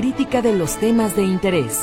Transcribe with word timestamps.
crítica 0.00 0.40
de 0.40 0.54
los 0.54 0.78
temas 0.78 1.14
de 1.14 1.24
interés. 1.24 1.78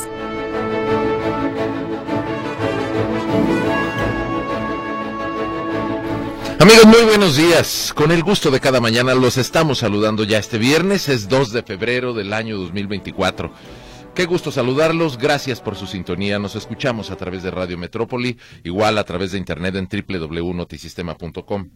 Amigos, 6.58 6.86
muy 6.86 7.04
buenos 7.04 7.36
días. 7.36 7.92
Con 7.94 8.10
el 8.10 8.24
gusto 8.24 8.50
de 8.50 8.58
cada 8.58 8.80
mañana 8.80 9.14
los 9.14 9.38
estamos 9.38 9.78
saludando 9.78 10.24
ya 10.24 10.38
este 10.38 10.58
viernes, 10.58 11.08
es 11.08 11.28
2 11.28 11.52
de 11.52 11.62
febrero 11.62 12.12
del 12.12 12.32
año 12.32 12.58
2024. 12.58 13.52
Qué 14.16 14.26
gusto 14.26 14.50
saludarlos, 14.50 15.16
gracias 15.16 15.60
por 15.60 15.76
su 15.76 15.86
sintonía. 15.86 16.40
Nos 16.40 16.56
escuchamos 16.56 17.12
a 17.12 17.16
través 17.16 17.44
de 17.44 17.52
Radio 17.52 17.78
Metrópoli, 17.78 18.36
igual 18.64 18.98
a 18.98 19.04
través 19.04 19.30
de 19.30 19.38
internet 19.38 19.76
en 19.76 19.86
www.notisistema.com. 19.86 21.70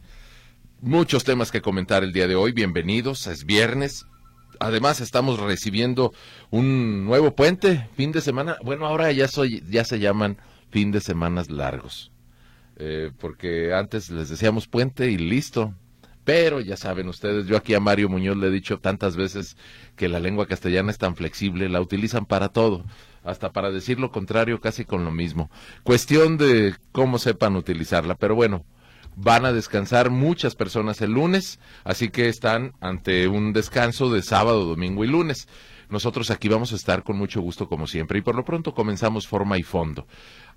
Muchos 0.81 1.23
temas 1.23 1.53
que 1.53 1.63
comentar 1.63 2.03
el 2.03 2.13
día 2.13 2.27
de 2.27 2.35
hoy, 2.35 2.51
bienvenidos, 2.51 3.29
es 3.29 3.45
viernes. 3.45 4.07
Además 4.63 5.01
estamos 5.01 5.39
recibiendo 5.39 6.13
un 6.51 7.05
nuevo 7.05 7.35
puente, 7.35 7.89
fin 7.97 8.13
de 8.13 8.21
semana. 8.21 8.57
Bueno, 8.63 8.87
ahora 8.87 9.13
ya 9.13 9.29
soy 9.29 9.63
ya 9.69 9.85
se 9.85 9.99
llaman 9.99 10.39
fin 10.71 10.91
de 10.91 11.01
semanas 11.01 11.51
largos 11.51 12.13
eh, 12.77 13.13
porque 13.19 13.73
antes 13.75 14.11
les 14.11 14.29
decíamos 14.29 14.67
puente 14.67 15.11
y 15.11 15.19
listo. 15.19 15.75
Pero 16.25 16.61
ya 16.61 16.77
saben 16.77 17.09
ustedes, 17.09 17.47
yo 17.47 17.57
aquí 17.57 17.75
a 17.75 17.81
Mario 17.81 18.09
Muñoz 18.09 18.37
le 18.37 18.47
he 18.47 18.51
dicho 18.51 18.79
tantas 18.79 19.17
veces 19.17 19.57
que 19.97 20.09
la 20.09 20.21
lengua 20.21 20.47
castellana 20.47 20.93
es 20.93 20.99
tan 20.99 21.17
flexible, 21.17 21.69
la 21.69 21.81
utilizan 21.81 22.27
para 22.27 22.51
todo, 22.51 22.85
hasta 23.25 23.51
para 23.51 23.73
decir 23.73 23.99
lo 23.99 24.13
contrario 24.13 24.61
casi 24.61 24.85
con 24.85 25.05
lo 25.05 25.11
mismo. 25.11 25.51
Cuestión 25.83 26.39
de 26.39 26.77
cómo 26.93 27.19
sepan 27.19 27.57
utilizarla, 27.57 28.15
pero 28.15 28.37
bueno, 28.37 28.65
van 29.17 29.45
a 29.45 29.53
descansar 29.53 30.11
muchas 30.11 30.55
personas 30.55 31.01
el 31.01 31.13
lunes, 31.13 31.59
así 31.85 32.09
que 32.09 32.29
están 32.29 32.73
ante 32.81 33.29
un 33.29 33.53
descanso 33.53 34.11
de 34.11 34.23
sábado, 34.23 34.65
domingo 34.65 35.05
y 35.05 35.09
lunes. 35.09 35.49
Nosotros 35.89 36.31
aquí 36.31 36.49
vamos 36.49 36.73
a 36.73 36.77
estar 36.77 37.03
con 37.03 37.19
mucho 37.19 37.41
gusto 37.41 37.69
como 37.69 37.87
siempre 37.87 38.19
y 38.19 38.23
por 38.23 38.35
lo 38.35 38.45
pronto 38.45 38.75
comenzamos 38.75 39.27
forma 39.27 39.59
y 39.59 39.63
fondo. 39.63 40.07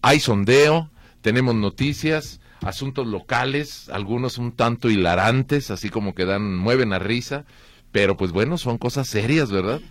Hay 0.02 0.20
sondeo, 0.20 0.90
tenemos 1.22 1.56
noticias, 1.56 2.40
asuntos 2.62 3.08
locales, 3.08 3.90
algunos 3.90 4.38
un 4.38 4.54
tanto 4.54 4.90
hilarantes, 4.90 5.72
así 5.72 5.90
como 5.90 6.16
que 6.16 6.26
dan, 6.26 6.56
mueven 6.56 6.94
a 6.94 7.00
risa, 7.00 7.46
pero 7.92 8.16
pues 8.16 8.32
bueno, 8.32 8.58
son 8.58 8.78
cosas 8.78 9.08
serias, 9.08 9.52
¿verdad? 9.52 9.82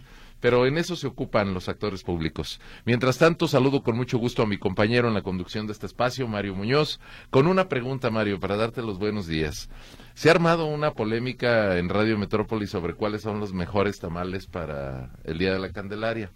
Pero 0.44 0.66
en 0.66 0.76
eso 0.76 0.94
se 0.94 1.06
ocupan 1.06 1.54
los 1.54 1.70
actores 1.70 2.02
públicos. 2.02 2.60
Mientras 2.84 3.16
tanto, 3.16 3.48
saludo 3.48 3.82
con 3.82 3.96
mucho 3.96 4.18
gusto 4.18 4.42
a 4.42 4.46
mi 4.46 4.58
compañero 4.58 5.08
en 5.08 5.14
la 5.14 5.22
conducción 5.22 5.66
de 5.66 5.72
este 5.72 5.86
espacio, 5.86 6.28
Mario 6.28 6.54
Muñoz, 6.54 7.00
con 7.30 7.46
una 7.46 7.66
pregunta, 7.70 8.10
Mario, 8.10 8.38
para 8.38 8.58
darte 8.58 8.82
los 8.82 8.98
buenos 8.98 9.26
días. 9.26 9.70
Se 10.12 10.28
ha 10.28 10.32
armado 10.32 10.66
una 10.66 10.92
polémica 10.92 11.78
en 11.78 11.88
Radio 11.88 12.18
Metrópoli 12.18 12.66
sobre 12.66 12.92
cuáles 12.92 13.22
son 13.22 13.40
los 13.40 13.54
mejores 13.54 14.00
tamales 14.00 14.46
para 14.46 15.12
el 15.24 15.38
Día 15.38 15.54
de 15.54 15.60
la 15.60 15.72
Candelaria. 15.72 16.30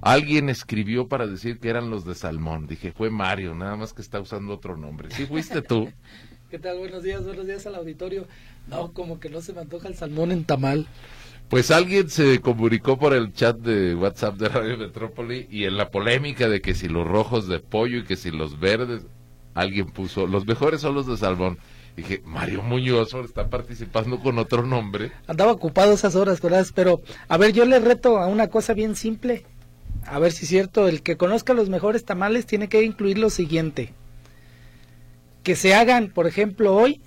Alguien 0.00 0.48
escribió 0.48 1.08
para 1.08 1.26
decir 1.26 1.58
que 1.58 1.68
eran 1.68 1.90
los 1.90 2.06
de 2.06 2.14
Salmón. 2.14 2.66
Dije, 2.66 2.90
fue 2.92 3.10
Mario, 3.10 3.54
nada 3.54 3.76
más 3.76 3.92
que 3.92 4.00
está 4.00 4.18
usando 4.18 4.54
otro 4.54 4.78
nombre. 4.78 5.10
¿Sí 5.10 5.26
fuiste 5.26 5.60
tú? 5.60 5.92
¿Qué 6.50 6.58
tal? 6.58 6.78
Buenos 6.78 7.02
días, 7.02 7.22
buenos 7.22 7.46
días 7.46 7.66
al 7.66 7.74
auditorio. 7.74 8.26
No, 8.68 8.92
como 8.92 9.20
que 9.20 9.28
no 9.28 9.42
se 9.42 9.52
me 9.52 9.60
antoja 9.60 9.88
el 9.88 9.94
salmón 9.94 10.32
en 10.32 10.44
tamal. 10.44 10.86
Pues 11.52 11.70
alguien 11.70 12.08
se 12.08 12.40
comunicó 12.40 12.98
por 12.98 13.12
el 13.12 13.34
chat 13.34 13.58
de 13.58 13.94
WhatsApp 13.94 14.36
de 14.36 14.48
Radio 14.48 14.78
Metrópoli 14.78 15.48
y 15.50 15.64
en 15.66 15.76
la 15.76 15.90
polémica 15.90 16.48
de 16.48 16.62
que 16.62 16.72
si 16.72 16.88
los 16.88 17.06
rojos 17.06 17.46
de 17.46 17.60
pollo 17.60 17.98
y 17.98 18.04
que 18.04 18.16
si 18.16 18.30
los 18.30 18.58
verdes, 18.58 19.02
alguien 19.52 19.90
puso, 19.90 20.26
los 20.26 20.46
mejores 20.46 20.80
son 20.80 20.94
los 20.94 21.06
de 21.06 21.18
salmón. 21.18 21.58
Dije, 21.94 22.22
Mario 22.24 22.62
Muñoz 22.62 23.12
está 23.12 23.50
participando 23.50 24.18
con 24.18 24.38
otro 24.38 24.64
nombre. 24.64 25.12
Andaba 25.26 25.52
ocupado 25.52 25.92
esas 25.92 26.16
horas, 26.16 26.40
¿verdad? 26.40 26.66
Pero, 26.74 27.02
a 27.28 27.36
ver, 27.36 27.52
yo 27.52 27.66
le 27.66 27.80
reto 27.80 28.16
a 28.16 28.28
una 28.28 28.48
cosa 28.48 28.72
bien 28.72 28.96
simple 28.96 29.44
a 30.06 30.18
ver 30.18 30.32
si 30.32 30.44
es 30.44 30.48
cierto, 30.48 30.88
el 30.88 31.02
que 31.02 31.18
conozca 31.18 31.52
los 31.52 31.68
mejores 31.68 32.06
tamales 32.06 32.46
tiene 32.46 32.70
que 32.70 32.82
incluir 32.82 33.18
lo 33.18 33.28
siguiente. 33.28 33.92
Que 35.42 35.54
se 35.54 35.74
hagan, 35.74 36.08
por 36.08 36.26
ejemplo, 36.26 36.74
hoy 36.74 37.02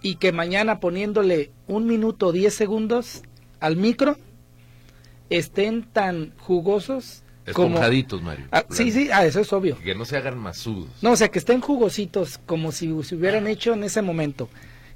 y 0.00 0.14
que 0.14 0.30
mañana 0.30 0.78
poniéndole 0.78 1.50
un 1.66 1.86
minuto 1.86 2.30
diez 2.30 2.54
segundos 2.54 3.24
al 3.62 3.76
micro 3.76 4.18
estén 5.30 5.84
tan 5.84 6.34
jugosos 6.38 7.22
Esponjaditos, 7.44 8.22
Mario. 8.22 8.46
Ah, 8.52 8.64
sí, 8.70 8.92
sí, 8.92 9.08
ah, 9.12 9.26
eso 9.26 9.40
es 9.40 9.52
obvio. 9.52 9.76
Que 9.78 9.96
no 9.96 10.04
se 10.04 10.16
hagan 10.16 10.38
masudos. 10.38 10.88
No, 11.00 11.10
o 11.10 11.16
sea, 11.16 11.28
que 11.28 11.40
estén 11.40 11.60
jugositos 11.60 12.38
como 12.46 12.70
si 12.70 12.86
se 13.02 13.16
hubieran 13.16 13.48
hecho 13.48 13.72
en 13.72 13.82
ese 13.82 14.00
momento. 14.00 14.48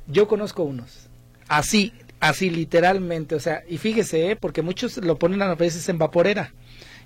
Yo 0.07 0.29
conozco 0.29 0.63
unos. 0.63 1.09
Así, 1.49 1.93
así 2.21 2.51
literalmente, 2.51 3.35
o 3.35 3.41
sea, 3.41 3.65
y 3.69 3.79
fíjese, 3.79 4.31
¿eh? 4.31 4.37
porque 4.37 4.63
muchos 4.63 4.97
lo 4.99 5.19
ponen 5.19 5.43
a 5.43 5.57
veces 5.57 5.89
en 5.89 5.99
vaporera 5.99 6.53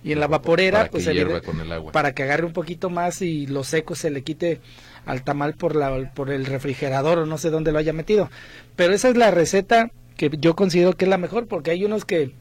y 0.02 0.12
en 0.12 0.20
la 0.20 0.26
vaporera 0.26 0.78
para 0.78 0.90
pues 0.90 1.06
que 1.06 1.42
con 1.42 1.60
el 1.60 1.72
agua. 1.72 1.92
para 1.92 2.14
que 2.14 2.22
agarre 2.22 2.46
un 2.46 2.52
poquito 2.52 2.90
más 2.90 3.20
y 3.22 3.46
lo 3.46 3.64
seco 3.64 3.94
se 3.94 4.10
le 4.10 4.22
quite 4.22 4.60
al 5.04 5.22
tamal 5.22 5.54
por 5.54 5.76
la 5.76 6.12
por 6.14 6.30
el 6.30 6.46
refrigerador 6.46 7.18
o 7.18 7.26
no 7.26 7.36
sé 7.36 7.50
dónde 7.50 7.70
lo 7.70 7.78
haya 7.78 7.92
metido 7.92 8.30
pero 8.76 8.94
esa 8.94 9.10
es 9.10 9.16
la 9.18 9.30
receta 9.30 9.90
que 10.20 10.36
yo 10.38 10.54
considero 10.54 10.94
que 10.94 11.06
es 11.06 11.08
la 11.08 11.16
mejor 11.16 11.46
porque 11.46 11.70
hay 11.70 11.82
unos 11.82 12.04
que 12.04 12.34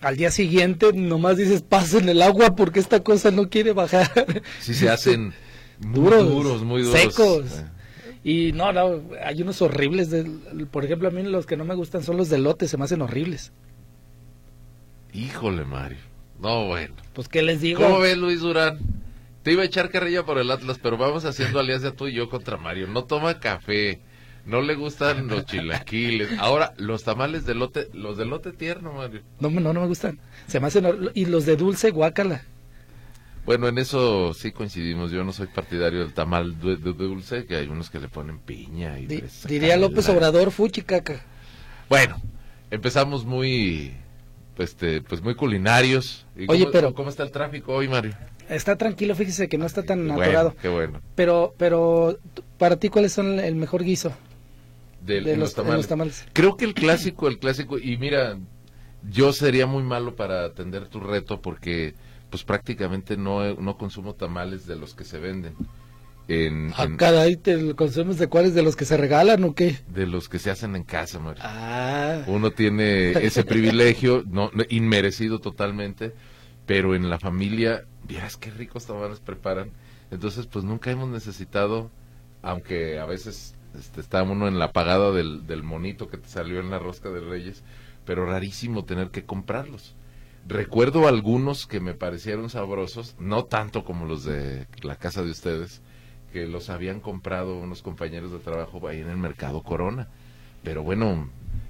al 0.00 0.16
día 0.16 0.30
siguiente 0.30 0.92
nomás 0.92 1.36
dices 1.36 1.62
pasen 1.62 2.08
el 2.08 2.22
agua 2.22 2.54
porque 2.54 2.78
esta 2.78 3.02
cosa 3.02 3.32
no 3.32 3.50
quiere 3.50 3.72
bajar 3.72 4.08
sí 4.60 4.72
se 4.72 4.88
hacen 4.88 5.34
muy 5.80 6.10
duros, 6.10 6.62
muy 6.62 6.82
duros 6.82 7.00
secos 7.00 7.64
y 8.22 8.50
no, 8.52 8.72
no, 8.72 9.02
hay 9.24 9.40
unos 9.40 9.62
horribles. 9.62 10.10
De, 10.10 10.24
por 10.72 10.84
ejemplo, 10.84 11.06
a 11.06 11.12
mí 11.12 11.22
los 11.22 11.46
que 11.46 11.56
no 11.56 11.64
me 11.64 11.76
gustan 11.76 12.02
son 12.02 12.16
los 12.16 12.28
de 12.28 12.38
lote, 12.38 12.66
se 12.66 12.76
me 12.76 12.82
hacen 12.82 13.00
horribles. 13.00 13.52
Híjole, 15.12 15.64
Mario. 15.64 15.98
No, 16.40 16.66
bueno. 16.66 16.96
Pues, 17.12 17.28
¿qué 17.28 17.42
les 17.42 17.60
digo? 17.60 17.80
¿Cómo 17.80 18.00
ves, 18.00 18.18
Luis 18.18 18.40
Durán? 18.40 18.80
Te 19.44 19.52
iba 19.52 19.62
a 19.62 19.66
echar 19.66 19.90
carrilla 19.90 20.24
por 20.24 20.38
el 20.38 20.50
Atlas, 20.50 20.80
pero 20.82 20.96
vamos 20.96 21.24
haciendo 21.24 21.60
alianza 21.60 21.92
tú 21.92 22.08
y 22.08 22.14
yo 22.14 22.28
contra 22.28 22.56
Mario. 22.56 22.88
No 22.88 23.04
toma 23.04 23.38
café, 23.38 24.00
no 24.46 24.62
le 24.62 24.74
gustan 24.74 25.28
los 25.28 25.44
chilaquiles. 25.44 26.38
Ahora, 26.38 26.72
los 26.78 27.04
tamales 27.04 27.44
de 27.44 27.54
lote, 27.54 27.88
los 27.92 28.16
de 28.16 28.24
lote 28.24 28.52
tierno, 28.52 28.92
Mario. 28.92 29.22
No, 29.40 29.50
no, 29.50 29.72
no 29.72 29.80
me 29.80 29.86
gustan. 29.86 30.18
Se 30.46 30.60
me 30.60 30.68
hacen... 30.68 30.86
Y 31.14 31.26
los 31.26 31.46
de 31.46 31.56
dulce, 31.56 31.90
guácala. 31.90 32.42
Bueno, 33.44 33.68
en 33.68 33.78
eso 33.78 34.34
sí 34.34 34.52
coincidimos. 34.52 35.10
Yo 35.10 35.24
no 35.24 35.32
soy 35.32 35.48
partidario 35.48 36.00
del 36.00 36.14
tamal 36.14 36.60
de, 36.60 36.76
dulce, 36.76 37.46
que 37.46 37.56
hay 37.56 37.66
unos 37.66 37.90
que 37.90 38.00
le 38.00 38.08
ponen 38.08 38.38
piña 38.38 38.98
y... 38.98 39.06
diría 39.46 39.76
López 39.76 40.08
Obrador, 40.08 40.50
fuchicaca. 40.50 41.20
Bueno, 41.88 42.20
empezamos 42.70 43.24
muy 43.24 43.94
este, 44.58 45.02
pues 45.02 45.22
muy 45.22 45.34
culinarios. 45.34 46.26
Oye, 46.48 46.66
pero 46.72 46.94
¿cómo 46.94 47.10
está 47.10 47.22
el 47.22 47.30
tráfico 47.30 47.74
hoy, 47.74 47.88
Mario? 47.88 48.14
Está 48.48 48.76
tranquilo, 48.76 49.14
fíjese 49.14 49.48
que 49.48 49.58
no 49.58 49.66
está 49.66 49.82
tan 49.82 50.10
atorado. 50.10 50.54
Qué 50.60 50.68
bueno. 50.68 51.00
Pero, 51.14 51.54
pero 51.58 52.18
para 52.58 52.76
ti, 52.76 52.88
¿cuáles 52.88 53.12
son 53.12 53.40
el 53.40 53.56
mejor 53.56 53.82
guiso? 53.82 54.12
De, 55.06 55.36
los, 55.36 55.54
tamales. 55.54 56.26
Creo 56.32 56.56
que 56.56 56.64
el 56.64 56.74
clásico, 56.74 57.28
el 57.28 57.38
clásico, 57.38 57.78
y 57.78 57.96
mira, 57.96 58.36
yo 59.08 59.32
sería 59.32 59.66
muy 59.66 59.82
malo 59.82 60.16
para 60.16 60.44
atender 60.44 60.88
tu 60.88 61.00
reto 61.00 61.40
porque, 61.40 61.94
pues 62.28 62.42
prácticamente 62.42 63.16
no, 63.16 63.54
no 63.54 63.78
consumo 63.78 64.14
tamales 64.14 64.66
de 64.66 64.76
los 64.76 64.94
que 64.94 65.04
se 65.04 65.18
venden. 65.18 65.54
En, 66.28 66.72
ah, 66.76 66.88
caray, 66.96 67.36
¿te 67.36 67.74
consumes 67.76 68.18
de 68.18 68.26
cuáles? 68.26 68.52
¿De 68.52 68.62
los 68.62 68.74
que 68.74 68.84
se 68.84 68.96
regalan 68.96 69.44
o 69.44 69.54
qué? 69.54 69.78
De 69.88 70.06
los 70.06 70.28
que 70.28 70.40
se 70.40 70.50
hacen 70.50 70.74
en 70.74 70.82
casa, 70.82 71.20
Mario. 71.20 71.40
Ah. 71.44 72.24
Uno 72.26 72.50
tiene 72.50 73.10
ese 73.24 73.44
privilegio, 73.44 74.24
no, 74.26 74.50
inmerecido 74.68 75.38
totalmente, 75.38 76.14
pero 76.66 76.96
en 76.96 77.08
la 77.08 77.20
familia, 77.20 77.84
miras 78.08 78.36
qué 78.36 78.50
ricos 78.50 78.86
tamales 78.86 79.20
preparan. 79.20 79.70
Entonces, 80.10 80.46
pues 80.46 80.64
nunca 80.64 80.90
hemos 80.90 81.08
necesitado, 81.08 81.92
aunque 82.42 82.98
a 82.98 83.06
veces 83.06 83.54
este, 83.78 84.00
está 84.00 84.22
uno 84.22 84.48
en 84.48 84.58
la 84.58 84.72
pagada 84.72 85.12
del, 85.12 85.46
del 85.46 85.62
monito 85.62 86.08
que 86.08 86.18
te 86.18 86.28
salió 86.28 86.60
en 86.60 86.70
la 86.70 86.78
rosca 86.78 87.10
de 87.10 87.20
Reyes, 87.20 87.62
pero 88.04 88.26
rarísimo 88.26 88.84
tener 88.84 89.10
que 89.10 89.24
comprarlos. 89.24 89.94
Recuerdo 90.48 91.08
algunos 91.08 91.66
que 91.66 91.80
me 91.80 91.94
parecieron 91.94 92.50
sabrosos, 92.50 93.16
no 93.18 93.46
tanto 93.46 93.84
como 93.84 94.06
los 94.06 94.24
de 94.24 94.66
la 94.82 94.94
casa 94.94 95.22
de 95.22 95.30
ustedes, 95.30 95.82
que 96.32 96.46
los 96.46 96.70
habían 96.70 97.00
comprado 97.00 97.56
unos 97.56 97.82
compañeros 97.82 98.30
de 98.30 98.38
trabajo 98.38 98.86
ahí 98.86 99.00
en 99.00 99.08
el 99.08 99.16
mercado 99.16 99.62
Corona. 99.62 100.08
Pero 100.62 100.84
bueno, 100.84 101.28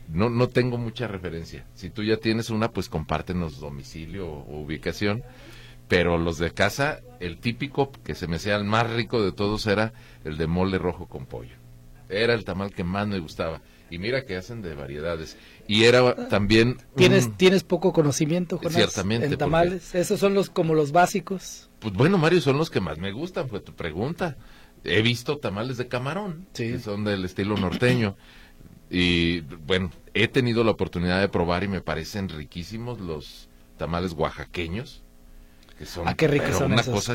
no, 0.08 0.28
no 0.28 0.48
tengo 0.48 0.76
mucha 0.76 1.08
referencia. 1.08 1.66
Si 1.74 1.88
tú 1.88 2.02
ya 2.02 2.18
tienes 2.18 2.50
una, 2.50 2.70
pues 2.70 2.88
compártenos 2.88 3.60
domicilio 3.60 4.28
o, 4.28 4.60
ubicación. 4.60 5.22
Pero 5.88 6.18
los 6.18 6.38
de 6.38 6.50
casa, 6.50 7.00
el 7.20 7.38
típico 7.38 7.92
que 8.04 8.14
se 8.14 8.26
me 8.26 8.38
sea 8.38 8.56
el 8.56 8.64
más 8.64 8.90
rico 8.90 9.22
de 9.22 9.32
todos 9.32 9.66
era 9.66 9.92
el 10.24 10.36
de 10.36 10.48
mole 10.48 10.78
rojo 10.78 11.06
con 11.06 11.26
pollo. 11.26 11.54
Era 12.08 12.34
el 12.34 12.44
tamal 12.44 12.72
que 12.72 12.84
más 12.84 13.06
me 13.06 13.18
gustaba. 13.18 13.60
Y 13.90 13.98
mira 13.98 14.24
que 14.24 14.36
hacen 14.36 14.62
de 14.62 14.74
variedades. 14.74 15.36
Y 15.68 15.84
era 15.84 16.28
también... 16.28 16.78
Tienes, 16.96 17.36
tienes 17.36 17.62
poco 17.62 17.92
conocimiento, 17.92 18.58
Jonás, 18.58 18.74
Ciertamente. 18.74 19.26
En 19.26 19.36
tamales. 19.36 19.94
Esos 19.94 20.18
son 20.18 20.34
los 20.34 20.50
como 20.50 20.74
los 20.74 20.90
básicos. 20.92 21.70
Pues 21.78 21.94
bueno, 21.94 22.18
Mario, 22.18 22.40
son 22.40 22.58
los 22.58 22.68
que 22.70 22.80
más 22.80 22.98
me 22.98 23.12
gustan, 23.12 23.48
fue 23.48 23.60
tu 23.60 23.74
pregunta. 23.74 24.36
He 24.82 25.02
visto 25.02 25.38
tamales 25.38 25.76
de 25.76 25.88
camarón, 25.88 26.46
que 26.54 26.78
son 26.78 27.04
del 27.04 27.24
estilo 27.24 27.56
norteño. 27.56 28.16
Y 28.90 29.40
bueno, 29.40 29.90
he 30.14 30.28
tenido 30.28 30.64
la 30.64 30.72
oportunidad 30.72 31.20
de 31.20 31.28
probar 31.28 31.64
y 31.64 31.68
me 31.68 31.80
parecen 31.80 32.28
riquísimos 32.28 33.00
los, 33.00 33.48
tamales 33.76 34.12
oaxaqueños, 34.12 35.02
que 35.78 35.86
son 35.86 36.08
Ah, 36.08 36.14
qué 36.14 36.28
pero 36.28 36.56
son 36.56 36.72
una 36.72 36.80
esos. 36.82 36.94
cosa 36.94 37.14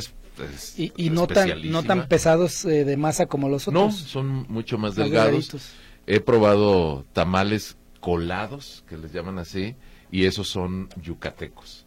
es, 0.53 0.77
Y, 0.79 0.91
y 0.95 1.09
no, 1.09 1.27
tan, 1.27 1.69
no 1.71 1.83
tan 1.83 2.07
pesados 2.07 2.65
eh, 2.65 2.85
de 2.85 2.97
masa 2.97 3.25
como 3.25 3.49
los 3.49 3.67
No, 3.67 3.85
otros. 3.85 3.95
son 3.99 4.45
mucho 4.49 4.77
más 4.77 4.95
delgados. 4.95 5.51
He 6.07 6.19
probado 6.19 7.05
tamales 7.13 7.77
colados, 7.99 8.83
que 8.89 8.97
les 8.97 9.13
llaman 9.13 9.37
así, 9.37 9.75
y 10.11 10.25
esos 10.25 10.47
son 10.49 10.89
yucatecos. 11.01 11.85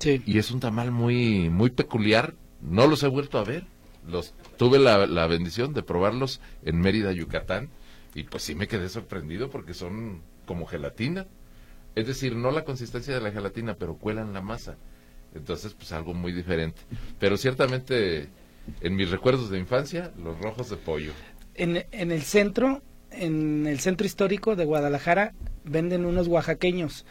Sí. 0.00 0.22
Y 0.26 0.38
es 0.38 0.50
un 0.50 0.60
tamal 0.60 0.90
muy, 0.90 1.48
muy 1.48 1.70
peculiar. 1.70 2.34
No 2.60 2.86
los 2.86 3.02
he 3.02 3.08
vuelto 3.08 3.38
a 3.38 3.44
ver. 3.44 3.66
Los 4.06 4.34
tuve 4.58 4.78
la, 4.78 5.06
la 5.06 5.26
bendición 5.26 5.72
de 5.72 5.82
probarlos 5.82 6.40
en 6.62 6.78
Mérida, 6.80 7.12
Yucatán, 7.12 7.70
y 8.14 8.24
pues 8.24 8.42
sí 8.42 8.54
me 8.54 8.68
quedé 8.68 8.90
sorprendido 8.90 9.48
porque 9.48 9.72
son 9.72 10.20
como 10.44 10.66
gelatina. 10.66 11.26
Es 11.94 12.06
decir, 12.06 12.36
no 12.36 12.50
la 12.50 12.64
consistencia 12.64 13.14
de 13.14 13.20
la 13.22 13.32
gelatina, 13.32 13.74
pero 13.76 13.96
cuelan 13.96 14.34
la 14.34 14.42
masa. 14.42 14.76
Entonces, 15.34 15.74
pues 15.74 15.92
algo 15.92 16.14
muy 16.14 16.32
diferente. 16.32 16.80
Pero 17.18 17.36
ciertamente, 17.36 18.28
en 18.80 18.96
mis 18.96 19.10
recuerdos 19.10 19.50
de 19.50 19.58
infancia, 19.58 20.12
los 20.22 20.38
rojos 20.40 20.70
de 20.70 20.76
pollo. 20.76 21.12
En, 21.54 21.84
en 21.90 22.12
el 22.12 22.22
centro, 22.22 22.82
en 23.10 23.66
el 23.66 23.80
centro 23.80 24.06
histórico 24.06 24.56
de 24.56 24.64
Guadalajara, 24.64 25.34
venden 25.64 26.04
unos 26.04 26.28
oaxaqueños. 26.28 27.04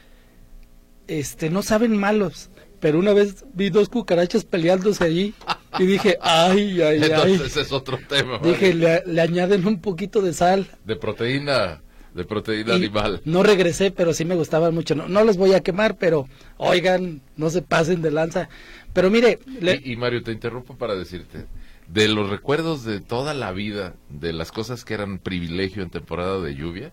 Este, 1.07 1.49
no 1.49 1.63
saben 1.63 1.97
malos, 1.97 2.49
pero 2.79 2.99
una 2.99 3.13
vez 3.13 3.45
vi 3.53 3.69
dos 3.69 3.89
cucarachas 3.89 4.45
peleándose 4.45 5.03
allí 5.03 5.33
y 5.79 5.85
dije, 5.85 6.17
ay, 6.21 6.81
ay, 6.81 7.01
ay. 7.03 7.33
Entonces 7.33 7.57
es 7.57 7.71
otro 7.71 7.99
tema. 8.07 8.39
Dije, 8.39 8.73
le, 8.73 9.03
le 9.05 9.21
añaden 9.21 9.67
un 9.67 9.81
poquito 9.81 10.21
de 10.21 10.33
sal. 10.33 10.67
De 10.85 10.95
proteína, 10.95 11.81
de 12.13 12.25
proteína 12.25 12.73
Y 12.73 12.77
animal. 12.77 13.21
No 13.25 13.43
regresé, 13.43 13.91
pero 13.91 14.13
sí 14.13 14.25
me 14.25 14.35
gustaban 14.35 14.73
mucho. 14.73 14.95
No, 14.95 15.07
no 15.07 15.23
los 15.23 15.37
voy 15.37 15.53
a 15.53 15.61
quemar, 15.61 15.97
pero 15.97 16.27
oigan, 16.57 17.21
no 17.37 17.49
se 17.49 17.61
pasen 17.61 18.01
de 18.01 18.11
lanza. 18.11 18.49
Pero 18.93 19.09
mire, 19.09 19.39
le- 19.59 19.81
Y, 19.83 19.93
y 19.93 19.95
Mario, 19.95 20.21
te 20.23 20.31
interrumpo 20.31 20.75
para 20.77 20.95
decirte, 20.95 21.45
de 21.87 22.07
los 22.07 22.29
recuerdos 22.29 22.83
de 22.83 22.99
toda 23.01 23.33
la 23.33 23.51
vida, 23.51 23.95
de 24.09 24.33
las 24.33 24.51
cosas 24.51 24.85
que 24.85 24.93
eran 24.93 25.17
privilegio 25.19 25.81
en 25.83 25.89
temporada 25.89 26.39
de 26.39 26.55
lluvia, 26.55 26.91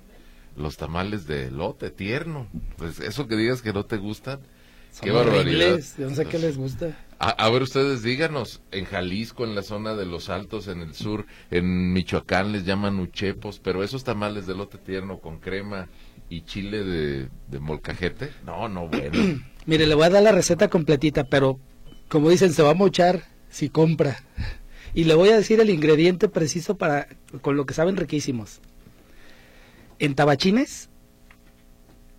los 0.56 0.76
tamales 0.76 1.26
de 1.26 1.50
lote 1.50 1.90
tierno. 1.90 2.48
Pues 2.76 3.00
eso 3.00 3.26
que 3.28 3.36
digas 3.36 3.62
que 3.62 3.72
no 3.72 3.84
te 3.84 3.98
gustan, 3.98 4.40
son 4.92 5.04
qué 5.04 5.10
barbaridad. 5.10 5.78
yo 5.98 6.08
no 6.08 6.16
sé 6.16 6.24
qué 6.26 6.38
les 6.38 6.56
gusta. 6.56 6.96
A, 7.22 7.28
a 7.28 7.50
ver, 7.50 7.62
ustedes 7.62 8.02
díganos, 8.02 8.62
en 8.72 8.86
Jalisco, 8.86 9.44
en 9.44 9.54
la 9.54 9.62
zona 9.62 9.94
de 9.94 10.06
los 10.06 10.30
Altos, 10.30 10.68
en 10.68 10.80
el 10.80 10.94
sur, 10.94 11.26
en 11.50 11.92
Michoacán 11.92 12.50
les 12.50 12.64
llaman 12.64 12.98
uchepos, 12.98 13.58
pero 13.58 13.84
esos 13.84 14.04
tamales 14.04 14.46
de 14.46 14.54
lote 14.54 14.78
tierno 14.78 15.18
con 15.18 15.38
crema 15.38 15.88
y 16.30 16.42
chile 16.42 16.82
de, 16.82 17.28
de 17.48 17.58
molcajete, 17.60 18.30
no, 18.46 18.68
no, 18.70 18.88
bueno. 18.88 19.40
Mire, 19.66 19.86
le 19.86 19.94
voy 19.94 20.04
a 20.04 20.10
dar 20.10 20.22
la 20.22 20.32
receta 20.32 20.68
completita, 20.68 21.24
pero 21.24 21.60
como 22.08 22.30
dicen, 22.30 22.54
se 22.54 22.62
va 22.62 22.70
a 22.70 22.74
mochar 22.74 23.22
si 23.50 23.68
compra. 23.68 24.16
Y 24.94 25.04
le 25.04 25.14
voy 25.14 25.28
a 25.28 25.36
decir 25.36 25.60
el 25.60 25.68
ingrediente 25.70 26.28
preciso 26.28 26.76
para 26.78 27.06
con 27.42 27.54
lo 27.56 27.66
que 27.66 27.74
saben 27.74 27.96
riquísimos. 27.98 28.60
En 29.98 30.14
tabachines, 30.14 30.88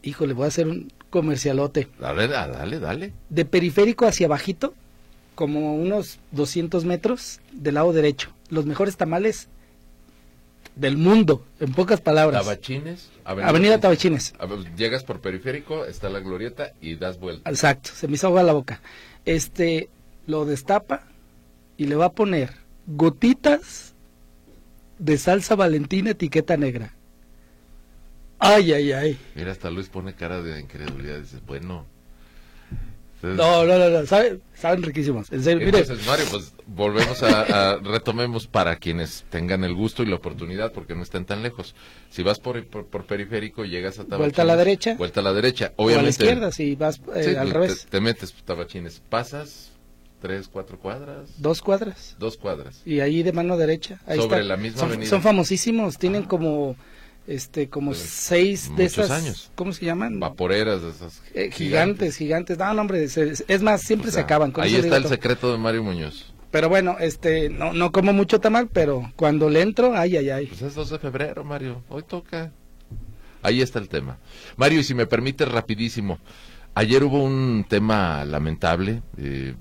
híjole, 0.03 0.33
voy 0.33 0.45
a 0.45 0.49
hacer 0.49 0.67
un 0.67 0.93
comercialote. 1.09 1.87
Dale, 1.99 2.27
da- 2.27 2.47
dale, 2.47 2.79
dale. 2.79 3.13
De 3.29 3.45
periférico 3.45 4.05
hacia 4.05 4.27
bajito, 4.27 4.75
como 5.41 5.73
unos 5.73 6.19
200 6.33 6.85
metros 6.85 7.39
del 7.51 7.73
lado 7.73 7.91
derecho. 7.93 8.29
Los 8.49 8.67
mejores 8.67 8.95
tamales 8.95 9.47
del 10.75 10.97
mundo, 10.97 11.43
en 11.59 11.73
pocas 11.73 11.99
palabras. 11.99 12.43
Tabachines, 12.43 13.09
Avenida 13.25 13.79
Tabachines. 13.79 14.35
Llegas 14.77 15.03
por 15.03 15.19
periférico, 15.19 15.85
está 15.85 16.09
la 16.09 16.19
glorieta 16.19 16.73
y 16.79 16.93
das 16.93 17.19
vuelta. 17.19 17.49
Exacto, 17.49 17.89
se 17.91 18.07
me 18.07 18.13
hizo 18.13 18.27
agua 18.27 18.43
la 18.43 18.53
boca. 18.53 18.81
Este, 19.25 19.89
lo 20.27 20.45
destapa 20.45 21.07
y 21.75 21.85
le 21.85 21.95
va 21.95 22.05
a 22.05 22.11
poner 22.11 22.51
gotitas 22.85 23.95
de 24.99 25.17
salsa 25.17 25.55
valentina 25.55 26.11
etiqueta 26.11 26.55
negra. 26.55 26.93
Ay, 28.37 28.73
ay, 28.73 28.91
ay. 28.91 29.19
Mira, 29.33 29.53
hasta 29.53 29.71
Luis 29.71 29.89
pone 29.89 30.13
cara 30.13 30.43
de 30.43 30.59
incredulidad. 30.59 31.17
Dices, 31.17 31.43
bueno. 31.47 31.87
No, 33.23 33.65
no, 33.65 33.77
no, 33.77 33.89
no, 33.89 34.05
saben, 34.05 34.41
saben 34.55 34.83
riquísimos. 34.83 35.31
En 35.31 35.43
serio, 35.43 35.65
mire, 35.65 35.79
entonces, 35.79 36.05
Mario, 36.07 36.25
pues 36.31 36.53
volvemos 36.67 37.21
a, 37.23 37.71
a- 37.73 37.77
retomemos 37.77 38.47
para 38.47 38.75
quienes 38.77 39.25
tengan 39.29 39.63
el 39.63 39.73
gusto 39.75 40.03
y 40.03 40.07
la 40.07 40.15
oportunidad, 40.15 40.71
porque 40.71 40.95
no 40.95 41.03
estén 41.03 41.25
tan 41.25 41.43
lejos. 41.43 41.75
Si 42.09 42.23
vas 42.23 42.39
por, 42.39 42.65
por, 42.67 42.85
por 42.87 43.05
periférico, 43.05 43.65
llegas 43.65 43.95
a 43.99 44.03
Tabachines. 44.05 44.19
Vuelta 44.19 44.41
a 44.41 44.45
la 44.45 44.55
derecha. 44.55 44.95
Vuelta 44.95 45.19
a 45.19 45.23
la 45.23 45.33
derecha. 45.33 45.73
o 45.75 45.83
a 45.83 45.85
la 45.85 45.97
Obviamente. 45.97 46.09
izquierda 46.23 46.51
si 46.51 46.75
vas 46.75 46.99
eh, 47.15 47.23
sí, 47.23 47.35
al 47.35 47.47
te- 47.47 47.53
revés. 47.53 47.87
Te, 47.89 48.01
metes 48.01 48.33
Tabachines. 48.45 49.01
Pasas 49.09 49.71
tres, 50.21 50.47
cuatro 50.51 50.77
cuadras. 50.79 51.29
Dos 51.37 51.61
cuadras. 51.61 52.15
Dos 52.19 52.37
cuadras. 52.37 52.81
Y 52.85 52.99
ahí 52.99 53.23
de 53.23 53.33
mano 53.33 53.57
derecha. 53.57 53.99
Ahí 54.05 54.17
Sobre 54.19 54.37
está. 54.41 54.47
la 54.47 54.57
misma 54.57 54.79
son, 54.79 54.89
avenida. 54.89 55.09
son 55.09 55.21
famosísimos, 55.21 55.97
tienen 55.97 56.23
como 56.23 56.75
este 57.27 57.69
como 57.69 57.91
Pues, 57.91 57.99
seis 58.01 58.71
de 58.75 58.85
esas 58.85 59.11
años. 59.11 59.51
¿cómo 59.55 59.73
se 59.73 59.85
llaman? 59.85 60.19
Vaporeras 60.19 60.81
de 60.81 60.89
esas. 60.89 61.21
Eh, 61.33 61.49
gigantes, 61.51 62.17
gigantes. 62.17 62.57
No, 62.57 62.73
no, 62.73 62.81
hombre, 62.81 63.07
se- 63.09 63.33
es 63.47 63.61
más, 63.61 63.81
siempre 63.81 64.09
O 64.09 64.11
se 64.11 64.15
sea, 64.15 64.23
acaban. 64.23 64.51
con 64.51 64.63
Ahí 64.63 64.75
está 64.75 64.97
el 64.97 65.03
todo. 65.03 65.11
secreto 65.13 65.51
de 65.51 65.57
Mario 65.57 65.83
Muñoz. 65.83 66.33
Pero 66.51 66.67
bueno, 66.67 66.97
este, 66.99 67.49
no, 67.49 67.71
no 67.71 67.91
como 67.93 68.11
mucho 68.11 68.39
tamal, 68.41 68.67
pero 68.67 69.09
cuando 69.15 69.49
le 69.49 69.61
entro, 69.61 69.95
ay, 69.95 70.17
ay, 70.17 70.29
ay. 70.31 70.45
Pues 70.47 70.61
es 70.61 70.75
2 70.75 70.89
de 70.89 70.99
febrero, 70.99 71.43
Mario. 71.45 71.81
Hoy 71.87 72.03
toca. 72.03 72.51
Ahí 73.41 73.61
está 73.61 73.79
el 73.79 73.87
tema. 73.87 74.17
Mario, 74.57 74.81
y 74.81 74.83
si 74.83 74.93
me 74.93 75.05
permite 75.07 75.45
rapidísimo. 75.45 76.19
Ayer 76.75 77.03
hubo 77.03 77.23
un 77.23 77.65
tema 77.67 78.23
lamentable. 78.25 79.01
eh, 79.17 79.55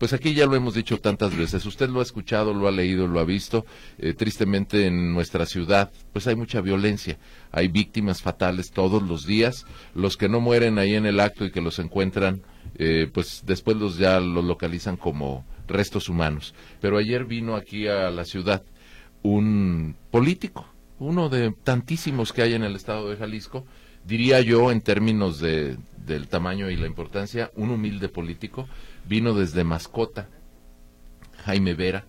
pues 0.00 0.14
aquí 0.14 0.32
ya 0.32 0.46
lo 0.46 0.56
hemos 0.56 0.72
dicho 0.72 0.98
tantas 0.98 1.36
veces. 1.36 1.66
Usted 1.66 1.90
lo 1.90 2.00
ha 2.00 2.02
escuchado, 2.02 2.54
lo 2.54 2.66
ha 2.66 2.70
leído, 2.70 3.06
lo 3.06 3.20
ha 3.20 3.24
visto. 3.24 3.66
Eh, 3.98 4.14
tristemente 4.14 4.86
en 4.86 5.12
nuestra 5.12 5.44
ciudad, 5.44 5.92
pues 6.14 6.26
hay 6.26 6.36
mucha 6.36 6.62
violencia. 6.62 7.18
Hay 7.52 7.68
víctimas 7.68 8.22
fatales 8.22 8.70
todos 8.70 9.02
los 9.02 9.26
días. 9.26 9.66
Los 9.94 10.16
que 10.16 10.30
no 10.30 10.40
mueren 10.40 10.78
ahí 10.78 10.94
en 10.94 11.04
el 11.04 11.20
acto 11.20 11.44
y 11.44 11.50
que 11.50 11.60
los 11.60 11.78
encuentran, 11.78 12.40
eh, 12.78 13.10
pues 13.12 13.42
después 13.44 13.76
los 13.76 13.98
ya 13.98 14.20
los 14.20 14.42
localizan 14.42 14.96
como 14.96 15.44
restos 15.68 16.08
humanos. 16.08 16.54
Pero 16.80 16.96
ayer 16.96 17.26
vino 17.26 17.54
aquí 17.54 17.86
a 17.86 18.10
la 18.10 18.24
ciudad 18.24 18.62
un 19.22 19.96
político, 20.10 20.64
uno 20.98 21.28
de 21.28 21.52
tantísimos 21.62 22.32
que 22.32 22.40
hay 22.40 22.54
en 22.54 22.62
el 22.62 22.74
estado 22.74 23.10
de 23.10 23.18
Jalisco, 23.18 23.66
diría 24.06 24.40
yo 24.40 24.72
en 24.72 24.80
términos 24.80 25.40
de, 25.40 25.76
del 26.06 26.28
tamaño 26.28 26.70
y 26.70 26.76
la 26.76 26.86
importancia, 26.86 27.50
un 27.54 27.68
humilde 27.68 28.08
político, 28.08 28.66
vino 29.08 29.34
desde 29.34 29.64
Mascota, 29.64 30.28
Jaime 31.44 31.74
Vera. 31.74 32.04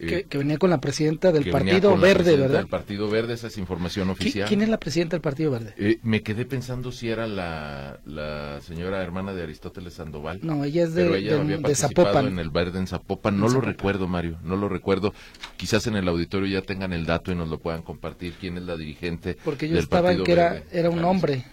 eh, 0.00 0.06
Que, 0.06 0.24
que 0.24 0.38
venía 0.38 0.58
con 0.58 0.70
la 0.70 0.80
presidenta 0.80 1.30
del 1.30 1.48
Partido 1.50 1.96
Verde, 1.96 2.36
¿verdad? 2.36 2.58
Del 2.60 2.66
Partido 2.66 3.08
Verde, 3.08 3.34
esa 3.34 3.46
es 3.46 3.58
información 3.58 4.08
¿Qui- 4.08 4.12
oficial. 4.12 4.48
¿Quién 4.48 4.62
es 4.62 4.68
la 4.68 4.78
presidenta 4.78 5.14
del 5.14 5.20
Partido 5.20 5.50
Verde? 5.52 5.74
Eh, 5.76 5.98
me 6.02 6.22
quedé 6.22 6.44
pensando 6.44 6.90
si 6.90 7.08
era 7.08 7.26
la, 7.28 8.00
la 8.04 8.60
señora 8.62 9.00
hermana 9.02 9.32
de 9.34 9.42
Aristóteles 9.44 9.94
Sandoval. 9.94 10.40
No, 10.42 10.64
ella 10.64 10.84
es 10.84 10.94
de, 10.94 11.02
pero 11.04 11.14
ella 11.14 11.34
de- 11.36 11.40
había 11.40 11.58
de 11.58 11.74
Zapopan. 11.76 12.26
en 12.26 12.38
el 12.40 12.50
verde 12.50 12.78
en 12.80 12.86
Zapopan. 12.88 13.34
No 13.38 13.46
En 13.46 13.52
lo 13.52 13.60
Zapopan. 13.60 13.72
recuerdo, 13.74 14.08
Mario, 14.08 14.38
no 14.42 14.56
lo 14.56 14.68
recuerdo. 14.68 15.14
Quizás 15.56 15.86
en 15.86 15.94
el 15.96 16.08
auditorio 16.08 16.48
ya 16.48 16.62
tengan 16.62 16.92
el 16.92 17.06
dato 17.06 17.30
y 17.30 17.36
nos 17.36 17.48
lo 17.48 17.58
puedan 17.58 17.82
compartir. 17.82 18.34
¿Quién 18.40 18.56
es 18.56 18.64
la 18.64 18.76
dirigente? 18.76 19.36
Porque 19.44 19.68
yo 19.68 19.74
del 19.74 19.84
estaba 19.84 20.10
en 20.12 20.18
Partido 20.18 20.24
que 20.24 20.32
era, 20.32 20.52
Verde 20.54 20.66
era 20.72 20.90
un 20.90 21.04
hombre. 21.04 21.44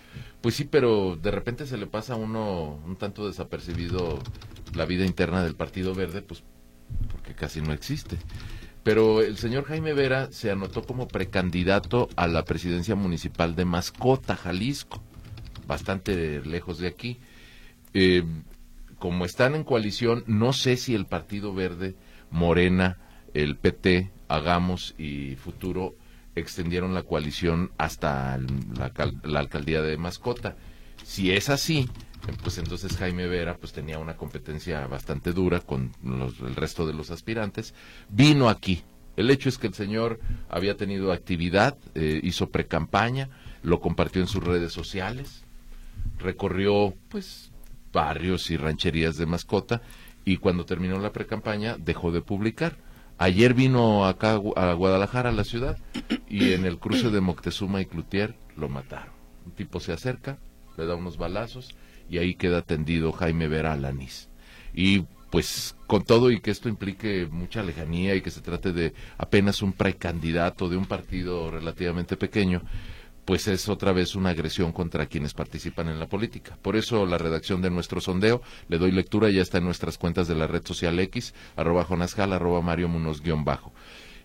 Pues 0.41 0.55
sí, 0.55 0.63
pero 0.63 1.17
de 1.21 1.31
repente 1.31 1.67
se 1.67 1.75
le 1.77 1.86
pasa 1.86 2.13
a 2.13 2.15
uno 2.15 2.81
un 2.88 2.95
tanto 2.95 3.27
desapercibido 3.27 4.19
la 4.75 4.85
vida 4.85 5.05
interna 5.05 5.43
del 5.43 5.55
Partido 5.55 5.93
Verde, 5.93 6.21
pues 6.21 6.43
porque 7.11 7.33
casi 7.33 7.61
no 7.61 7.73
existe. 7.73 8.17
Pero 8.83 9.21
el 9.21 9.38
señor 9.38 9.65
Jaime 9.65 9.93
Vera 9.93 10.31
se 10.31 10.51
anotó 10.51 10.83
como 10.83 11.07
precandidato 11.07 12.09
a 12.15 12.27
la 12.27 12.45
presidencia 12.45 12.95
municipal 12.95 13.55
de 13.55 13.65
Mascota, 13.65 14.35
Jalisco, 14.35 15.03
bastante 15.67 16.41
lejos 16.45 16.79
de 16.79 16.88
aquí. 16.88 17.19
Eh, 17.93 18.23
como 18.97 19.25
están 19.25 19.55
en 19.55 19.63
coalición, 19.63 20.23
no 20.27 20.53
sé 20.53 20.77
si 20.77 20.95
el 20.95 21.05
Partido 21.05 21.53
Verde, 21.53 21.95
Morena, 22.31 22.97
el 23.33 23.57
PT, 23.57 24.11
Hagamos 24.27 24.95
y 24.97 25.35
Futuro 25.35 25.95
extendieron 26.35 26.93
la 26.93 27.03
coalición 27.03 27.71
hasta 27.77 28.38
la, 28.38 28.91
la 29.23 29.39
alcaldía 29.39 29.81
de 29.81 29.97
Mascota. 29.97 30.55
Si 31.03 31.31
es 31.31 31.49
así, 31.49 31.89
pues 32.43 32.57
entonces 32.57 32.95
Jaime 32.97 33.27
Vera 33.27 33.57
pues 33.57 33.73
tenía 33.73 33.97
una 33.99 34.15
competencia 34.15 34.85
bastante 34.87 35.31
dura 35.33 35.59
con 35.59 35.91
los- 36.03 36.39
el 36.39 36.55
resto 36.55 36.85
de 36.85 36.93
los 36.93 37.11
aspirantes. 37.11 37.73
Vino 38.09 38.49
aquí. 38.49 38.83
El 39.17 39.29
hecho 39.31 39.49
es 39.49 39.57
que 39.57 39.67
el 39.67 39.73
señor 39.73 40.19
había 40.49 40.77
tenido 40.77 41.11
actividad, 41.11 41.77
eh, 41.95 42.19
hizo 42.23 42.49
precampaña, 42.49 43.29
lo 43.63 43.81
compartió 43.81 44.21
en 44.21 44.27
sus 44.27 44.43
redes 44.43 44.71
sociales, 44.71 45.43
recorrió 46.19 46.93
pues 47.09 47.51
barrios 47.91 48.49
y 48.51 48.57
rancherías 48.57 49.17
de 49.17 49.25
mascota 49.25 49.81
y 50.25 50.37
cuando 50.37 50.65
terminó 50.65 50.99
la 50.99 51.11
precampaña 51.11 51.75
dejó 51.77 52.11
de 52.11 52.21
publicar. 52.21 52.77
Ayer 53.17 53.53
vino 53.53 54.05
acá 54.05 54.39
a 54.55 54.73
Guadalajara, 54.73 55.29
a 55.29 55.33
la 55.33 55.43
ciudad, 55.43 55.77
y 56.29 56.53
en 56.53 56.65
el 56.65 56.77
cruce 56.79 57.09
de 57.09 57.19
Moctezuma 57.19 57.81
y 57.81 57.85
Cloutier 57.85 58.35
lo 58.55 58.69
mataron. 58.69 59.13
Un 59.45 59.51
tipo 59.51 59.81
se 59.81 59.91
acerca, 59.91 60.37
le 60.79 60.86
da 60.86 60.95
unos 60.95 61.17
balazos 61.17 61.75
y 62.09 62.17
ahí 62.17 62.36
queda 62.36 62.62
tendido 62.62 63.12
Jaime 63.12 63.48
Vera 63.48 63.74
Alanis. 63.74 64.29
Y 64.74 65.05
pues 65.29 65.75
con 65.86 66.03
todo 66.03 66.31
y 66.31 66.39
que 66.39 66.51
esto 66.51 66.69
implique 66.69 67.27
mucha 67.29 67.62
lejanía 67.62 68.15
y 68.15 68.21
que 68.21 68.31
se 68.31 68.41
trate 68.41 68.74
de 68.74 68.93
apenas 69.17 69.62
un 69.62 69.74
precandidato 69.74 70.69
de 70.69 70.77
un 70.77 70.86
partido 70.86 71.51
relativamente 71.51 72.17
pequeño, 72.17 72.63
pues 73.25 73.48
es 73.48 73.69
otra 73.69 73.91
vez 73.91 74.15
una 74.15 74.29
agresión 74.29 74.71
contra 74.71 75.05
quienes 75.05 75.36
participan 75.36 75.88
en 75.88 76.00
la 76.00 76.07
política. 76.07 76.57
Por 76.63 76.75
eso 76.75 77.05
la 77.05 77.19
redacción 77.19 77.62
de 77.62 77.69
nuestro 77.69 78.01
sondeo, 78.01 78.41
le 78.69 78.79
doy 78.79 78.91
lectura, 78.91 79.29
ya 79.29 79.43
está 79.43 79.59
en 79.59 79.65
nuestras 79.65 80.00
cuentas 80.00 80.27
de 80.27 80.33
la 80.33 80.48
red 80.48 80.65
social 80.65 81.00
X, 81.00 81.36
arroba 81.55 81.83
jonasjal, 81.83 82.33
arroba 82.33 82.62
mario 82.62 82.88
munoz 82.88 83.21
guion 83.21 83.45
bajo. 83.45 83.71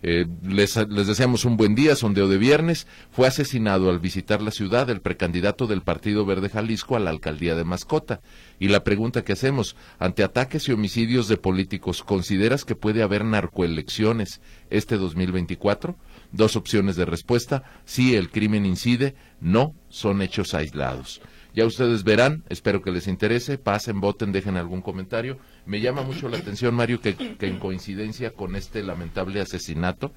Eh, 0.03 0.27
les, 0.43 0.77
les, 0.77 1.07
deseamos 1.07 1.45
un 1.45 1.57
buen 1.57 1.75
día, 1.75 1.97
sondeo 1.97 2.29
de 2.29 2.39
viernes. 2.39 2.87
Fue 3.11 3.27
asesinado 3.27 3.91
al 3.91 3.99
visitar 3.99 4.43
la 4.43 4.51
ciudad 4.51 4.91
el 4.91 5.01
precandidato 5.01 5.67
del 5.67 5.83
Partido 5.83 6.27
Verde 6.27 6.49
Jalisco 6.49 6.97
a 6.97 7.01
la 7.01 7.11
alcaldía 7.11 7.55
de 7.55 7.65
Mascota. 7.65 8.21
Y 8.59 8.69
la 8.69 8.85
pregunta 8.85 9.25
que 9.25 9.33
hacemos, 9.33 9.77
ante 9.99 10.23
ataques 10.23 10.69
y 10.69 10.73
homicidios 10.73 11.29
de 11.29 11.37
políticos, 11.37 12.03
¿consideras 12.03 12.65
que 12.65 12.77
puede 12.77 13.03
haber 13.03 13.25
narcoelecciones 13.25 14.41
este 14.71 14.97
2024? 14.97 15.97
Dos 16.33 16.57
opciones 16.57 16.97
de 16.97 17.05
respuesta, 17.05 17.65
sí, 17.85 18.17
el 18.17 18.31
crimen 18.31 18.67
incide, 18.67 19.15
no, 19.41 19.75
son 19.89 20.23
hechos 20.23 20.55
aislados. 20.55 21.21
Ya 21.55 21.65
ustedes 21.67 22.03
verán, 22.03 22.43
espero 22.49 22.83
que 22.83 22.91
les 22.91 23.07
interese, 23.07 23.59
pasen, 23.59 24.01
voten, 24.01 24.33
dejen 24.33 24.57
algún 24.57 24.83
comentario. 24.83 25.39
Me 25.67 25.81
llama 25.81 26.03
mucho 26.03 26.29
la 26.29 26.39
atención, 26.39 26.75
Mario, 26.75 27.01
que, 27.01 27.17
en 27.41 27.59
coincidencia 27.61 28.33
con 28.33 28.57
este 28.57 28.83
lamentable 28.83 29.41
asesinato, 29.41 30.13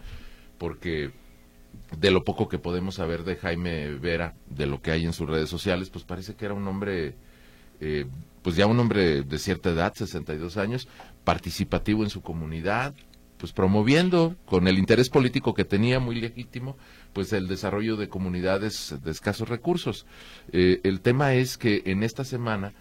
porque 0.57 1.11
de 1.95 2.09
lo 2.09 2.23
poco 2.23 2.49
que 2.49 2.57
podemos 2.57 2.95
saber 2.95 3.23
de 3.23 3.35
Jaime 3.35 3.93
Vera, 3.93 4.33
de 4.49 4.65
lo 4.65 4.81
que 4.81 4.89
hay 4.89 5.05
en 5.05 5.13
sus 5.13 5.29
redes 5.29 5.47
sociales, 5.47 5.91
pues 5.91 6.03
parece 6.05 6.33
que 6.33 6.45
era 6.45 6.55
un 6.55 6.67
hombre, 6.67 7.13
eh, 7.81 8.07
pues 8.41 8.55
ya 8.55 8.65
un 8.65 8.79
hombre 8.79 9.21
de 9.21 9.37
cierta 9.37 9.69
edad, 9.69 9.93
62 9.93 10.57
años, 10.57 10.87
participativo 11.23 12.03
en 12.03 12.09
su 12.09 12.21
comunidad, 12.23 12.95
pues 13.37 13.53
promoviendo 13.53 14.35
con 14.45 14.67
el 14.67 14.79
interés 14.79 15.09
político 15.09 15.53
que 15.53 15.65
tenía 15.65 15.99
muy 15.99 16.19
legítimo 16.19 16.77
pues 17.13 17.33
el 17.33 17.47
desarrollo 17.47 17.95
de 17.95 18.09
comunidades 18.09 18.95
de 19.03 19.11
escasos 19.11 19.49
recursos. 19.49 20.05
Eh, 20.51 20.79
el 20.83 21.01
tema 21.01 21.33
es 21.33 21.57
que 21.57 21.83
en 21.85 22.03
esta 22.03 22.23
semana 22.23 22.73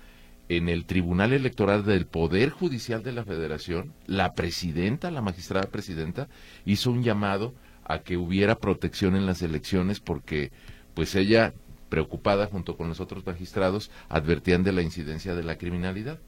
en 0.49 0.69
el 0.69 0.85
Tribunal 0.85 1.33
Electoral 1.33 1.85
del 1.85 2.07
Poder 2.07 2.51
Judicial 2.51 3.03
de 3.03 3.13
la 3.13 3.25
Federación, 3.25 3.93
la 4.07 4.35
presidenta, 4.35 5.11
la 5.11 5.23
magistrada 5.23 5.69
presidenta, 5.69 6.29
hizo 6.65 6.91
un 6.91 7.03
llamado 7.03 7.55
a 7.85 8.01
que 8.01 8.17
hubiera 8.17 8.57
protección 8.57 9.17
en 9.17 9.27
las 9.27 9.43
elecciones 9.43 10.01
porque 10.01 10.53
pues 10.95 11.15
ella, 11.15 11.53
preocupada 11.89 12.47
junto 12.47 12.77
con 12.77 12.89
los 12.89 13.01
otros 13.01 13.27
magistrados, 13.27 13.91
advertían 14.09 14.63
de 14.63 14.73
la 14.73 14.83
incidencia 14.83 15.35
de 15.35 15.43
la 15.43 15.59
criminalidad 15.59 16.21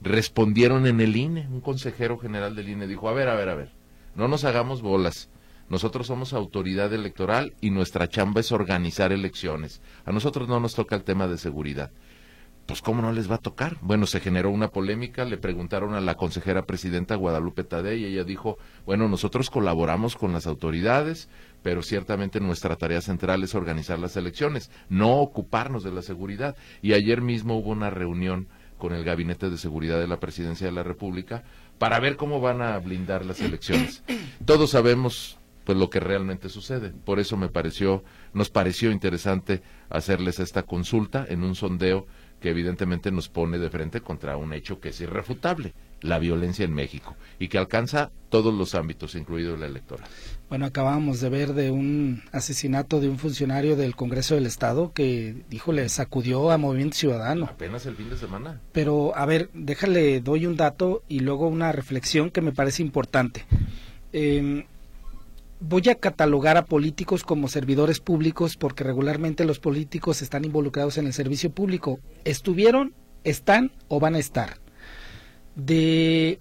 respondieron 0.00 0.86
en 0.86 1.00
el 1.00 1.16
INE. 1.16 1.46
Un 1.48 1.60
consejero 1.60 2.18
general 2.18 2.54
del 2.54 2.68
INE 2.68 2.86
dijo, 2.86 3.08
a 3.08 3.12
ver, 3.12 3.28
a 3.28 3.34
ver, 3.34 3.48
a 3.48 3.54
ver, 3.54 3.70
no 4.14 4.28
nos 4.28 4.44
hagamos 4.44 4.82
bolas. 4.82 5.28
Nosotros 5.68 6.06
somos 6.06 6.32
autoridad 6.32 6.92
electoral 6.92 7.54
y 7.60 7.70
nuestra 7.70 8.08
chamba 8.08 8.40
es 8.40 8.52
organizar 8.52 9.12
elecciones. 9.12 9.82
A 10.04 10.12
nosotros 10.12 10.48
no 10.48 10.60
nos 10.60 10.74
toca 10.74 10.96
el 10.96 11.04
tema 11.04 11.28
de 11.28 11.38
seguridad. 11.38 11.90
Pues 12.68 12.82
¿cómo 12.82 13.00
no 13.00 13.12
les 13.12 13.30
va 13.30 13.36
a 13.36 13.38
tocar? 13.38 13.78
Bueno, 13.80 14.06
se 14.06 14.20
generó 14.20 14.50
una 14.50 14.68
polémica, 14.68 15.24
le 15.24 15.38
preguntaron 15.38 15.94
a 15.94 16.02
la 16.02 16.16
consejera 16.16 16.66
presidenta 16.66 17.14
Guadalupe 17.14 17.64
Tadei 17.64 18.02
y 18.02 18.04
ella 18.04 18.24
dijo, 18.24 18.58
bueno, 18.84 19.08
nosotros 19.08 19.48
colaboramos 19.48 20.16
con 20.16 20.34
las 20.34 20.46
autoridades, 20.46 21.30
pero 21.62 21.82
ciertamente 21.82 22.40
nuestra 22.40 22.76
tarea 22.76 23.00
central 23.00 23.42
es 23.42 23.54
organizar 23.54 23.98
las 23.98 24.18
elecciones, 24.18 24.70
no 24.90 25.16
ocuparnos 25.16 25.82
de 25.82 25.92
la 25.92 26.02
seguridad. 26.02 26.56
Y 26.82 26.92
ayer 26.92 27.22
mismo 27.22 27.56
hubo 27.56 27.70
una 27.70 27.88
reunión 27.88 28.48
con 28.76 28.92
el 28.92 29.02
Gabinete 29.02 29.48
de 29.48 29.56
Seguridad 29.56 29.98
de 29.98 30.06
la 30.06 30.20
Presidencia 30.20 30.66
de 30.66 30.72
la 30.72 30.82
República 30.82 31.44
para 31.78 32.00
ver 32.00 32.16
cómo 32.16 32.38
van 32.40 32.60
a 32.60 32.78
blindar 32.78 33.24
las 33.24 33.40
elecciones. 33.40 34.02
Todos 34.44 34.70
sabemos 34.70 35.37
pues 35.68 35.76
lo 35.76 35.90
que 35.90 36.00
realmente 36.00 36.48
sucede. 36.48 36.94
Por 37.04 37.20
eso 37.20 37.36
me 37.36 37.50
pareció, 37.50 38.02
nos 38.32 38.48
pareció 38.48 38.90
interesante 38.90 39.60
hacerles 39.90 40.40
esta 40.40 40.62
consulta 40.62 41.26
en 41.28 41.44
un 41.44 41.54
sondeo 41.54 42.06
que 42.40 42.48
evidentemente 42.48 43.10
nos 43.10 43.28
pone 43.28 43.58
de 43.58 43.68
frente 43.68 44.00
contra 44.00 44.38
un 44.38 44.54
hecho 44.54 44.80
que 44.80 44.88
es 44.88 45.00
irrefutable, 45.02 45.74
la 46.00 46.18
violencia 46.18 46.64
en 46.64 46.72
México, 46.72 47.16
y 47.38 47.48
que 47.48 47.58
alcanza 47.58 48.10
todos 48.30 48.54
los 48.54 48.74
ámbitos, 48.74 49.14
incluido 49.14 49.56
el 49.56 49.62
electoral. 49.62 50.08
Bueno, 50.48 50.64
acabamos 50.64 51.20
de 51.20 51.28
ver 51.28 51.52
de 51.52 51.70
un 51.70 52.22
asesinato 52.32 52.98
de 52.98 53.10
un 53.10 53.18
funcionario 53.18 53.76
del 53.76 53.94
Congreso 53.94 54.36
del 54.36 54.46
Estado 54.46 54.94
que, 54.94 55.44
dijo, 55.50 55.72
le 55.72 55.86
sacudió 55.90 56.50
a 56.50 56.56
Movimiento 56.56 56.96
Ciudadano. 56.96 57.44
Apenas 57.44 57.84
el 57.84 57.94
fin 57.94 58.08
de 58.08 58.16
semana. 58.16 58.58
Pero, 58.72 59.14
a 59.14 59.26
ver, 59.26 59.50
déjale, 59.52 60.22
doy 60.22 60.46
un 60.46 60.56
dato 60.56 61.02
y 61.08 61.20
luego 61.20 61.46
una 61.46 61.72
reflexión 61.72 62.30
que 62.30 62.40
me 62.40 62.52
parece 62.52 62.80
importante. 62.80 63.44
Eh, 64.14 64.64
voy 65.60 65.88
a 65.88 65.96
catalogar 65.96 66.56
a 66.56 66.64
políticos 66.64 67.24
como 67.24 67.48
servidores 67.48 68.00
públicos 68.00 68.56
porque 68.56 68.84
regularmente 68.84 69.44
los 69.44 69.58
políticos 69.58 70.22
están 70.22 70.44
involucrados 70.44 70.98
en 70.98 71.06
el 71.06 71.12
servicio 71.12 71.50
público. 71.50 72.00
Estuvieron, 72.24 72.94
están 73.24 73.72
o 73.88 74.00
van 74.00 74.14
a 74.14 74.18
estar. 74.18 74.58
De, 75.56 76.38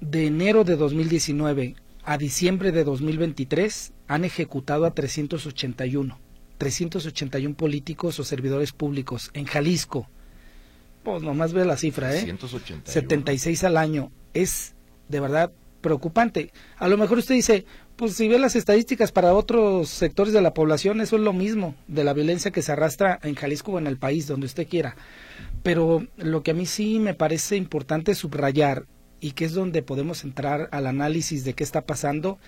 de 0.00 0.26
enero 0.26 0.64
de 0.64 0.76
2019 0.76 1.76
a 2.02 2.18
diciembre 2.18 2.72
de 2.72 2.84
2023 2.84 3.92
han 4.08 4.24
ejecutado 4.24 4.84
a 4.84 4.94
381. 4.94 6.18
381 6.58 7.56
políticos 7.56 8.18
o 8.20 8.24
servidores 8.24 8.72
públicos 8.72 9.30
en 9.34 9.46
Jalisco. 9.46 10.08
Pues 11.02 11.22
nomás 11.22 11.52
ve 11.52 11.64
la 11.64 11.76
cifra, 11.76 12.14
¿eh? 12.14 12.36
76 12.84 13.64
al 13.64 13.76
año. 13.76 14.10
Es 14.32 14.74
de 15.08 15.20
verdad 15.20 15.52
preocupante. 15.84 16.50
A 16.78 16.88
lo 16.88 16.96
mejor 16.96 17.18
usted 17.18 17.34
dice, 17.34 17.66
pues 17.96 18.14
si 18.14 18.26
ve 18.26 18.38
las 18.38 18.56
estadísticas 18.56 19.12
para 19.12 19.34
otros 19.34 19.90
sectores 19.90 20.32
de 20.32 20.40
la 20.40 20.54
población, 20.54 21.02
eso 21.02 21.16
es 21.16 21.22
lo 21.22 21.34
mismo 21.34 21.74
de 21.88 22.04
la 22.04 22.14
violencia 22.14 22.50
que 22.50 22.62
se 22.62 22.72
arrastra 22.72 23.20
en 23.22 23.34
Jalisco 23.34 23.72
o 23.72 23.78
en 23.78 23.86
el 23.86 23.98
país, 23.98 24.26
donde 24.26 24.46
usted 24.46 24.66
quiera. 24.66 24.96
Pero 25.62 26.06
lo 26.16 26.42
que 26.42 26.52
a 26.52 26.54
mí 26.54 26.64
sí 26.64 26.98
me 27.00 27.12
parece 27.12 27.56
importante 27.56 28.14
subrayar 28.14 28.86
y 29.20 29.32
que 29.32 29.44
es 29.44 29.52
donde 29.52 29.82
podemos 29.82 30.24
entrar 30.24 30.70
al 30.72 30.86
análisis 30.86 31.44
de 31.44 31.52
qué 31.52 31.64
está 31.64 31.82
pasando, 31.82 32.38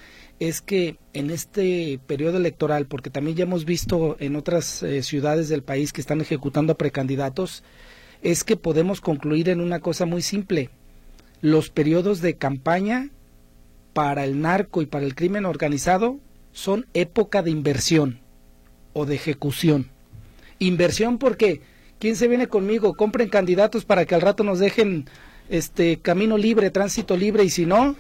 es 0.40 0.62
que 0.62 0.96
en 1.12 1.30
este 1.30 2.00
periodo 2.06 2.38
electoral, 2.38 2.86
porque 2.86 3.10
también 3.10 3.36
ya 3.36 3.44
hemos 3.44 3.66
visto 3.66 4.16
en 4.18 4.34
otras 4.34 4.82
eh, 4.82 5.02
ciudades 5.02 5.50
del 5.50 5.62
país 5.62 5.92
que 5.92 6.00
están 6.00 6.22
ejecutando 6.22 6.78
precandidatos, 6.78 7.64
es 8.22 8.44
que 8.44 8.56
podemos 8.56 9.02
concluir 9.02 9.50
en 9.50 9.60
una 9.60 9.80
cosa 9.80 10.06
muy 10.06 10.22
simple. 10.22 10.70
Los 11.42 11.68
periodos 11.68 12.22
de 12.22 12.36
campaña 12.36 13.10
para 13.96 14.24
el 14.24 14.42
narco 14.42 14.82
y 14.82 14.86
para 14.86 15.06
el 15.06 15.14
crimen 15.14 15.46
organizado 15.46 16.18
son 16.52 16.84
época 16.92 17.42
de 17.42 17.50
inversión 17.50 18.20
o 18.92 19.06
de 19.06 19.14
ejecución. 19.14 19.88
Inversión 20.58 21.16
porque 21.16 21.62
¿quién 21.98 22.14
se 22.14 22.28
viene 22.28 22.46
conmigo? 22.46 22.92
Compren 22.92 23.30
candidatos 23.30 23.86
para 23.86 24.04
que 24.04 24.14
al 24.14 24.20
rato 24.20 24.44
nos 24.44 24.58
dejen 24.58 25.06
este 25.48 25.96
camino 25.96 26.36
libre, 26.36 26.70
tránsito 26.70 27.16
libre 27.16 27.44
y 27.44 27.48
si 27.48 27.64
no, 27.64 27.96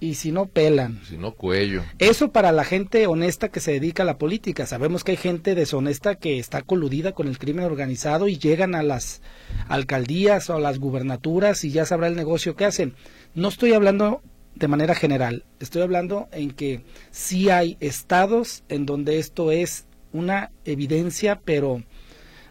y 0.00 0.14
si 0.14 0.32
no 0.32 0.46
pelan. 0.46 1.02
Si 1.06 1.18
no 1.18 1.32
cuello. 1.32 1.82
Eso 1.98 2.32
para 2.32 2.50
la 2.50 2.64
gente 2.64 3.06
honesta 3.06 3.50
que 3.50 3.60
se 3.60 3.72
dedica 3.72 4.04
a 4.04 4.06
la 4.06 4.16
política. 4.16 4.64
Sabemos 4.64 5.04
que 5.04 5.10
hay 5.10 5.18
gente 5.18 5.54
deshonesta 5.54 6.14
que 6.14 6.38
está 6.38 6.62
coludida 6.62 7.12
con 7.12 7.28
el 7.28 7.38
crimen 7.38 7.66
organizado 7.66 8.28
y 8.28 8.38
llegan 8.38 8.74
a 8.74 8.82
las 8.82 9.20
alcaldías 9.68 10.48
o 10.48 10.56
a 10.56 10.60
las 10.60 10.78
gubernaturas 10.78 11.64
y 11.64 11.70
ya 11.70 11.84
sabrá 11.84 12.06
el 12.06 12.16
negocio 12.16 12.56
que 12.56 12.64
hacen. 12.64 12.94
No 13.34 13.48
estoy 13.48 13.74
hablando 13.74 14.22
de 14.54 14.68
manera 14.68 14.94
general. 14.94 15.44
Estoy 15.60 15.82
hablando 15.82 16.28
en 16.32 16.50
que 16.50 16.82
sí 17.10 17.50
hay 17.50 17.76
estados 17.80 18.64
en 18.68 18.86
donde 18.86 19.18
esto 19.18 19.50
es 19.50 19.86
una 20.12 20.50
evidencia, 20.64 21.40
pero, 21.44 21.82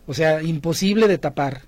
o 0.07 0.13
sea, 0.13 0.41
imposible 0.41 1.07
de 1.07 1.17
tapar. 1.17 1.61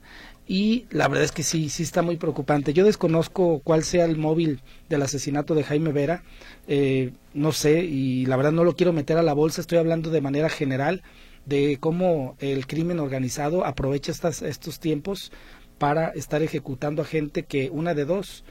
Y 0.45 0.87
la 0.89 1.07
verdad 1.07 1.23
es 1.23 1.31
que 1.31 1.43
sí, 1.43 1.69
sí 1.69 1.83
está 1.83 2.01
muy 2.01 2.17
preocupante. 2.17 2.73
Yo 2.73 2.83
desconozco 2.83 3.61
cuál 3.63 3.83
sea 3.83 4.05
el 4.05 4.17
móvil 4.17 4.61
del 4.89 5.01
asesinato 5.03 5.55
de 5.55 5.63
Jaime 5.63 5.93
Vera, 5.93 6.23
eh, 6.67 7.11
no 7.33 7.53
sé, 7.53 7.85
y 7.85 8.25
la 8.25 8.35
verdad 8.35 8.51
no 8.51 8.63
lo 8.63 8.75
quiero 8.75 8.91
meter 8.91 9.17
a 9.17 9.23
la 9.23 9.33
bolsa, 9.33 9.61
estoy 9.61 9.77
hablando 9.77 10.09
de 10.09 10.21
manera 10.21 10.49
general 10.49 11.01
de 11.45 11.77
cómo 11.79 12.35
el 12.39 12.67
crimen 12.67 12.99
organizado 12.99 13.65
aprovecha 13.65 14.11
estas, 14.11 14.41
estos 14.41 14.79
tiempos 14.79 15.31
para 15.77 16.09
estar 16.09 16.41
ejecutando 16.41 17.01
a 17.01 17.05
gente 17.05 17.43
que 17.43 17.69
una 17.69 17.93
de 17.93 18.05
dos, 18.05 18.43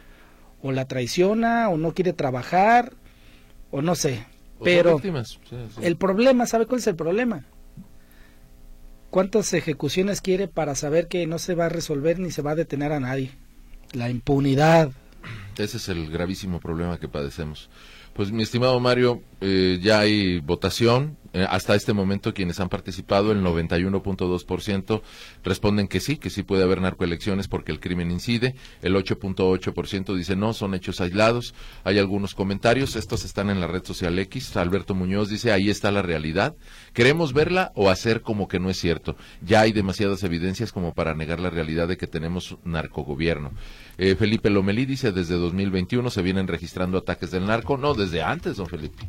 o 0.62 0.72
la 0.72 0.86
traiciona 0.86 1.68
o 1.68 1.76
no 1.76 1.92
quiere 1.92 2.12
trabajar 2.12 2.94
o 3.70 3.82
no 3.82 3.94
sé. 3.94 4.24
Pero 4.62 5.00
el 5.82 5.96
problema, 5.96 6.46
¿sabe 6.46 6.66
cuál 6.66 6.80
es 6.80 6.86
el 6.86 6.94
problema? 6.94 7.44
¿Cuántas 9.10 9.52
ejecuciones 9.52 10.20
quiere 10.20 10.48
para 10.48 10.74
saber 10.74 11.08
que 11.08 11.26
no 11.26 11.38
se 11.38 11.54
va 11.54 11.66
a 11.66 11.68
resolver 11.68 12.18
ni 12.18 12.30
se 12.30 12.42
va 12.42 12.52
a 12.52 12.54
detener 12.54 12.92
a 12.92 13.00
nadie? 13.00 13.32
La 13.92 14.08
impunidad. 14.08 14.92
Ese 15.58 15.76
es 15.76 15.88
el 15.88 16.10
gravísimo 16.10 16.60
problema 16.60 16.98
que 16.98 17.08
padecemos. 17.08 17.68
Pues 18.14 18.30
mi 18.30 18.42
estimado 18.42 18.78
Mario, 18.78 19.22
eh, 19.40 19.78
ya 19.82 20.00
hay 20.00 20.40
votación. 20.40 21.16
Eh, 21.34 21.46
hasta 21.48 21.74
este 21.74 21.94
momento 21.94 22.34
quienes 22.34 22.60
han 22.60 22.68
participado, 22.68 23.32
el 23.32 23.42
91.2% 23.42 25.00
responden 25.42 25.88
que 25.88 25.98
sí, 25.98 26.18
que 26.18 26.28
sí 26.28 26.42
puede 26.42 26.62
haber 26.62 26.82
narcoelecciones 26.82 27.48
porque 27.48 27.72
el 27.72 27.80
crimen 27.80 28.10
incide. 28.10 28.54
El 28.82 28.94
8.8% 28.94 30.14
dice 30.14 30.36
no, 30.36 30.52
son 30.52 30.74
hechos 30.74 31.00
aislados. 31.00 31.54
Hay 31.84 31.98
algunos 31.98 32.34
comentarios, 32.34 32.96
estos 32.96 33.24
están 33.24 33.48
en 33.48 33.60
la 33.60 33.66
red 33.66 33.82
social 33.82 34.18
X. 34.18 34.56
Alberto 34.58 34.94
Muñoz 34.94 35.30
dice, 35.30 35.50
ahí 35.50 35.70
está 35.70 35.90
la 35.90 36.02
realidad. 36.02 36.54
¿Queremos 36.92 37.32
verla 37.32 37.72
o 37.74 37.88
hacer 37.88 38.20
como 38.20 38.46
que 38.46 38.60
no 38.60 38.68
es 38.68 38.78
cierto? 38.78 39.16
Ya 39.40 39.62
hay 39.62 39.72
demasiadas 39.72 40.22
evidencias 40.24 40.70
como 40.70 40.92
para 40.92 41.14
negar 41.14 41.40
la 41.40 41.48
realidad 41.48 41.88
de 41.88 41.96
que 41.96 42.06
tenemos 42.06 42.58
narcogobierno. 42.64 43.52
Eh, 44.04 44.16
Felipe 44.16 44.50
Lomelí 44.50 44.84
dice, 44.84 45.12
desde 45.12 45.36
2021 45.36 46.10
se 46.10 46.22
vienen 46.22 46.48
registrando 46.48 46.98
ataques 46.98 47.30
del 47.30 47.46
narco. 47.46 47.76
No, 47.76 47.94
desde 47.94 48.20
antes, 48.20 48.56
don 48.56 48.66
Felipe. 48.66 49.06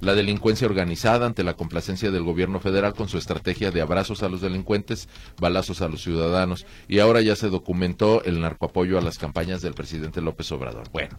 La 0.00 0.16
delincuencia 0.16 0.66
organizada 0.66 1.24
ante 1.24 1.44
la 1.44 1.54
complacencia 1.54 2.10
del 2.10 2.24
gobierno 2.24 2.58
federal 2.58 2.94
con 2.94 3.08
su 3.08 3.16
estrategia 3.16 3.70
de 3.70 3.80
abrazos 3.80 4.24
a 4.24 4.28
los 4.28 4.40
delincuentes, 4.40 5.08
balazos 5.40 5.82
a 5.82 5.88
los 5.88 6.02
ciudadanos. 6.02 6.66
Y 6.88 6.98
ahora 6.98 7.20
ya 7.20 7.36
se 7.36 7.48
documentó 7.48 8.24
el 8.24 8.40
narcoapoyo 8.40 8.98
a 8.98 9.02
las 9.02 9.18
campañas 9.18 9.62
del 9.62 9.74
presidente 9.74 10.20
López 10.20 10.50
Obrador. 10.50 10.90
Bueno, 10.92 11.16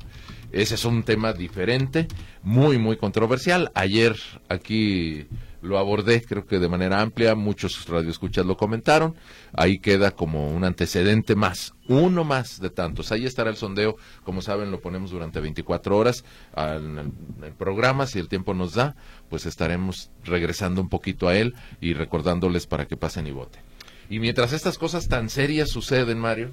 ese 0.52 0.76
es 0.76 0.84
un 0.84 1.04
tema 1.04 1.32
diferente, 1.32 2.10
muy, 2.44 2.78
muy 2.78 2.98
controversial. 2.98 3.72
Ayer 3.76 4.18
aquí 4.50 5.26
lo 5.62 5.78
abordé, 5.78 6.22
creo 6.22 6.46
que 6.46 6.60
de 6.60 6.68
manera 6.68 7.02
amplia, 7.02 7.36
muchos 7.36 7.88
radioescuchas 7.88 8.46
lo 8.46 8.58
comentaron, 8.58 9.16
ahí 9.54 9.80
queda 9.80 10.12
como 10.12 10.50
un 10.50 10.64
antecedente 10.64 11.36
más, 11.36 11.74
uno 11.88 12.24
más 12.24 12.60
de 12.60 12.70
tantos. 12.70 13.12
Ahí 13.12 13.26
estará 13.26 13.50
el 13.50 13.56
sondeo, 13.56 13.98
como 14.24 14.42
saben, 14.42 14.72
lo 14.72 14.82
ponemos 14.82 15.12
durante 15.12 15.40
24 15.40 15.98
horas 15.98 16.24
en 16.56 17.14
el, 17.44 17.54
programa, 17.54 18.08
si 18.08 18.20
el 18.20 18.28
tiempo 18.28 18.54
nos 18.54 18.74
da, 18.74 18.96
pues 19.30 19.46
estaremos 19.46 20.12
regresando 20.24 20.82
un 20.82 20.90
poquito 20.90 21.28
a 21.28 21.36
él 21.36 21.56
y 21.82 21.94
recordándoles 21.94 22.68
para 22.68 22.86
que 22.86 22.98
pasen 22.98 23.28
y 23.28 23.32
voten. 23.32 23.62
Y 24.10 24.20
mientras 24.20 24.54
estas 24.54 24.78
cosas 24.78 25.08
tan 25.08 25.30
serias 25.30 25.70
suceden, 25.70 26.20
Mario, 26.20 26.52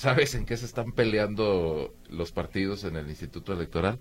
¿sabes 0.00 0.34
en 0.34 0.46
qué 0.46 0.56
se 0.56 0.64
están 0.64 0.92
peleando 0.92 1.94
los 2.08 2.32
partidos 2.32 2.84
en 2.84 2.96
el 2.96 3.08
Instituto 3.08 3.52
Electoral? 3.52 3.98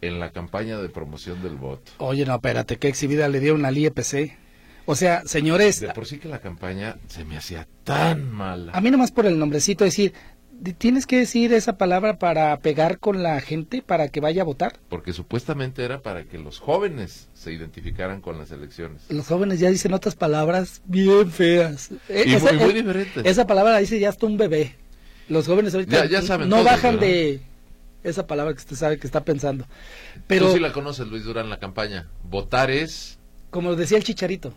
en 0.00 0.18
la 0.18 0.32
campaña 0.32 0.78
de 0.78 0.88
promoción 0.88 1.42
del 1.44 1.54
voto. 1.54 1.92
Oye, 1.98 2.26
no, 2.26 2.34
espérate, 2.34 2.76
qué 2.76 2.88
exhibida 2.88 3.28
le 3.28 3.38
dieron 3.38 3.64
al 3.64 3.78
IEPC. 3.78 4.36
O 4.84 4.96
sea, 4.96 5.22
señores... 5.26 5.78
De 5.78 5.90
por 5.90 6.06
sí 6.06 6.18
que 6.18 6.28
la 6.28 6.40
campaña 6.40 6.96
se 7.06 7.24
me 7.24 7.36
hacía 7.36 7.68
tan 7.84 8.28
mala. 8.32 8.72
A 8.72 8.80
mí 8.80 8.90
nomás 8.90 9.12
por 9.12 9.26
el 9.26 9.38
nombrecito, 9.38 9.84
decir, 9.84 10.12
tienes 10.78 11.06
que 11.06 11.18
decir 11.18 11.52
esa 11.52 11.78
palabra 11.78 12.18
para 12.18 12.58
pegar 12.58 12.98
con 12.98 13.22
la 13.22 13.40
gente, 13.40 13.80
para 13.80 14.08
que 14.08 14.20
vaya 14.20 14.42
a 14.42 14.44
votar. 14.44 14.80
Porque 14.88 15.12
supuestamente 15.12 15.84
era 15.84 16.02
para 16.02 16.24
que 16.24 16.38
los 16.38 16.58
jóvenes 16.58 17.28
se 17.32 17.52
identificaran 17.52 18.20
con 18.20 18.38
las 18.38 18.50
elecciones. 18.50 19.02
Los 19.08 19.28
jóvenes 19.28 19.60
ya 19.60 19.70
dicen 19.70 19.94
otras 19.94 20.16
palabras 20.16 20.82
bien 20.84 21.30
feas. 21.30 21.90
E, 22.08 22.24
y 22.26 22.36
muy, 22.38 22.56
muy 22.58 22.72
diferentes. 22.72 23.24
Esa 23.24 23.46
palabra 23.46 23.72
la 23.72 23.78
dice 23.78 24.00
ya 24.00 24.08
hasta 24.08 24.26
un 24.26 24.36
bebé. 24.36 24.81
Los 25.32 25.46
jóvenes 25.46 25.72
ahorita 25.72 26.04
ya, 26.04 26.20
saben 26.20 26.50
no 26.50 26.62
bajan 26.62 27.00
de 27.00 27.40
esa 28.04 28.26
palabra 28.26 28.52
que 28.52 28.58
usted 28.58 28.76
sabe 28.76 28.98
que 28.98 29.06
está 29.06 29.24
pensando. 29.24 29.64
Pero, 30.26 30.48
Tú 30.48 30.54
sí 30.54 30.60
la 30.60 30.74
conoces, 30.74 31.06
Luis 31.06 31.24
Durán, 31.24 31.48
la 31.48 31.58
campaña. 31.58 32.08
Votar 32.22 32.70
es... 32.70 33.18
Como 33.50 33.74
decía 33.74 33.96
el 33.96 34.04
Chicharito. 34.04 34.52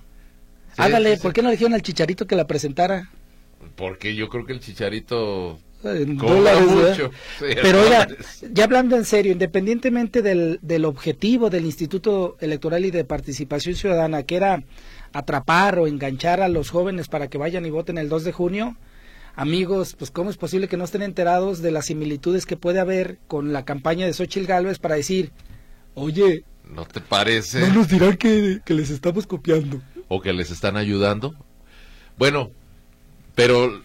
Hágale, 0.75 1.15
¿por 1.17 1.31
qué 1.31 1.41
no 1.41 1.47
le 1.47 1.53
dijeron 1.53 1.75
al 1.75 1.81
Chicharito 1.81 2.27
que 2.27 2.35
la 2.35 2.45
presentara? 2.45 3.09
Porque 3.77 4.15
yo 4.15 4.27
creo 4.27 4.45
que 4.45 4.51
el 4.51 4.59
Chicharito... 4.59 5.59
mucho. 5.81 7.11
Pero 7.39 7.81
oiga, 7.81 8.09
ya 8.51 8.65
hablando 8.65 8.97
en 8.97 9.05
serio, 9.05 9.31
independientemente 9.31 10.21
del, 10.21 10.59
del 10.61 10.83
objetivo 10.83 11.49
del 11.49 11.63
Instituto 11.63 12.35
Electoral 12.41 12.83
y 12.83 12.91
de 12.91 13.05
Participación 13.05 13.75
Ciudadana, 13.75 14.23
que 14.23 14.35
era 14.35 14.61
atrapar 15.13 15.79
o 15.79 15.87
enganchar 15.87 16.41
a 16.41 16.49
los 16.49 16.69
jóvenes 16.69 17.07
para 17.07 17.29
que 17.29 17.37
vayan 17.37 17.65
y 17.65 17.69
voten 17.69 17.97
el 17.97 18.09
2 18.09 18.25
de 18.25 18.31
junio, 18.33 18.75
amigos, 19.35 19.95
pues 19.97 20.11
cómo 20.11 20.29
es 20.29 20.37
posible 20.37 20.67
que 20.67 20.77
no 20.77 20.83
estén 20.83 21.01
enterados 21.01 21.61
de 21.61 21.71
las 21.71 21.85
similitudes 21.85 22.45
que 22.45 22.57
puede 22.57 22.79
haber 22.79 23.19
con 23.27 23.53
la 23.53 23.65
campaña 23.65 24.05
de 24.05 24.13
Xochitl 24.13 24.47
Gálvez 24.47 24.79
para 24.79 24.95
decir, 24.95 25.31
oye, 25.93 26.43
¿no 26.69 26.85
te 26.85 27.01
parece? 27.01 27.61
No 27.61 27.75
nos 27.75 27.89
dirán 27.89 28.17
que, 28.17 28.61
que 28.65 28.73
les 28.73 28.89
estamos 28.89 29.27
copiando. 29.27 29.81
O 30.07 30.21
que 30.21 30.33
les 30.33 30.51
están 30.51 30.77
ayudando. 30.77 31.35
Bueno, 32.17 32.51
pero 33.33 33.81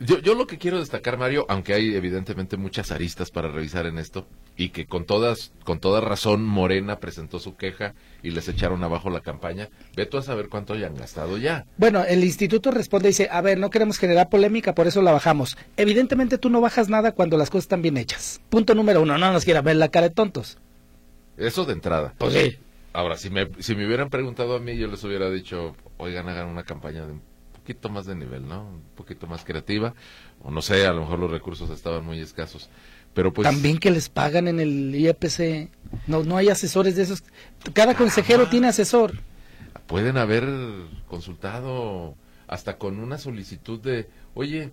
yo, 0.00 0.18
yo 0.20 0.34
lo 0.34 0.46
que 0.46 0.58
quiero 0.58 0.80
destacar, 0.80 1.18
Mario, 1.18 1.46
aunque 1.48 1.74
hay 1.74 1.94
evidentemente 1.94 2.56
muchas 2.56 2.90
aristas 2.90 3.30
para 3.30 3.48
revisar 3.48 3.86
en 3.86 3.98
esto, 3.98 4.26
y 4.56 4.70
que 4.70 4.86
con 4.86 5.04
todas, 5.04 5.52
con 5.64 5.80
toda 5.80 6.00
razón 6.00 6.44
Morena 6.44 6.98
presentó 6.98 7.38
su 7.38 7.56
queja 7.56 7.94
y 8.22 8.30
les 8.30 8.48
echaron 8.48 8.84
abajo 8.84 9.10
la 9.10 9.20
campaña, 9.20 9.68
ve 9.96 10.06
tú 10.06 10.18
a 10.18 10.22
saber 10.22 10.48
cuánto 10.48 10.74
hayan 10.74 10.94
gastado 10.94 11.38
ya. 11.38 11.64
Bueno, 11.76 12.04
el 12.04 12.22
instituto 12.22 12.70
responde 12.70 13.08
y 13.08 13.12
dice, 13.12 13.28
a 13.30 13.40
ver, 13.40 13.58
no 13.58 13.70
queremos 13.70 13.98
generar 13.98 14.28
polémica, 14.28 14.74
por 14.74 14.86
eso 14.86 15.02
la 15.02 15.12
bajamos. 15.12 15.56
Evidentemente 15.76 16.38
tú 16.38 16.50
no 16.50 16.60
bajas 16.60 16.88
nada 16.88 17.12
cuando 17.12 17.36
las 17.36 17.50
cosas 17.50 17.64
están 17.64 17.82
bien 17.82 17.96
hechas. 17.96 18.40
Punto 18.50 18.74
número 18.74 19.02
uno, 19.02 19.18
no 19.18 19.32
nos 19.32 19.44
quiera 19.44 19.62
ver 19.62 19.76
la 19.76 19.88
cara 19.88 20.08
de 20.08 20.14
tontos. 20.14 20.58
Eso 21.36 21.64
de 21.64 21.72
entrada. 21.72 22.14
Pues 22.18 22.34
sí. 22.34 22.58
Ahora, 22.92 23.16
si 23.16 23.30
me, 23.30 23.48
si 23.58 23.74
me 23.74 23.86
hubieran 23.86 24.10
preguntado 24.10 24.54
a 24.54 24.60
mí, 24.60 24.76
yo 24.76 24.86
les 24.86 25.02
hubiera 25.02 25.30
dicho, 25.30 25.74
oigan, 25.96 26.28
hagan 26.28 26.48
una 26.48 26.62
campaña 26.62 27.06
de 27.06 27.14
poquito 27.62 27.88
más 27.88 28.06
de 28.06 28.16
nivel, 28.16 28.46
¿no? 28.46 28.64
Un 28.64 28.82
poquito 28.96 29.28
más 29.28 29.44
creativa, 29.44 29.94
o 30.42 30.50
no 30.50 30.60
sé, 30.62 30.84
a 30.84 30.92
lo 30.92 31.02
mejor 31.02 31.20
los 31.20 31.30
recursos 31.30 31.70
estaban 31.70 32.04
muy 32.04 32.18
escasos. 32.20 32.68
Pero 33.14 33.32
pues... 33.32 33.46
También 33.46 33.78
que 33.78 33.90
les 33.90 34.08
pagan 34.08 34.48
en 34.48 34.60
el 34.60 34.94
IEPC, 34.94 35.70
no, 36.06 36.22
no 36.24 36.36
hay 36.36 36.48
asesores 36.48 36.96
de 36.96 37.02
esos, 37.02 37.22
cada 37.72 37.94
consejero 37.94 38.48
tiene 38.48 38.68
asesor. 38.68 39.12
Pueden 39.86 40.16
haber 40.16 40.48
consultado 41.06 42.14
hasta 42.46 42.78
con 42.78 42.98
una 42.98 43.18
solicitud 43.18 43.80
de, 43.80 44.08
oye, 44.34 44.72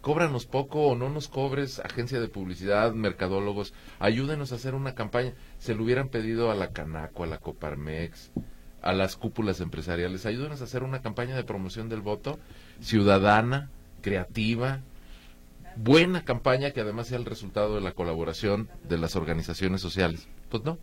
cóbranos 0.00 0.46
poco 0.46 0.88
o 0.88 0.96
no 0.96 1.08
nos 1.08 1.28
cobres, 1.28 1.78
agencia 1.80 2.20
de 2.20 2.28
publicidad, 2.28 2.92
mercadólogos, 2.92 3.72
ayúdenos 3.98 4.52
a 4.52 4.56
hacer 4.56 4.74
una 4.74 4.94
campaña. 4.94 5.32
Se 5.58 5.74
lo 5.74 5.84
hubieran 5.84 6.08
pedido 6.08 6.50
a 6.50 6.54
la 6.54 6.72
Canaco, 6.72 7.24
a 7.24 7.26
la 7.26 7.38
Coparmex, 7.38 8.30
a 8.82 8.92
las 8.92 9.16
cúpulas 9.16 9.60
empresariales. 9.60 10.26
Ayúdenos 10.26 10.60
a 10.60 10.64
hacer 10.64 10.82
una 10.82 11.00
campaña 11.00 11.34
de 11.36 11.44
promoción 11.44 11.88
del 11.88 12.02
voto 12.02 12.38
ciudadana, 12.80 13.70
creativa, 14.02 14.80
buena 15.76 16.24
campaña 16.24 16.70
que 16.70 16.80
además 16.80 17.08
sea 17.08 17.18
el 17.18 17.24
resultado 17.24 17.74
de 17.74 17.80
la 17.80 17.92
colaboración 17.92 18.68
de 18.88 18.98
las 18.98 19.16
organizaciones 19.16 19.80
sociales. 19.80 20.28
Pues 20.48 20.64
no. 20.64 20.78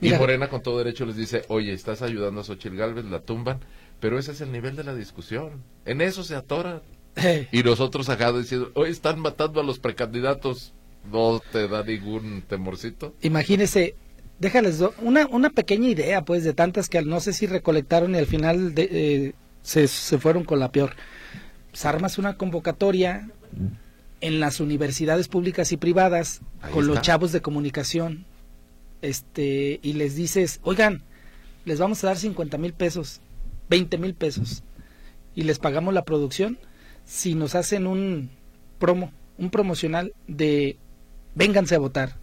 Y 0.00 0.12
Morena 0.12 0.48
con 0.48 0.62
todo 0.62 0.78
derecho 0.78 1.06
les 1.06 1.16
dice, 1.16 1.44
oye, 1.48 1.72
estás 1.72 2.02
ayudando 2.02 2.40
a 2.40 2.44
Xochitl 2.44 2.76
Galvez, 2.76 3.04
la 3.04 3.20
tumban, 3.20 3.60
pero 4.00 4.18
ese 4.18 4.32
es 4.32 4.40
el 4.40 4.50
nivel 4.50 4.74
de 4.74 4.84
la 4.84 4.94
discusión. 4.94 5.62
En 5.84 6.00
eso 6.00 6.24
se 6.24 6.34
atora. 6.34 6.82
y 7.52 7.62
nosotros 7.62 8.08
acá 8.08 8.32
diciendo, 8.32 8.72
hoy 8.74 8.90
están 8.90 9.20
matando 9.20 9.60
a 9.60 9.64
los 9.64 9.78
precandidatos, 9.78 10.72
no 11.10 11.40
te 11.52 11.68
da 11.68 11.84
ningún 11.84 12.42
temorcito. 12.42 13.14
Imagínese, 13.20 13.94
déjales 14.40 14.82
una, 15.00 15.26
una 15.26 15.50
pequeña 15.50 15.88
idea, 15.88 16.24
pues, 16.24 16.42
de 16.42 16.52
tantas 16.52 16.88
que 16.88 17.00
no 17.02 17.20
sé 17.20 17.32
si 17.32 17.46
recolectaron 17.46 18.14
y 18.14 18.18
al 18.18 18.26
final 18.26 18.74
de, 18.74 18.88
eh, 18.90 19.34
se, 19.62 19.86
se, 19.86 20.18
fueron 20.18 20.42
con 20.42 20.58
la 20.58 20.72
peor. 20.72 20.96
Pues 21.70 21.86
armas 21.86 22.18
una 22.18 22.36
convocatoria 22.36 23.30
en 24.22 24.40
las 24.40 24.60
universidades 24.60 25.28
públicas 25.28 25.72
y 25.72 25.76
privadas 25.76 26.40
con 26.72 26.86
los 26.86 27.02
chavos 27.02 27.32
de 27.32 27.42
comunicación 27.42 28.24
este 29.02 29.78
y 29.82 29.92
les 29.92 30.16
dices, 30.16 30.60
oigan, 30.62 31.02
les 31.66 31.78
vamos 31.78 32.02
a 32.02 32.06
dar 32.06 32.16
50 32.16 32.56
mil 32.56 32.72
pesos, 32.72 33.20
20 33.68 33.98
mil 33.98 34.14
pesos 34.14 34.62
y 35.34 35.42
les 35.42 35.58
pagamos 35.58 35.92
la 35.92 36.04
producción 36.04 36.58
si 37.04 37.34
nos 37.34 37.54
hacen 37.54 37.86
un 37.86 38.30
promo, 38.78 39.12
un 39.36 39.50
promocional 39.50 40.14
de 40.26 40.78
vénganse 41.34 41.74
a 41.74 41.78
votar 41.78 42.22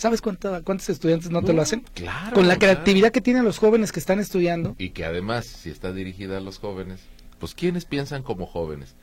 ¿Sabes 0.00 0.22
cuántos 0.22 0.88
estudiantes 0.88 1.30
no 1.30 1.42
te 1.42 1.52
lo 1.52 1.60
hacen? 1.60 1.84
Claro. 1.92 2.34
Con 2.34 2.48
la 2.48 2.58
creatividad 2.58 3.10
que 3.10 3.20
tienen 3.20 3.44
los 3.44 3.58
jóvenes 3.58 3.92
que 3.92 4.00
están 4.00 4.18
estudiando. 4.18 4.74
Y 4.78 4.90
que 4.90 5.04
además, 5.04 5.44
si 5.44 5.68
está 5.68 5.92
dirigida 5.92 6.38
a 6.38 6.40
los 6.40 6.58
jóvenes, 6.58 7.02
pues 7.38 7.54
¿quiénes 7.54 7.84
piensan 7.84 8.22
como 8.22 8.46
jóvenes? 8.46 8.96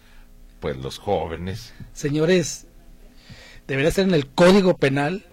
Pues 0.59 0.77
los 0.77 0.97
jóvenes. 0.97 1.73
Señores, 1.93 2.67
debería 3.67 3.91
ser 3.91 4.07
en 4.07 4.13
el 4.13 4.27
Código 4.27 4.77
Penal 4.77 5.25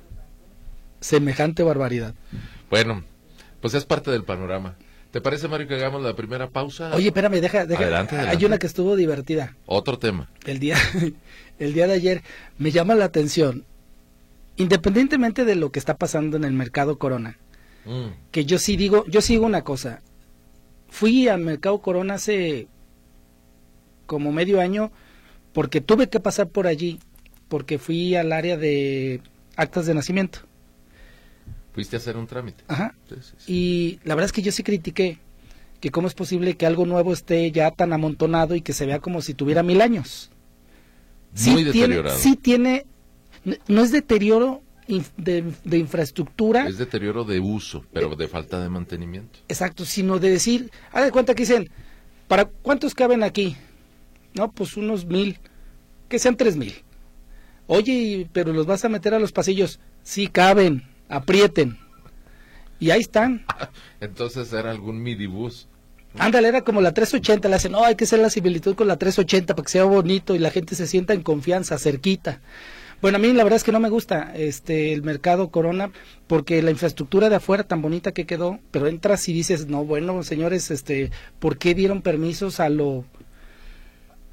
semejante 1.01 1.63
barbaridad. 1.63 2.15
Bueno, 2.71 3.05
pues 3.61 3.75
es 3.75 3.85
parte 3.85 4.11
del 4.11 4.25
panorama. 4.25 4.77
¿Te 5.11 5.21
parece, 5.21 5.47
Mario, 5.47 5.69
que 5.69 5.75
hagamos 5.75 6.03
la 6.03 6.17
primera 6.17 6.51
pausa? 6.51 6.93
Oye, 6.95 7.07
espérame, 7.09 7.41
deja, 7.41 7.67
deja. 7.67 7.83
Adelante, 7.83 8.19
Hay 8.19 8.45
una 8.45 8.59
que 8.59 8.67
estuvo 8.67 8.97
divertida. 8.97 9.57
Otro 9.67 9.99
tema. 9.99 10.29
El 10.45 10.59
día, 10.59 10.77
el 11.59 11.73
día 11.73 11.87
de 11.87 11.93
ayer 11.93 12.23
me 12.59 12.73
llama 12.73 12.95
la 12.95 13.05
atención 13.05 13.65
independientemente 14.57 15.45
de 15.45 15.57
lo 15.57 15.73
que 15.73 15.79
está 15.79 15.97
pasando 15.97 16.37
en 16.37 16.45
el 16.45 16.53
mercado 16.53 16.99
Corona, 16.99 17.39
mm. 17.85 18.31
que 18.31 18.45
yo 18.45 18.59
sí 18.59 18.77
digo, 18.77 19.05
yo 19.07 19.21
sigo 19.21 19.47
una 19.47 19.63
cosa. 19.63 20.03
Fui 20.89 21.29
al 21.29 21.41
mercado 21.41 21.81
Corona 21.81 22.15
hace 22.15 22.69
como 24.07 24.33
medio 24.33 24.61
año 24.61 24.93
porque 25.55 25.81
tuve 25.81 26.09
que 26.11 26.21
pasar 26.21 26.49
por 26.49 26.67
allí, 26.67 26.99
porque 27.49 27.79
fui 27.79 28.15
al 28.15 28.33
área 28.33 28.59
de 28.59 29.23
actas 29.57 29.87
de 29.87 29.95
nacimiento. 29.95 30.41
Fuiste 31.73 31.97
a 31.97 31.99
hacer 31.99 32.17
un 32.17 32.27
trámite. 32.27 32.63
Ajá. 32.69 32.95
Sí, 33.09 33.15
sí, 33.23 33.33
sí. 33.39 33.53
Y 33.53 34.01
la 34.05 34.15
verdad 34.15 34.27
es 34.27 34.33
que 34.33 34.43
yo 34.43 34.53
sí 34.53 34.63
critiqué 34.63 35.19
que 35.81 35.91
cómo 35.91 36.07
es 36.09 36.15
posible 36.15 36.57
que 36.57 36.67
algo 36.67 36.87
nuevo 36.87 37.13
esté 37.13 37.51
ya 37.51 37.71
tan 37.71 37.93
amontonado 37.93 38.55
y 38.55 38.61
que 38.61 38.73
se 38.73 38.87
vea 38.87 39.01
como 39.01 39.23
si 39.23 39.35
tuviera 39.35 39.63
mil 39.63 39.81
años. 39.81 40.31
Muy 41.47 41.57
tiene, 41.57 41.65
deteriorado. 41.65 42.19
sí 42.19 42.37
tiene, 42.37 42.87
no 43.67 43.83
es 43.83 43.91
deterioro 43.91 44.63
de, 45.17 45.45
de 45.65 45.79
infraestructura, 45.79 46.69
Es 46.69 46.79
deterioro 46.79 47.25
de 47.25 47.41
uso, 47.41 47.85
pero 47.93 48.15
de 48.15 48.29
falta 48.29 48.61
de 48.61 48.69
mantenimiento. 48.69 49.41
exacto, 49.49 49.85
sino 49.85 50.19
de 50.19 50.31
decir, 50.31 50.71
haz 50.93 51.05
de 51.05 51.11
cuenta 51.11 51.35
que 51.35 51.43
dicen, 51.43 51.69
¿para 52.29 52.45
cuántos 52.45 52.95
caben 52.95 53.23
aquí? 53.25 53.57
No, 54.35 54.53
pues 54.53 54.77
unos 54.77 55.07
mil, 55.07 55.39
que 56.09 56.19
sean 56.19 56.37
tres 56.37 56.57
mil. 56.57 56.75
Oye, 57.67 58.29
pero 58.33 58.53
los 58.53 58.67
vas 58.67 58.85
a 58.85 58.89
meter 58.89 59.15
a 59.15 59.19
los 59.19 59.33
pasillos, 59.33 59.81
sí 60.03 60.27
caben, 60.27 60.83
aprieten. 61.09 61.79
Y 62.79 62.91
ahí 62.91 63.01
están. 63.01 63.47
Entonces 64.01 64.53
era 64.53 64.71
algún 64.71 65.03
midibus. 65.03 65.69
Ándale, 66.19 66.49
era 66.49 66.63
como 66.63 66.81
la 66.81 66.95
380, 66.95 67.49
le 67.49 67.57
hacen, 67.57 67.73
no, 67.73 67.85
hay 67.85 67.97
que 67.97 68.05
hacer 68.05 68.21
la 68.21 68.31
similitud 68.31 68.77
con 68.77 68.87
la 68.87 68.97
380 68.97 69.55
para 69.55 69.65
que 69.65 69.73
sea 69.73 69.85
bonito 69.85 70.35
y 70.35 70.39
la 70.39 70.51
gente 70.51 70.77
se 70.77 70.87
sienta 70.87 71.13
en 71.13 71.23
confianza, 71.23 71.79
cerquita. 71.79 72.41
Bueno, 73.03 73.17
a 73.17 73.21
mí 73.21 73.33
la 73.33 73.43
verdad 73.43 73.57
es 73.57 73.65
que 73.65 73.73
no 73.73 73.81
me 73.81 73.89
gusta 73.89 74.33
este 74.35 74.93
el 74.93 75.03
mercado 75.03 75.51
Corona 75.51 75.91
porque 76.29 76.63
la 76.63 76.71
infraestructura 76.71 77.29
de 77.29 77.37
afuera 77.37 77.65
tan 77.65 77.83
bonita 77.83 78.13
que 78.13 78.27
quedó, 78.27 78.61
pero 78.71 78.87
entras 78.87 79.29
y 79.29 79.33
dices, 79.33 79.67
no, 79.67 79.85
bueno, 79.85 80.23
señores, 80.23 80.71
este, 80.71 81.11
¿por 81.41 81.59
qué 81.59 81.75
dieron 81.75 82.01
permisos 82.01 82.61
a 82.61 82.69
lo 82.69 83.05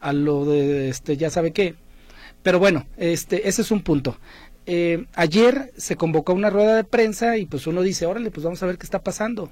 a 0.02 0.14
lo 0.14 0.46
de 0.46 0.90
este 0.90 1.16
ya 1.18 1.30
sabe 1.30 1.52
qué? 1.52 1.76
Pero 2.44 2.60
bueno, 2.60 2.86
este 2.98 3.48
ese 3.48 3.62
es 3.62 3.72
un 3.72 3.82
punto. 3.82 4.18
Eh, 4.66 5.06
ayer 5.16 5.72
se 5.78 5.96
convocó 5.96 6.34
una 6.34 6.50
rueda 6.50 6.76
de 6.76 6.84
prensa 6.84 7.38
y 7.38 7.46
pues 7.46 7.66
uno 7.68 7.82
dice, 7.82 8.06
órale, 8.06 8.32
pues 8.32 8.44
vamos 8.44 8.62
a 8.62 8.66
ver 8.68 8.78
qué 8.78 8.86
está 8.86 9.00
pasando 9.04 9.52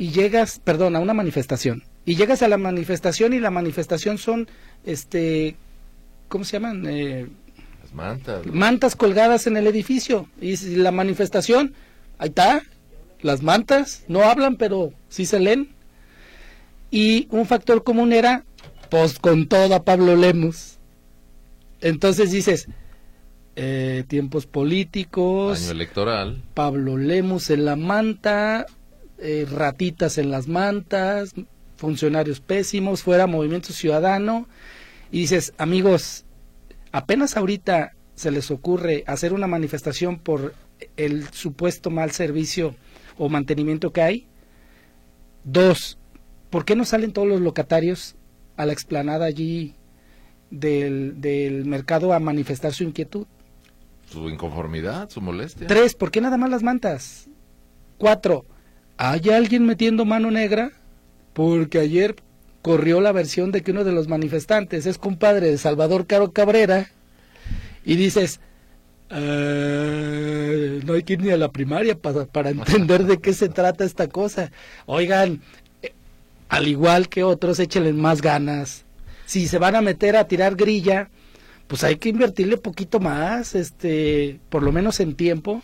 y 0.00 0.12
llegas, 0.12 0.60
perdón, 0.64 0.96
a 0.96 1.00
una 1.00 1.12
manifestación. 1.12 1.82
Y 2.06 2.16
llegas 2.16 2.40
a 2.42 2.48
la 2.48 2.56
manifestación 2.56 3.34
y 3.34 3.38
la 3.38 3.50
manifestación 3.50 4.16
son, 4.16 4.48
este, 4.86 5.56
¿cómo 6.28 6.44
se 6.44 6.52
llaman? 6.52 6.86
Eh, 6.88 7.26
Las 7.82 7.92
mantas. 7.92 8.46
mantas 8.46 8.96
colgadas 8.96 9.46
en 9.46 9.58
el 9.58 9.66
edificio. 9.66 10.26
Y 10.40 10.56
la 10.76 10.90
manifestación, 10.90 11.74
ahí 12.16 12.30
está, 12.30 12.62
las 13.20 13.42
mantas, 13.42 14.04
no 14.08 14.22
hablan, 14.22 14.56
pero 14.56 14.94
sí 15.10 15.26
se 15.26 15.38
leen. 15.38 15.68
Y 16.90 17.28
un 17.30 17.44
factor 17.44 17.84
común 17.84 18.14
era, 18.14 18.44
pues 18.90 19.18
con 19.18 19.46
todo 19.46 19.74
a 19.74 19.84
Pablo 19.84 20.16
Lemos. 20.16 20.78
Entonces 21.80 22.30
dices, 22.30 22.68
eh, 23.56 24.04
tiempos 24.08 24.46
políticos, 24.46 25.62
Año 25.62 25.72
electoral. 25.72 26.42
Pablo 26.54 26.96
Lemus 26.96 27.50
en 27.50 27.64
la 27.64 27.76
manta, 27.76 28.66
eh, 29.18 29.46
ratitas 29.50 30.18
en 30.18 30.30
las 30.30 30.48
mantas, 30.48 31.34
funcionarios 31.76 32.40
pésimos, 32.40 33.02
fuera 33.02 33.26
Movimiento 33.26 33.72
Ciudadano, 33.72 34.46
y 35.10 35.20
dices, 35.20 35.54
amigos, 35.58 36.24
apenas 36.92 37.36
ahorita 37.36 37.92
se 38.14 38.30
les 38.30 38.50
ocurre 38.50 39.04
hacer 39.06 39.32
una 39.32 39.46
manifestación 39.46 40.18
por 40.18 40.54
el 40.96 41.28
supuesto 41.30 41.90
mal 41.90 42.10
servicio 42.10 42.74
o 43.18 43.28
mantenimiento 43.28 43.92
que 43.92 44.02
hay. 44.02 44.26
Dos, 45.44 45.98
¿por 46.50 46.64
qué 46.64 46.76
no 46.76 46.84
salen 46.84 47.12
todos 47.12 47.28
los 47.28 47.40
locatarios 47.40 48.16
a 48.60 48.66
la 48.66 48.72
explanada 48.72 49.24
allí 49.24 49.74
del, 50.50 51.20
del 51.20 51.64
mercado 51.64 52.12
a 52.12 52.18
manifestar 52.18 52.72
su 52.72 52.84
inquietud? 52.84 53.26
Su 54.10 54.28
inconformidad, 54.28 55.08
su 55.08 55.20
molestia. 55.20 55.66
Tres, 55.66 55.94
¿por 55.94 56.10
qué 56.10 56.20
nada 56.20 56.36
más 56.36 56.50
las 56.50 56.62
mantas? 56.62 57.28
Cuatro, 57.96 58.44
¿hay 58.96 59.30
alguien 59.30 59.64
metiendo 59.64 60.04
mano 60.04 60.30
negra? 60.30 60.72
Porque 61.32 61.78
ayer 61.78 62.16
corrió 62.60 63.00
la 63.00 63.12
versión 63.12 63.52
de 63.52 63.62
que 63.62 63.70
uno 63.70 63.84
de 63.84 63.92
los 63.92 64.08
manifestantes 64.08 64.84
es 64.84 64.98
compadre 64.98 65.48
de 65.50 65.58
Salvador 65.58 66.06
Caro 66.06 66.32
Cabrera 66.32 66.90
y 67.84 67.96
dices, 67.96 68.40
"Eh, 69.10 70.80
no 70.84 70.94
hay 70.94 71.02
que 71.02 71.14
ir 71.14 71.22
ni 71.22 71.30
a 71.30 71.36
la 71.36 71.50
primaria 71.50 71.96
para, 71.96 72.26
para 72.26 72.50
entender 72.50 73.04
de 73.04 73.18
qué 73.18 73.32
se 73.32 73.48
trata 73.48 73.84
esta 73.84 74.08
cosa. 74.08 74.50
Oigan, 74.86 75.40
al 76.50 76.66
igual 76.66 77.08
que 77.08 77.22
otros, 77.22 77.60
échenle 77.60 77.92
más 77.92 78.20
ganas. 78.20 78.84
Si 79.24 79.46
se 79.46 79.58
van 79.58 79.76
a 79.76 79.82
meter 79.82 80.16
a 80.16 80.26
tirar 80.26 80.56
grilla, 80.56 81.08
pues 81.68 81.84
hay 81.84 81.96
que 81.96 82.08
invertirle 82.08 82.56
poquito 82.56 82.98
más, 82.98 83.54
este, 83.54 84.40
por 84.48 84.64
lo 84.64 84.72
menos 84.72 84.98
en 84.98 85.14
tiempo, 85.14 85.62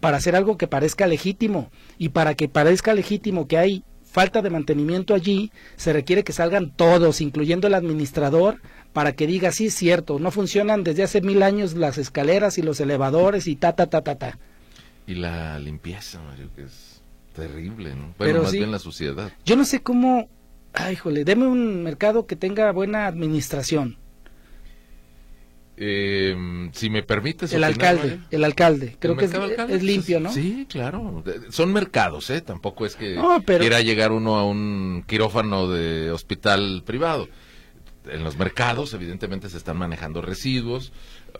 para 0.00 0.16
hacer 0.16 0.34
algo 0.34 0.58
que 0.58 0.66
parezca 0.66 1.06
legítimo. 1.06 1.70
Y 1.96 2.08
para 2.08 2.34
que 2.34 2.48
parezca 2.48 2.92
legítimo 2.92 3.46
que 3.46 3.56
hay 3.56 3.84
falta 4.04 4.42
de 4.42 4.50
mantenimiento 4.50 5.14
allí, 5.14 5.52
se 5.76 5.92
requiere 5.92 6.24
que 6.24 6.32
salgan 6.32 6.72
todos, 6.74 7.20
incluyendo 7.20 7.68
el 7.68 7.74
administrador, 7.74 8.60
para 8.92 9.12
que 9.12 9.28
diga, 9.28 9.52
sí, 9.52 9.66
es 9.66 9.74
cierto, 9.74 10.18
no 10.18 10.32
funcionan 10.32 10.82
desde 10.82 11.04
hace 11.04 11.20
mil 11.20 11.44
años 11.44 11.74
las 11.74 11.98
escaleras 11.98 12.58
y 12.58 12.62
los 12.62 12.80
elevadores 12.80 13.46
y 13.46 13.54
ta, 13.54 13.76
ta, 13.76 13.86
ta, 13.86 14.02
ta, 14.02 14.16
ta. 14.16 14.38
Y 15.06 15.14
la 15.14 15.60
limpieza, 15.60 16.20
Mario, 16.20 16.50
que 16.56 16.64
es 16.64 16.89
terrible, 17.48 17.90
¿no? 17.94 18.02
Bueno, 18.02 18.14
Pero 18.18 18.42
más 18.42 18.50
sí. 18.50 18.58
bien 18.58 18.70
la 18.70 18.78
suciedad. 18.78 19.32
Yo 19.44 19.56
no 19.56 19.64
sé 19.64 19.82
cómo, 19.82 20.28
ay, 20.72 20.96
jole, 20.96 21.24
deme 21.24 21.46
un 21.46 21.82
mercado 21.82 22.26
que 22.26 22.36
tenga 22.36 22.70
buena 22.72 23.06
administración. 23.06 23.96
Eh, 25.82 26.36
si 26.72 26.90
me 26.90 27.02
permites. 27.02 27.52
El 27.54 27.64
alcalde, 27.64 28.20
el 28.30 28.44
alcalde, 28.44 28.96
creo 28.98 29.14
¿El 29.14 29.18
que 29.18 29.24
es, 29.24 29.30
mercado 29.30 29.50
alcalde? 29.50 29.76
es 29.76 29.82
limpio, 29.82 30.20
¿no? 30.20 30.30
Sí, 30.30 30.66
claro. 30.68 31.24
Son 31.48 31.72
mercados, 31.72 32.28
¿eh? 32.28 32.42
Tampoco 32.42 32.84
es 32.84 32.96
que 32.96 33.14
No, 33.14 33.40
pero- 33.46 33.60
quiera 33.60 33.80
llegar 33.80 34.12
uno 34.12 34.36
a 34.36 34.44
un 34.44 35.04
quirófano 35.06 35.68
de 35.68 36.10
hospital 36.10 36.82
privado. 36.84 37.28
En 38.10 38.24
los 38.24 38.36
mercados, 38.38 38.92
evidentemente, 38.92 39.48
se 39.48 39.56
están 39.56 39.78
manejando 39.78 40.20
residuos. 40.20 40.92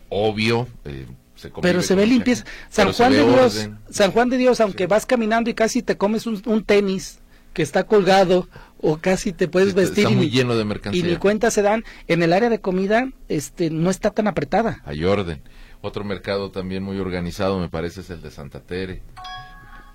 Obvio. 0.09 0.69
eh, 0.87 1.07
se 1.41 1.51
Pero 1.63 1.83
se 1.83 1.95
ve 1.95 2.07
limpieza. 2.07 2.45
San 2.69 2.93
Juan 2.93 3.13
de 3.13 3.25
Dios, 3.25 3.55
orden. 3.57 3.79
San 3.91 4.13
Juan 4.13 4.29
de 4.31 4.37
Dios, 4.37 4.61
aunque 4.61 4.85
Sí. 4.85 4.89
vas 4.89 5.07
caminando 5.07 5.51
y 5.51 5.55
casi 5.55 5.83
te 5.83 5.97
comes 5.97 6.27
un, 6.27 6.43
un 6.47 6.65
tenis 6.65 7.19
que 7.53 7.63
está 7.63 7.85
colgado 7.85 8.49
o 8.79 8.99
casi 8.99 9.33
te 9.33 9.49
puedes 9.49 9.71
Sí, 9.71 9.75
vestir 9.75 10.05
está 10.05 10.13
y, 10.13 10.17
muy 10.17 10.27
ni, 10.27 10.31
lleno 10.33 10.55
de 10.57 10.81
y 10.93 11.03
ni 11.03 11.17
cuenta 11.17 11.51
se 11.51 11.63
dan. 11.63 11.85
En 12.07 12.23
el 12.23 12.33
área 12.33 12.49
de 12.49 12.61
comida, 12.61 13.11
este, 13.29 13.71
no 13.71 13.91
está 13.91 14.11
tan 14.11 14.27
apretada. 14.29 14.83
Hay 14.85 15.05
orden. 15.05 15.43
Otro 15.83 16.05
mercado 16.05 16.51
también 16.51 16.83
muy 16.83 16.99
organizado, 16.99 17.59
me 17.59 17.69
parece, 17.69 18.03
es 18.03 18.11
el 18.11 18.21
de 18.21 18.31
Santa 18.31 18.61
Tere. 18.61 19.03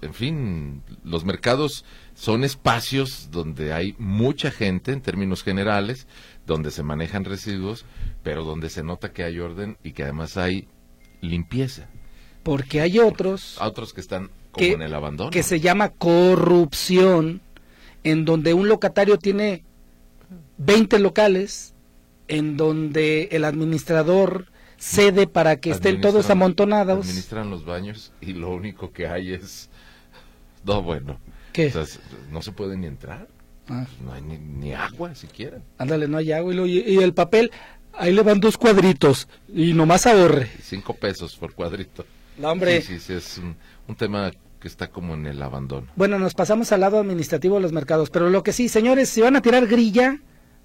En 0.02 0.14
fin, 0.14 0.84
los 1.04 1.26
mercados 1.26 1.86
son 2.14 2.44
espacios 2.44 3.30
donde 3.32 3.72
hay 3.74 3.96
mucha 3.98 4.52
gente 4.52 4.92
en 4.92 5.02
términos 5.02 5.44
generales, 5.44 6.08
donde 6.46 6.72
se 6.72 6.84
manejan 6.84 7.24
residuos, 7.24 7.86
pero 8.24 8.44
donde 8.44 8.70
se 8.70 8.84
nota 8.84 9.14
que 9.14 9.24
hay 9.24 9.40
orden 9.40 9.78
y 9.84 9.94
que 9.94 10.04
además 10.04 10.38
hay 10.38 10.68
limpieza. 11.30 11.88
Porque 12.44 12.82
hay 12.82 13.00
otros 13.00 13.58
otros 13.60 13.94
que 13.94 14.02
están 14.02 14.30
como 14.52 14.68
que, 14.68 14.72
en 14.74 14.82
el 14.82 14.94
abandono. 14.94 15.32
que 15.32 15.44
se 15.44 15.60
llama 15.60 15.90
corrupción, 15.90 17.42
en 18.04 18.24
donde 18.26 18.54
un 18.54 18.68
locatario 18.70 19.18
tiene 19.18 19.64
20 20.58 21.00
locales, 21.00 21.74
en 22.28 22.56
donde 22.58 23.30
el 23.32 23.46
administrador 23.46 24.48
cede 24.78 25.26
para 25.28 25.58
que 25.60 25.72
estén 25.72 26.02
todos 26.02 26.30
amontonados. 26.30 27.00
Administran 27.06 27.50
los 27.50 27.66
baños 27.66 28.12
y 28.22 28.34
lo 28.34 28.52
único 28.52 28.92
que 28.92 29.08
hay 29.08 29.34
es... 29.34 29.70
No, 30.64 30.82
bueno. 30.82 31.20
¿Qué? 31.54 31.68
O 31.68 31.72
sea, 31.72 31.82
s- 31.84 32.00
no 32.32 32.42
se 32.42 32.52
puede 32.52 32.78
ni 32.78 32.88
entrar. 32.88 33.28
Ah. 33.70 33.86
No 34.04 34.14
hay 34.14 34.22
ni, 34.22 34.38
ni 34.38 34.74
agua 34.74 35.16
siquiera. 35.16 35.60
Ándale, 35.78 36.08
no 36.08 36.18
hay 36.18 36.32
agua. 36.32 36.54
Y 36.68 36.98
el 36.98 37.14
papel, 37.14 37.52
ahí 37.98 38.14
le 38.14 38.22
van 38.24 38.40
dos 38.40 38.58
cuadritos. 38.58 39.28
Y 39.54 39.74
nomás 39.74 40.06
ahorre. 40.06 40.50
Cinco 40.62 40.94
pesos 40.96 41.36
por 41.36 41.54
cuadrito. 41.54 42.06
No, 42.38 42.52
hombre. 42.52 42.82
Sí, 42.82 42.96
sí, 42.96 43.00
sí, 43.00 43.14
es 43.14 43.38
un, 43.38 43.56
un 43.88 43.96
tema 43.96 44.32
que 44.60 44.68
está 44.68 44.90
como 44.90 45.14
en 45.14 45.26
el 45.28 45.42
abandono. 45.42 45.88
Bueno, 45.96 46.20
nos 46.20 46.34
pasamos 46.34 46.72
al 46.72 46.82
lado 46.82 47.00
administrativo 47.00 47.56
de 47.56 47.62
los 47.62 47.72
mercados. 47.72 48.10
Pero 48.10 48.30
lo 48.30 48.44
que 48.44 48.54
sí, 48.54 48.70
señores, 48.70 49.10
si 49.10 49.22
van 49.22 49.36
a 49.36 49.42
tirar 49.42 49.68
grilla, 49.68 50.20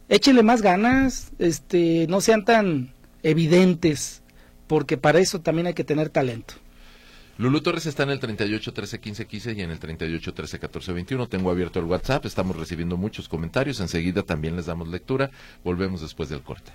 échenle 0.09 0.43
más 0.43 0.63
ganas. 0.63 1.33
Este, 1.39 2.07
no 2.09 2.21
sean 2.21 2.45
tan 2.45 2.95
evidentes. 3.23 4.23
Porque 4.67 4.97
para 4.97 5.19
eso 5.19 5.41
también 5.41 5.67
hay 5.67 5.75
que 5.75 5.85
tener 5.85 6.09
talento. 6.09 6.55
Lulu 7.39 7.63
Torres 7.63 7.87
está 7.87 8.03
en 8.03 8.11
el 8.11 8.21
38 8.21 8.73
13 8.75 9.01
15 9.01 9.27
15 9.27 9.53
y 9.53 9.63
en 9.63 9.71
el 9.71 9.79
38 9.79 10.35
13 10.35 10.59
14 10.59 10.93
21. 10.93 11.27
Tengo 11.27 11.51
abierto 11.51 11.79
el 11.79 11.87
WhatsApp, 11.87 12.27
estamos 12.27 12.55
recibiendo 12.55 12.99
muchos 12.99 13.31
comentarios. 13.31 13.81
Enseguida 13.81 14.23
también 14.23 14.57
les 14.57 14.67
damos 14.67 14.89
lectura. 14.89 15.31
Volvemos 15.65 16.03
después 16.03 16.29
del 16.29 16.43
corte. 16.43 16.71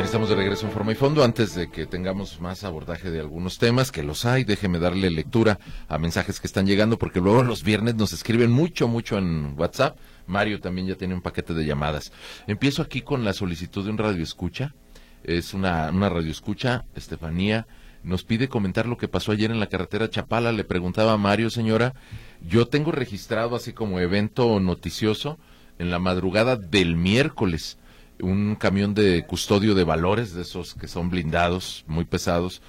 Bien, 0.00 0.06
estamos 0.06 0.30
de 0.30 0.34
regreso 0.34 0.64
en 0.64 0.72
Forma 0.72 0.92
y 0.92 0.94
Fondo. 0.94 1.22
Antes 1.22 1.54
de 1.54 1.68
que 1.68 1.84
tengamos 1.84 2.40
más 2.40 2.64
abordaje 2.64 3.10
de 3.10 3.20
algunos 3.20 3.58
temas, 3.58 3.92
que 3.92 4.02
los 4.02 4.24
hay, 4.24 4.44
déjeme 4.44 4.78
darle 4.78 5.10
lectura 5.10 5.58
a 5.88 5.98
mensajes 5.98 6.40
que 6.40 6.46
están 6.46 6.66
llegando, 6.66 6.98
porque 6.98 7.20
luego 7.20 7.42
los 7.42 7.62
viernes 7.62 7.96
nos 7.96 8.14
escriben 8.14 8.50
mucho, 8.50 8.88
mucho 8.88 9.18
en 9.18 9.52
WhatsApp. 9.58 9.98
Mario 10.26 10.58
también 10.58 10.86
ya 10.86 10.94
tiene 10.94 11.12
un 11.12 11.20
paquete 11.20 11.52
de 11.52 11.66
llamadas. 11.66 12.12
Empiezo 12.46 12.80
aquí 12.80 13.02
con 13.02 13.26
la 13.26 13.34
solicitud 13.34 13.84
de 13.84 13.90
un 13.90 13.98
radio 13.98 14.22
escucha. 14.22 14.74
Es 15.22 15.52
una, 15.52 15.90
una 15.90 16.08
radio 16.08 16.30
escucha, 16.30 16.86
Estefanía. 16.94 17.66
Nos 18.02 18.24
pide 18.24 18.48
comentar 18.48 18.86
lo 18.86 18.96
que 18.96 19.06
pasó 19.06 19.32
ayer 19.32 19.50
en 19.50 19.60
la 19.60 19.66
carretera 19.66 20.08
Chapala. 20.08 20.50
Le 20.52 20.64
preguntaba 20.64 21.12
a 21.12 21.18
Mario, 21.18 21.50
señora, 21.50 21.92
yo 22.40 22.68
tengo 22.68 22.90
registrado 22.90 23.54
así 23.54 23.74
como 23.74 24.00
evento 24.00 24.60
noticioso 24.60 25.38
en 25.78 25.90
la 25.90 25.98
madrugada 25.98 26.56
del 26.56 26.96
miércoles 26.96 27.76
un 28.22 28.56
camión 28.56 28.94
de 28.94 29.24
custodio 29.26 29.74
de 29.74 29.84
valores, 29.84 30.34
de 30.34 30.42
esos 30.42 30.74
que 30.74 30.88
son 30.88 31.10
blindados, 31.10 31.84
muy 31.86 32.04
pesados, 32.04 32.62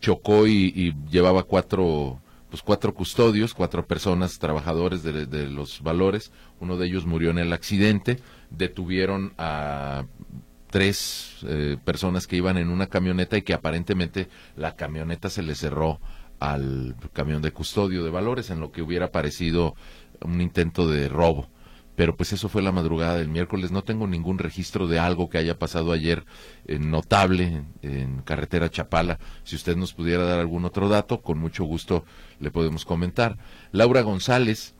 chocó 0.00 0.46
y, 0.46 0.94
llevaba 1.10 1.44
cuatro, 1.44 2.20
pues 2.50 2.62
cuatro 2.62 2.94
custodios, 2.94 3.54
cuatro 3.54 3.86
personas, 3.86 4.38
trabajadores 4.38 5.02
de, 5.02 5.48
los 5.48 5.82
valores. 5.82 6.32
Uno 6.60 6.76
de 6.76 6.86
ellos 6.86 7.06
murió 7.06 7.30
en 7.30 7.38
el 7.38 7.52
accidente. 7.52 8.20
Detuvieron 8.50 9.32
a 9.38 10.04
tres 10.70 11.38
eh, 11.46 11.76
personas 11.84 12.26
que 12.26 12.36
iban 12.36 12.58
en 12.58 12.68
una 12.68 12.88
camioneta 12.88 13.36
y 13.36 13.42
que 13.42 13.54
aparentemente 13.54 14.28
la 14.56 14.74
camioneta 14.74 15.30
se 15.30 15.42
le 15.42 15.54
cerró 15.54 16.00
al 16.40 16.96
camión 17.12 17.42
de 17.42 17.52
custodio 17.52 18.04
de 18.04 18.10
valores, 18.10 18.50
en 18.50 18.60
lo 18.60 18.72
que 18.72 18.82
hubiera 18.82 19.10
parecido 19.10 19.74
un 20.20 20.40
intento 20.40 20.88
de 20.88 21.08
robo 21.08 21.48
pero 21.96 22.16
pues 22.16 22.32
eso 22.32 22.48
fue 22.48 22.62
la 22.62 22.72
madrugada 22.72 23.16
del 23.16 23.28
miércoles. 23.28 23.70
No 23.70 23.84
tengo 23.84 24.06
ningún 24.06 24.38
registro 24.38 24.86
de 24.86 24.98
algo 24.98 25.28
que 25.28 25.38
haya 25.38 25.58
pasado 25.58 25.92
ayer 25.92 26.24
eh, 26.66 26.78
notable 26.78 27.64
en, 27.82 28.22
carretera 28.22 28.70
Chapala. 28.70 29.18
Si 29.44 29.54
usted 29.56 29.76
nos 29.76 29.92
pudiera 29.92 30.24
dar 30.24 30.40
algún 30.40 30.64
otro 30.64 30.88
dato, 30.88 31.22
con 31.22 31.38
mucho 31.38 31.64
gusto 31.64 32.04
le 32.40 32.50
podemos 32.50 32.84
comentar. 32.84 33.38
Laura 33.72 34.02
González. 34.02 34.74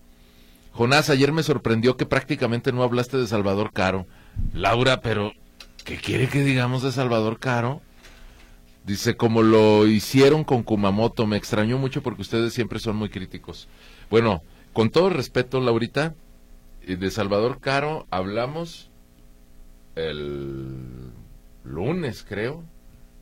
Jonás, 0.72 1.08
ayer 1.08 1.32
me 1.32 1.44
sorprendió 1.44 1.96
que 1.96 2.06
prácticamente 2.06 2.72
no 2.72 2.82
hablaste 2.82 3.16
de 3.16 3.28
Salvador 3.28 3.72
Caro. 3.72 4.06
Laura, 4.52 5.00
pero 5.00 5.32
¿qué 5.84 5.96
quiere 5.96 6.28
que 6.28 6.42
digamos 6.42 6.82
de 6.82 6.90
Salvador 6.90 7.38
Caro? 7.38 7.80
Dice, 8.84 9.16
como 9.16 9.42
lo 9.42 9.86
hicieron 9.86 10.42
con 10.42 10.64
Kumamoto, 10.64 11.26
me 11.26 11.36
extrañó 11.36 11.78
mucho 11.78 12.02
porque 12.02 12.22
ustedes 12.22 12.52
siempre 12.52 12.80
son 12.80 12.96
muy 12.96 13.08
críticos. 13.08 13.68
Bueno, 14.10 14.42
con 14.72 14.90
todo 14.90 15.08
respeto, 15.08 15.60
Laurita, 15.60 16.14
de 16.86 17.10
Salvador 17.10 17.60
Caro 17.60 18.06
hablamos 18.10 18.90
el 19.94 21.10
lunes, 21.64 22.24
creo. 22.28 22.64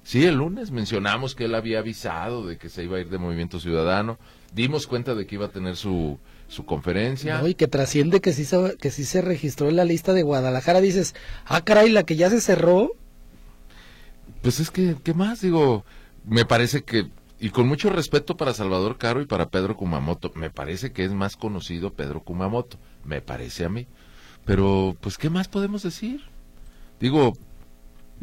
Sí, 0.02 0.24
el 0.24 0.36
lunes 0.36 0.70
mencionamos 0.70 1.34
que 1.34 1.44
él 1.44 1.54
había 1.54 1.78
avisado 1.78 2.46
de 2.46 2.58
que 2.58 2.68
se 2.68 2.82
iba 2.82 2.96
a 2.96 3.00
ir 3.00 3.08
de 3.08 3.18
Movimiento 3.18 3.60
Ciudadano. 3.60 4.18
Dimos 4.52 4.86
cuenta 4.86 5.14
de 5.14 5.26
que 5.26 5.36
iba 5.36 5.46
a 5.46 5.50
tener 5.50 5.76
su, 5.76 6.18
su 6.48 6.64
conferencia. 6.64 7.40
y 7.46 7.54
que 7.54 7.68
trasciende 7.68 8.20
que 8.20 8.32
sí, 8.32 8.44
se, 8.44 8.76
que 8.78 8.90
sí 8.90 9.04
se 9.04 9.22
registró 9.22 9.68
en 9.68 9.76
la 9.76 9.84
lista 9.84 10.12
de 10.12 10.24
Guadalajara. 10.24 10.80
Dices, 10.80 11.14
ah, 11.44 11.62
caray, 11.64 11.90
la 11.90 12.02
que 12.02 12.16
ya 12.16 12.30
se 12.30 12.40
cerró. 12.40 12.92
Pues 14.42 14.58
es 14.58 14.70
que, 14.72 14.96
¿qué 15.04 15.14
más? 15.14 15.40
Digo, 15.40 15.84
me 16.24 16.44
parece 16.44 16.82
que 16.82 17.06
y 17.42 17.50
con 17.50 17.66
mucho 17.66 17.90
respeto 17.90 18.36
para 18.36 18.54
Salvador 18.54 18.98
Caro 18.98 19.20
y 19.20 19.26
para 19.26 19.48
Pedro 19.48 19.76
Kumamoto, 19.76 20.30
me 20.36 20.48
parece 20.48 20.92
que 20.92 21.04
es 21.04 21.12
más 21.12 21.36
conocido 21.36 21.92
Pedro 21.92 22.22
Kumamoto, 22.22 22.78
me 23.04 23.20
parece 23.20 23.64
a 23.64 23.68
mí. 23.68 23.86
Pero, 24.44 24.96
pues, 25.00 25.18
¿qué 25.18 25.30
más 25.30 25.48
podemos 25.48 25.82
decir? 25.82 26.20
Digo, 27.00 27.32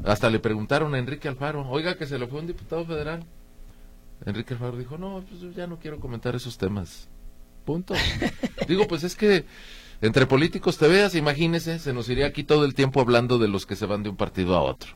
hasta 0.05 0.29
le 0.29 0.39
preguntaron 0.39 0.93
a 0.95 0.99
Enrique 0.99 1.27
Alfaro, 1.27 1.67
oiga, 1.69 1.97
que 1.97 2.05
se 2.05 2.19
le 2.19 2.27
fue 2.27 2.39
un 2.39 2.47
diputado 2.47 2.85
federal. 2.85 3.23
Enrique 4.25 4.53
Alfaro 4.53 4.77
dijo, 4.77 4.97
no, 4.97 5.23
pues 5.29 5.55
ya 5.55 5.67
no 5.67 5.79
quiero 5.79 5.99
comentar 5.99 6.35
esos 6.35 6.57
temas. 6.57 7.07
Punto. 7.65 7.93
Digo, 8.67 8.87
pues 8.87 9.03
es 9.03 9.15
que 9.15 9.45
entre 10.01 10.25
políticos 10.25 10.77
te 10.77 10.87
veas, 10.87 11.15
imagínese, 11.15 11.79
se 11.79 11.93
nos 11.93 12.09
iría 12.09 12.27
aquí 12.27 12.43
todo 12.43 12.65
el 12.65 12.73
tiempo 12.73 13.01
hablando 13.01 13.37
de 13.37 13.47
los 13.47 13.65
que 13.65 13.75
se 13.75 13.85
van 13.85 14.03
de 14.03 14.09
un 14.09 14.15
partido 14.15 14.55
a 14.55 14.61
otro. 14.61 14.91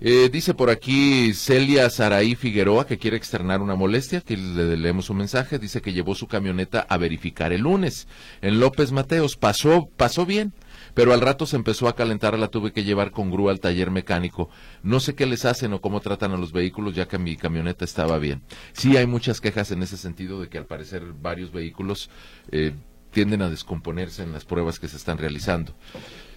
Eh, 0.00 0.28
dice 0.32 0.54
por 0.54 0.70
aquí 0.70 1.34
Celia 1.34 1.90
Saraí 1.90 2.36
Figueroa 2.36 2.86
que 2.86 2.98
quiere 2.98 3.16
externar 3.16 3.60
una 3.60 3.74
molestia, 3.74 4.20
que 4.20 4.36
le 4.36 4.76
leemos 4.76 5.10
un 5.10 5.16
mensaje, 5.16 5.58
dice 5.58 5.82
que 5.82 5.92
llevó 5.92 6.14
su 6.14 6.28
camioneta 6.28 6.86
a 6.88 6.96
verificar 6.98 7.52
el 7.52 7.62
lunes 7.62 8.06
en 8.40 8.60
López 8.60 8.92
Mateos, 8.92 9.36
pasó, 9.36 9.88
pasó 9.96 10.24
bien, 10.24 10.52
pero 10.94 11.12
al 11.12 11.20
rato 11.20 11.46
se 11.46 11.56
empezó 11.56 11.88
a 11.88 11.96
calentar, 11.96 12.38
la 12.38 12.46
tuve 12.46 12.72
que 12.72 12.84
llevar 12.84 13.10
con 13.10 13.32
grúa 13.32 13.50
al 13.50 13.58
taller 13.58 13.90
mecánico. 13.90 14.50
No 14.84 15.00
sé 15.00 15.16
qué 15.16 15.26
les 15.26 15.44
hacen 15.44 15.72
o 15.72 15.80
cómo 15.80 16.00
tratan 16.00 16.32
a 16.32 16.36
los 16.36 16.52
vehículos, 16.52 16.94
ya 16.94 17.08
que 17.08 17.18
mi 17.18 17.36
camioneta 17.36 17.84
estaba 17.84 18.18
bien. 18.18 18.42
Sí 18.72 18.96
hay 18.96 19.06
muchas 19.08 19.40
quejas 19.40 19.72
en 19.72 19.82
ese 19.82 19.96
sentido 19.96 20.40
de 20.40 20.48
que 20.48 20.58
al 20.58 20.66
parecer 20.66 21.02
varios 21.20 21.50
vehículos 21.50 22.08
eh, 22.52 22.72
tienden 23.10 23.42
a 23.42 23.50
descomponerse 23.50 24.22
en 24.22 24.32
las 24.32 24.44
pruebas 24.44 24.78
que 24.78 24.86
se 24.86 24.96
están 24.96 25.18
realizando. 25.18 25.74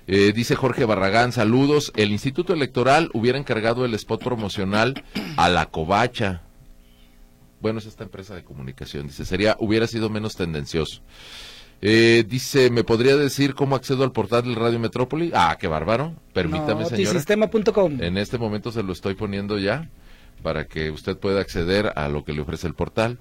Eh, 0.08 0.34
dice 0.34 0.56
Jorge 0.56 0.86
Barragán, 0.86 1.32
saludos. 1.32 1.92
El 1.96 2.12
Instituto 2.12 2.54
Electoral 2.54 3.10
hubiera 3.14 3.38
encargado 3.38 3.86
el 3.86 3.94
spot 3.94 4.24
promocional 4.24 5.04
a 5.38 5.50
la 5.50 5.68
covacha. 5.68 6.42
Bueno, 7.62 7.80
es 7.80 7.86
esta 7.86 8.04
empresa 8.04 8.36
de 8.36 8.44
comunicación. 8.44 9.08
Dice, 9.08 9.26
sería, 9.26 9.56
hubiera 9.60 9.88
sido 9.88 10.10
menos 10.10 10.36
tendencioso. 10.36 11.02
Eh, 11.84 12.24
dice, 12.28 12.70
¿me 12.70 12.84
podría 12.84 13.16
decir 13.16 13.56
cómo 13.56 13.76
accedo 13.76 14.04
al 14.04 14.12
portal 14.12 14.44
del 14.44 14.56
Radio 14.56 14.80
Metrópoli? 14.80 15.32
Ah, 15.34 15.58
qué 15.60 15.68
bárbaro. 15.68 16.16
Permítame, 16.34 16.84
no, 16.84 16.90
En 18.02 18.18
este 18.18 18.38
momento 18.38 18.72
se 18.72 18.84
lo 18.84 18.94
estoy 18.94 19.16
poniendo 19.16 19.58
ya 19.58 19.90
para 20.44 20.66
que 20.66 20.92
usted 20.92 21.18
pueda 21.18 21.42
acceder 21.42 21.94
a 21.96 22.08
lo 22.08 22.24
que 22.24 22.34
le 22.34 22.42
ofrece 22.42 22.68
el 22.68 22.74
portal. 22.74 23.18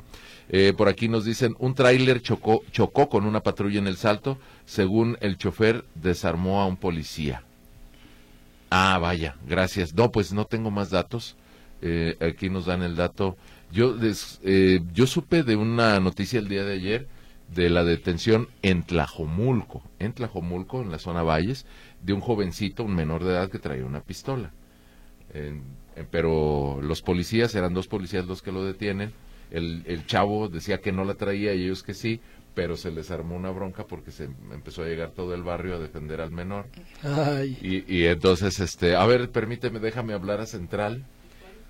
Eh, 0.52 0.74
por 0.76 0.88
aquí 0.88 1.08
nos 1.08 1.24
dicen, 1.24 1.54
un 1.60 1.74
tráiler 1.74 2.20
chocó, 2.22 2.64
chocó 2.72 3.08
con 3.08 3.24
una 3.24 3.40
patrulla 3.40 3.78
en 3.78 3.86
el 3.86 3.96
salto, 3.96 4.36
según 4.64 5.16
el 5.20 5.36
chofer 5.36 5.84
desarmó 5.94 6.60
a 6.60 6.66
un 6.66 6.76
policía. 6.76 7.44
Ah, 8.68 8.98
vaya, 9.00 9.36
gracias. 9.46 9.94
No, 9.94 10.10
pues 10.10 10.32
no 10.32 10.46
tengo 10.46 10.72
más 10.72 10.90
datos. 10.90 11.36
Eh, 11.82 12.16
aquí 12.20 12.50
nos 12.50 12.66
dan 12.66 12.82
el 12.82 12.96
dato. 12.96 13.36
Yo, 13.70 13.94
eh, 14.42 14.80
yo 14.92 15.06
supe 15.06 15.44
de 15.44 15.54
una 15.54 16.00
noticia 16.00 16.40
el 16.40 16.48
día 16.48 16.64
de 16.64 16.74
ayer 16.74 17.06
de 17.54 17.70
la 17.70 17.84
detención 17.84 18.48
en 18.62 18.82
Tlajomulco, 18.82 19.82
en 20.00 20.12
Tlajomulco, 20.12 20.82
en 20.82 20.90
la 20.90 20.98
zona 20.98 21.22
Valles, 21.22 21.64
de 22.02 22.12
un 22.12 22.20
jovencito, 22.20 22.82
un 22.82 22.94
menor 22.96 23.22
de 23.22 23.30
edad 23.30 23.50
que 23.50 23.60
traía 23.60 23.84
una 23.84 24.00
pistola. 24.00 24.50
pero 26.10 26.80
los 26.82 27.02
policías, 27.02 27.54
eran 27.54 27.74
dos 27.74 27.86
policías 27.86 28.26
los 28.26 28.42
que 28.42 28.52
lo 28.52 28.64
detienen, 28.64 29.12
el, 29.50 29.82
el 29.86 30.06
chavo 30.06 30.48
decía 30.48 30.80
que 30.80 30.92
no 30.92 31.04
la 31.04 31.14
traía 31.14 31.54
y 31.54 31.64
ellos 31.64 31.82
que 31.82 31.94
sí, 31.94 32.20
pero 32.54 32.76
se 32.76 32.90
les 32.90 33.10
armó 33.10 33.36
una 33.36 33.50
bronca 33.50 33.86
porque 33.86 34.10
se 34.10 34.24
empezó 34.52 34.82
a 34.82 34.86
llegar 34.86 35.10
todo 35.10 35.34
el 35.34 35.42
barrio 35.42 35.76
a 35.76 35.78
defender 35.78 36.20
al 36.20 36.30
menor. 36.30 36.66
Y, 37.62 37.84
y, 37.86 38.06
entonces, 38.06 38.60
este, 38.60 38.96
a 38.96 39.06
ver, 39.06 39.30
permíteme, 39.30 39.78
déjame 39.78 40.14
hablar 40.14 40.40
a 40.40 40.46
Central. 40.46 41.04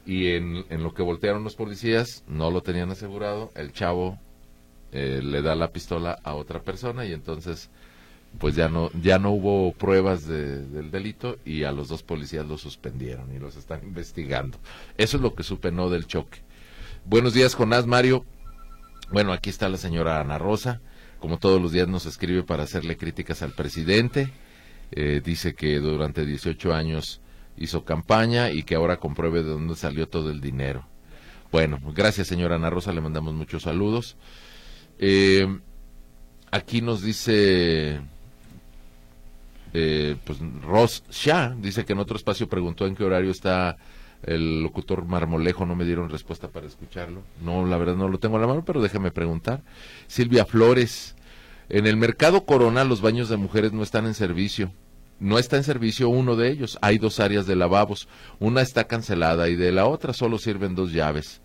Y 0.06 0.28
en, 0.28 0.64
en 0.70 0.82
lo 0.82 0.94
que 0.94 1.02
voltearon 1.02 1.44
los 1.44 1.56
policías, 1.56 2.24
no 2.26 2.50
lo 2.50 2.62
tenían 2.62 2.90
asegurado, 2.90 3.52
el 3.54 3.72
chavo 3.72 4.18
eh, 4.92 5.20
le 5.22 5.40
da 5.40 5.54
la 5.54 5.70
pistola 5.70 6.18
a 6.24 6.34
otra 6.34 6.62
persona 6.62 7.04
y 7.04 7.12
entonces 7.12 7.70
pues 8.38 8.56
ya 8.56 8.68
no 8.68 8.90
ya 9.00 9.20
no 9.20 9.30
hubo 9.30 9.72
pruebas 9.72 10.26
del 10.26 10.90
delito 10.90 11.38
y 11.44 11.62
a 11.62 11.70
los 11.70 11.88
dos 11.88 12.02
policías 12.02 12.46
los 12.46 12.60
suspendieron 12.60 13.32
y 13.32 13.38
los 13.38 13.56
están 13.56 13.84
investigando. 13.84 14.58
Eso 14.96 15.16
es 15.16 15.22
lo 15.22 15.34
que 15.34 15.44
supe 15.44 15.70
no 15.70 15.90
del 15.90 16.06
choque. 16.06 16.40
Buenos 17.04 17.34
días, 17.34 17.54
Jonás 17.54 17.86
Mario. 17.86 18.24
Bueno, 19.10 19.32
aquí 19.32 19.50
está 19.50 19.68
la 19.68 19.76
señora 19.76 20.20
Ana 20.20 20.38
Rosa. 20.38 20.80
Como 21.18 21.38
todos 21.38 21.60
los 21.60 21.72
días 21.72 21.88
nos 21.88 22.06
escribe 22.06 22.42
para 22.42 22.62
hacerle 22.62 22.96
críticas 22.96 23.42
al 23.42 23.52
presidente. 23.52 24.30
Eh, 24.92 25.20
dice 25.24 25.54
que 25.54 25.78
durante 25.80 26.24
18 26.24 26.72
años 26.72 27.20
hizo 27.56 27.84
campaña 27.84 28.50
y 28.50 28.62
que 28.62 28.74
ahora 28.74 28.98
compruebe 28.98 29.42
de 29.42 29.50
dónde 29.50 29.74
salió 29.76 30.08
todo 30.08 30.30
el 30.30 30.40
dinero. 30.40 30.86
Bueno, 31.50 31.80
gracias 31.94 32.28
señora 32.28 32.56
Ana 32.56 32.70
Rosa, 32.70 32.92
le 32.92 33.00
mandamos 33.00 33.34
muchos 33.34 33.64
saludos. 33.64 34.16
Eh, 34.98 35.46
aquí 36.50 36.80
nos 36.80 37.02
dice 37.02 38.00
eh, 39.72 40.16
pues 40.24 40.38
Ross 40.62 41.04
Shah, 41.10 41.54
dice 41.58 41.84
que 41.84 41.92
en 41.92 42.00
otro 42.00 42.16
espacio 42.16 42.48
preguntó 42.48 42.86
en 42.86 42.96
qué 42.96 43.04
horario 43.04 43.30
está 43.30 43.76
el 44.22 44.62
locutor 44.62 45.04
Marmolejo 45.04 45.66
no 45.66 45.74
me 45.74 45.84
dieron 45.84 46.10
respuesta 46.10 46.48
para 46.48 46.66
escucharlo. 46.66 47.22
No, 47.42 47.64
la 47.66 47.78
verdad 47.78 47.96
no 47.96 48.08
lo 48.08 48.18
tengo 48.18 48.36
a 48.36 48.40
la 48.40 48.46
mano, 48.46 48.64
pero 48.64 48.82
déjeme 48.82 49.10
preguntar. 49.10 49.62
Silvia 50.06 50.44
Flores, 50.44 51.16
en 51.68 51.86
el 51.86 51.96
mercado 51.96 52.44
Corona 52.44 52.84
los 52.84 53.00
baños 53.00 53.28
de 53.28 53.36
mujeres 53.36 53.72
no 53.72 53.82
están 53.82 54.06
en 54.06 54.14
servicio. 54.14 54.72
No 55.18 55.38
está 55.38 55.56
en 55.56 55.64
servicio 55.64 56.08
uno 56.08 56.34
de 56.34 56.50
ellos. 56.50 56.78
Hay 56.80 56.98
dos 56.98 57.20
áreas 57.20 57.46
de 57.46 57.54
lavabos. 57.54 58.08
Una 58.38 58.62
está 58.62 58.84
cancelada 58.84 59.48
y 59.48 59.56
de 59.56 59.70
la 59.70 59.86
otra 59.86 60.12
solo 60.12 60.38
sirven 60.38 60.74
dos 60.74 60.92
llaves. 60.92 61.42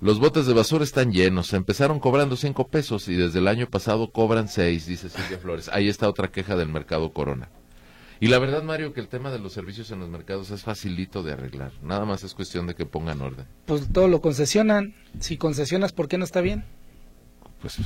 Los 0.00 0.18
botes 0.18 0.46
de 0.46 0.52
basura 0.52 0.84
están 0.84 1.12
llenos. 1.12 1.52
Empezaron 1.54 2.00
cobrando 2.00 2.36
cinco 2.36 2.68
pesos 2.68 3.08
y 3.08 3.14
desde 3.14 3.38
el 3.38 3.48
año 3.48 3.68
pasado 3.68 4.10
cobran 4.10 4.48
seis, 4.48 4.86
dice 4.86 5.08
Silvia 5.08 5.38
Flores. 5.38 5.70
Ahí 5.72 5.88
está 5.88 6.08
otra 6.08 6.30
queja 6.30 6.56
del 6.56 6.68
mercado 6.68 7.12
Corona. 7.12 7.48
Y 8.22 8.28
la 8.28 8.38
verdad, 8.38 8.62
Mario, 8.62 8.92
que 8.92 9.00
el 9.00 9.08
tema 9.08 9.32
de 9.32 9.40
los 9.40 9.52
servicios 9.52 9.90
en 9.90 9.98
los 9.98 10.08
mercados 10.08 10.52
es 10.52 10.62
facilito 10.62 11.24
de 11.24 11.32
arreglar. 11.32 11.72
Nada 11.82 12.04
más 12.04 12.22
es 12.22 12.34
cuestión 12.34 12.68
de 12.68 12.76
que 12.76 12.86
pongan 12.86 13.20
orden. 13.20 13.46
Pues 13.66 13.92
todo 13.92 14.06
lo 14.06 14.20
concesionan. 14.20 14.94
Si 15.18 15.36
concesionas, 15.36 15.92
¿por 15.92 16.06
qué 16.06 16.18
no 16.18 16.24
está 16.24 16.40
bien? 16.40 16.64
Pues 17.60 17.78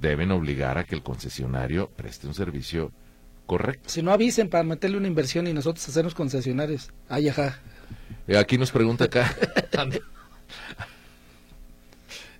deben 0.00 0.30
obligar 0.30 0.78
a 0.78 0.84
que 0.84 0.94
el 0.94 1.02
concesionario 1.02 1.90
preste 1.90 2.26
un 2.26 2.32
servicio 2.32 2.90
correcto. 3.44 3.90
Si 3.90 4.00
no 4.00 4.12
avisen 4.12 4.48
para 4.48 4.64
meterle 4.64 4.96
una 4.96 5.08
inversión 5.08 5.46
y 5.46 5.52
nosotros 5.52 5.86
hacernos 5.86 6.14
concesionarios. 6.14 6.90
Ay, 7.10 7.28
ajá. 7.28 7.60
Eh, 8.26 8.38
aquí 8.38 8.56
nos 8.56 8.70
pregunta 8.70 9.04
acá. 9.04 9.36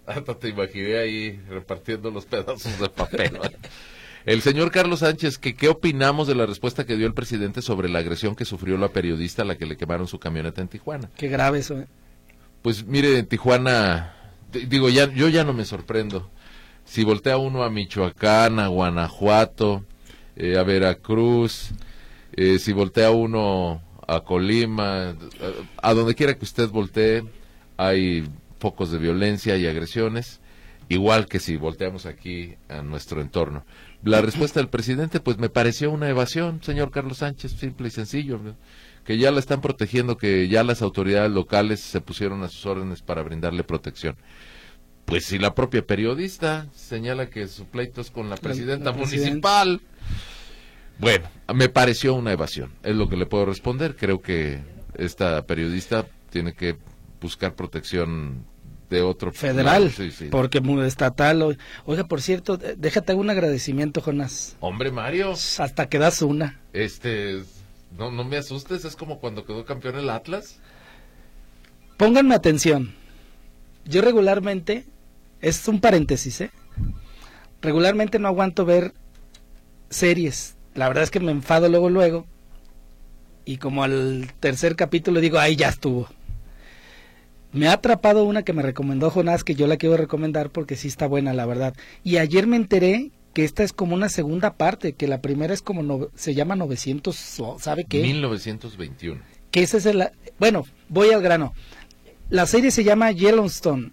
Hasta 0.07 0.39
te 0.39 0.49
imaginé 0.49 0.97
ahí 0.97 1.39
repartiendo 1.51 2.11
los 2.11 2.25
pedazos 2.25 2.81
de 2.81 2.89
papel. 2.89 3.39
El 4.25 4.41
señor 4.43 4.71
Carlos 4.71 5.01
Sánchez, 5.01 5.39
que 5.39 5.55
qué 5.55 5.69
opinamos 5.69 6.29
de 6.29 6.35
la 6.35 6.47
respuesta 6.47 6.87
que 6.87 6.97
dio 6.97 7.07
el 7.07 7.15
presidente 7.15 7.61
sobre 7.61 7.89
la 7.89 7.99
agresión 7.99 8.37
que 8.37 8.45
sufrió 8.45 8.79
la 8.79 8.89
periodista 8.89 9.43
a 9.43 9.45
la 9.45 9.57
que 9.57 9.67
le 9.67 9.77
quemaron 9.77 10.07
su 10.07 10.19
camioneta 10.19 10.61
en 10.61 10.69
Tijuana. 10.69 11.11
Qué 11.17 11.29
grave 11.29 11.59
eso. 11.59 11.79
¿eh? 11.79 11.87
Pues 12.63 12.87
mire, 12.87 13.19
en 13.19 13.27
Tijuana, 13.27 14.15
digo, 14.69 14.89
ya, 14.89 15.13
yo 15.13 15.29
ya 15.29 15.43
no 15.43 15.53
me 15.53 15.65
sorprendo. 15.65 16.31
Si 16.85 17.03
voltea 17.05 17.37
uno 17.37 17.65
a 17.65 17.71
Michoacán, 17.71 18.61
a 18.61 18.69
Guanajuato, 18.69 19.85
eh, 20.37 20.57
a 20.57 20.63
Veracruz, 20.63 21.71
eh, 22.35 22.59
si 22.59 22.73
voltea 22.73 23.11
uno 23.11 23.83
a 24.07 24.21
Colima, 24.21 25.17
a 25.77 25.95
donde 25.95 26.15
quiera 26.15 26.35
que 26.35 26.45
usted 26.45 26.69
voltee, 26.69 27.25
hay 27.77 28.25
focos 28.61 28.93
de 28.93 28.99
violencia 28.99 29.57
y 29.57 29.67
agresiones, 29.67 30.41
igual 30.89 31.27
que 31.27 31.41
si 31.41 31.57
volteamos 31.57 32.07
aquí 32.07 32.55
a 32.69 32.83
nuestro 32.83 33.21
entorno. 33.21 33.65
La 34.05 34.21
respuesta 34.21 34.59
del 34.59 34.69
presidente, 34.69 35.21
pues 35.21 35.39
me 35.39 35.49
pareció 35.49 35.93
una 35.93 36.09
evasión, 36.09 36.61
señor 36.63 36.91
Carlos 36.91 37.19
Sánchez, 37.19 37.53
simple 37.53 37.87
y 37.87 37.91
sencillo, 37.93 38.41
que 39.05 39.17
ya 39.17 39.31
la 39.31 39.39
están 39.39 39.61
protegiendo, 39.61 40.17
que 40.17 40.49
ya 40.49 40.65
las 40.65 40.83
autoridades 40.83 41.31
locales 41.31 41.81
se 41.81 42.01
pusieron 42.01 42.43
a 42.43 42.49
sus 42.49 42.67
órdenes 42.67 43.01
para 43.01 43.23
brindarle 43.23 43.63
protección. 43.63 44.17
Pues 45.05 45.27
si 45.27 45.39
la 45.39 45.55
propia 45.55 45.87
periodista 45.87 46.67
señala 46.75 47.31
que 47.31 47.47
su 47.47 47.67
pleito 47.67 48.01
es 48.01 48.11
con 48.11 48.29
la 48.29 48.37
presidenta 48.37 48.93
municipal. 48.93 49.81
Bueno, 50.99 51.29
me 51.55 51.69
pareció 51.69 52.15
una 52.15 52.33
evasión, 52.33 52.73
es 52.83 52.97
lo 52.97 53.09
que 53.09 53.17
le 53.17 53.27
puedo 53.27 53.47
responder. 53.47 53.95
Creo 53.95 54.21
que 54.21 54.61
esta 54.97 55.43
periodista 55.47 56.07
tiene 56.31 56.55
que 56.55 56.77
buscar 57.21 57.55
protección 57.55 58.45
de 58.93 59.03
otro 59.03 59.33
federal, 59.33 59.91
porque 60.31 60.61
muy 60.61 60.85
estatal. 60.87 61.59
Oiga, 61.87 62.05
por 62.05 62.21
cierto, 62.21 62.57
déjate 62.57 63.15
un 63.15 63.31
agradecimiento, 63.31 64.01
Jonás. 64.01 64.57
Hombre, 64.61 64.93
Mario. 64.93 65.33
Hasta 65.33 65.89
que 65.89 65.99
das 65.99 66.23
una. 66.23 66.61
Este, 66.73 67.43
no, 67.99 68.11
no 68.11 68.23
me 68.23 68.37
asustes, 68.37 68.85
es 68.85 68.95
como 68.95 69.19
cuando 69.19 69.45
quedó 69.45 69.65
campeón 69.65 69.97
el 69.97 70.11
Atlas. 70.11 70.59
Pónganme 71.97 72.35
atención. 72.35 72.95
Yo 73.85 74.03
regularmente, 74.03 74.85
es 75.41 75.67
un 75.67 75.81
paréntesis, 75.81 76.43
¿eh? 76.43 76.51
Regularmente 77.63 78.19
no 78.19 78.29
aguanto 78.29 78.65
ver 78.65 78.93
series. 79.89 80.57
La 80.75 80.89
verdad 80.89 81.05
es 81.05 81.11
que 81.11 81.21
me 81.21 81.33
enfado 81.33 81.69
luego, 81.69 81.91
luego. 81.91 82.27
Y 83.45 83.57
como 83.57 83.83
al 83.83 84.33
tercer 84.39 84.77
capítulo 84.77 85.21
digo, 85.21 85.39
ay, 85.39 85.57
ya 85.57 85.69
estuvo 85.69 86.09
me 87.53 87.69
ha 87.69 87.75
atrapado 87.75 88.25
una 88.25 88.43
que 88.43 88.53
me 88.53 88.63
recomendó 88.63 89.11
Jonás, 89.11 89.45
que 89.45 89.55
yo 89.55 89.67
la 89.67 89.77
quiero 89.77 89.97
recomendar 89.97 90.51
porque 90.51 90.77
sí 90.77 90.89
está 90.89 91.07
buena, 91.07 91.33
la 91.33 91.47
verdad. 91.47 91.75
Y 92.03 92.17
ayer 92.17 92.47
me 92.47 92.57
enteré 92.57 93.11
que 93.35 93.45
esta 93.45 93.63
es 93.63 93.73
como 93.73 93.95
una 93.95 94.09
segunda 94.09 94.55
parte, 94.55 94.95
que 94.95 95.07
la 95.07 95.21
primera 95.21 95.55
es 95.55 95.63
como, 95.63 95.83
no, 95.83 96.09
se 96.15 96.35
llama 96.35 96.57
900, 96.57 97.43
¿sabe 97.59 97.85
qué? 97.85 98.03
1921. 98.03 99.21
Que 99.51 99.63
ese 99.63 99.79
es 99.79 99.87
el, 99.87 100.09
bueno, 100.39 100.67
voy 100.89 101.11
al 101.11 101.23
grano. 101.23 101.55
La 102.31 102.47
serie 102.47 102.71
se 102.71 102.85
llama 102.85 103.11
Yellowstone. 103.11 103.93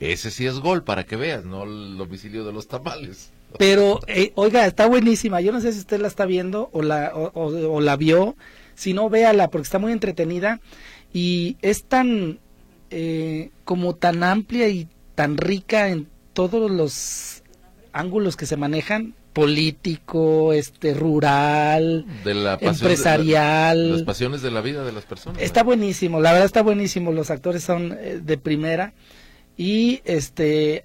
Ese 0.00 0.30
sí 0.32 0.46
es 0.46 0.58
gol, 0.58 0.82
para 0.82 1.04
que 1.04 1.16
veas, 1.16 1.44
no 1.44 1.62
el 1.62 1.96
domicilio 1.96 2.44
de 2.44 2.52
los 2.52 2.66
tamales. 2.66 3.30
Pero, 3.58 4.00
eh, 4.08 4.32
oiga, 4.34 4.66
está 4.66 4.86
buenísima. 4.86 5.40
Yo 5.40 5.52
no 5.52 5.60
sé 5.60 5.72
si 5.72 5.78
usted 5.78 6.00
la 6.00 6.08
está 6.08 6.26
viendo 6.26 6.70
o 6.72 6.82
la, 6.82 7.12
o 7.14 7.80
la 7.80 7.96
vio. 7.96 8.34
Si 8.74 8.92
no, 8.92 9.08
véala, 9.08 9.50
porque 9.50 9.66
está 9.66 9.78
muy 9.78 9.92
entretenida 9.92 10.60
y 11.14 11.56
es 11.62 11.84
tan 11.84 12.40
eh, 12.90 13.50
como 13.64 13.94
tan 13.94 14.22
amplia 14.22 14.68
y 14.68 14.88
tan 15.14 15.38
rica 15.38 15.88
en 15.88 16.08
todos 16.34 16.70
los 16.70 17.42
ángulos 17.92 18.36
que 18.36 18.44
se 18.44 18.56
manejan 18.56 19.14
político, 19.32 20.52
este 20.52 20.94
rural, 20.94 22.04
empresarial, 22.60 23.92
las 23.92 24.02
pasiones 24.02 24.42
de 24.42 24.50
la 24.50 24.60
vida 24.60 24.84
de 24.84 24.92
las 24.92 25.04
personas. 25.04 25.40
Está 25.40 25.62
buenísimo, 25.62 26.20
la 26.20 26.32
verdad 26.32 26.46
está 26.46 26.62
buenísimo, 26.62 27.10
los 27.10 27.30
actores 27.30 27.62
son 27.62 27.96
eh, 27.98 28.20
de 28.22 28.36
primera 28.36 28.92
y 29.56 30.02
este 30.04 30.84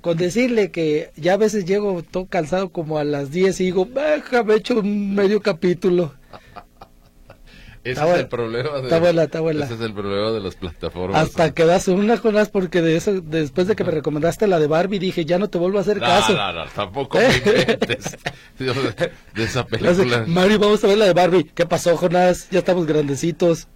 con 0.00 0.16
decirle 0.16 0.70
que 0.70 1.10
ya 1.16 1.34
a 1.34 1.36
veces 1.36 1.64
llego 1.64 2.02
todo 2.02 2.26
cansado 2.26 2.70
como 2.70 2.98
a 2.98 3.04
las 3.04 3.30
10 3.30 3.60
y 3.60 3.64
digo, 3.64 3.88
déjame 3.92 4.54
hecho 4.54 4.78
un 4.78 5.14
medio 5.14 5.42
capítulo. 5.42 6.14
Ese 7.86 8.12
es 8.12 8.18
el 8.18 8.28
problema 8.28 8.80
de, 8.80 8.88
Ese 9.62 9.74
es 9.74 9.80
el 9.80 9.92
problema 9.92 10.32
de 10.32 10.40
las 10.40 10.56
plataformas. 10.56 11.22
Hasta 11.22 11.52
que 11.52 11.64
das 11.64 11.86
una 11.86 12.16
Jonás 12.16 12.48
porque 12.48 12.82
de 12.82 12.96
eso 12.96 13.20
después 13.20 13.68
de 13.68 13.76
que 13.76 13.84
me 13.84 13.92
recomendaste 13.92 14.48
la 14.48 14.58
de 14.58 14.66
Barbie 14.66 14.98
dije, 14.98 15.24
ya 15.24 15.38
no 15.38 15.48
te 15.48 15.58
vuelvo 15.58 15.78
a 15.78 15.82
hacer 15.82 16.00
caso. 16.00 16.34
No, 16.34 16.52
no, 16.52 16.64
tampoco 16.74 17.18
me 17.18 17.36
inventes 17.36 18.18
de 18.58 19.44
esa 19.44 19.64
película. 19.68 20.24
Mario, 20.26 20.58
vamos 20.58 20.82
a 20.82 20.88
ver 20.88 20.98
la 20.98 21.04
de 21.06 21.12
Barbie. 21.12 21.44
¿Qué 21.44 21.64
pasó, 21.64 21.96
Jonás? 21.96 22.50
Ya 22.50 22.58
estamos 22.58 22.86
grandecitos. 22.86 23.68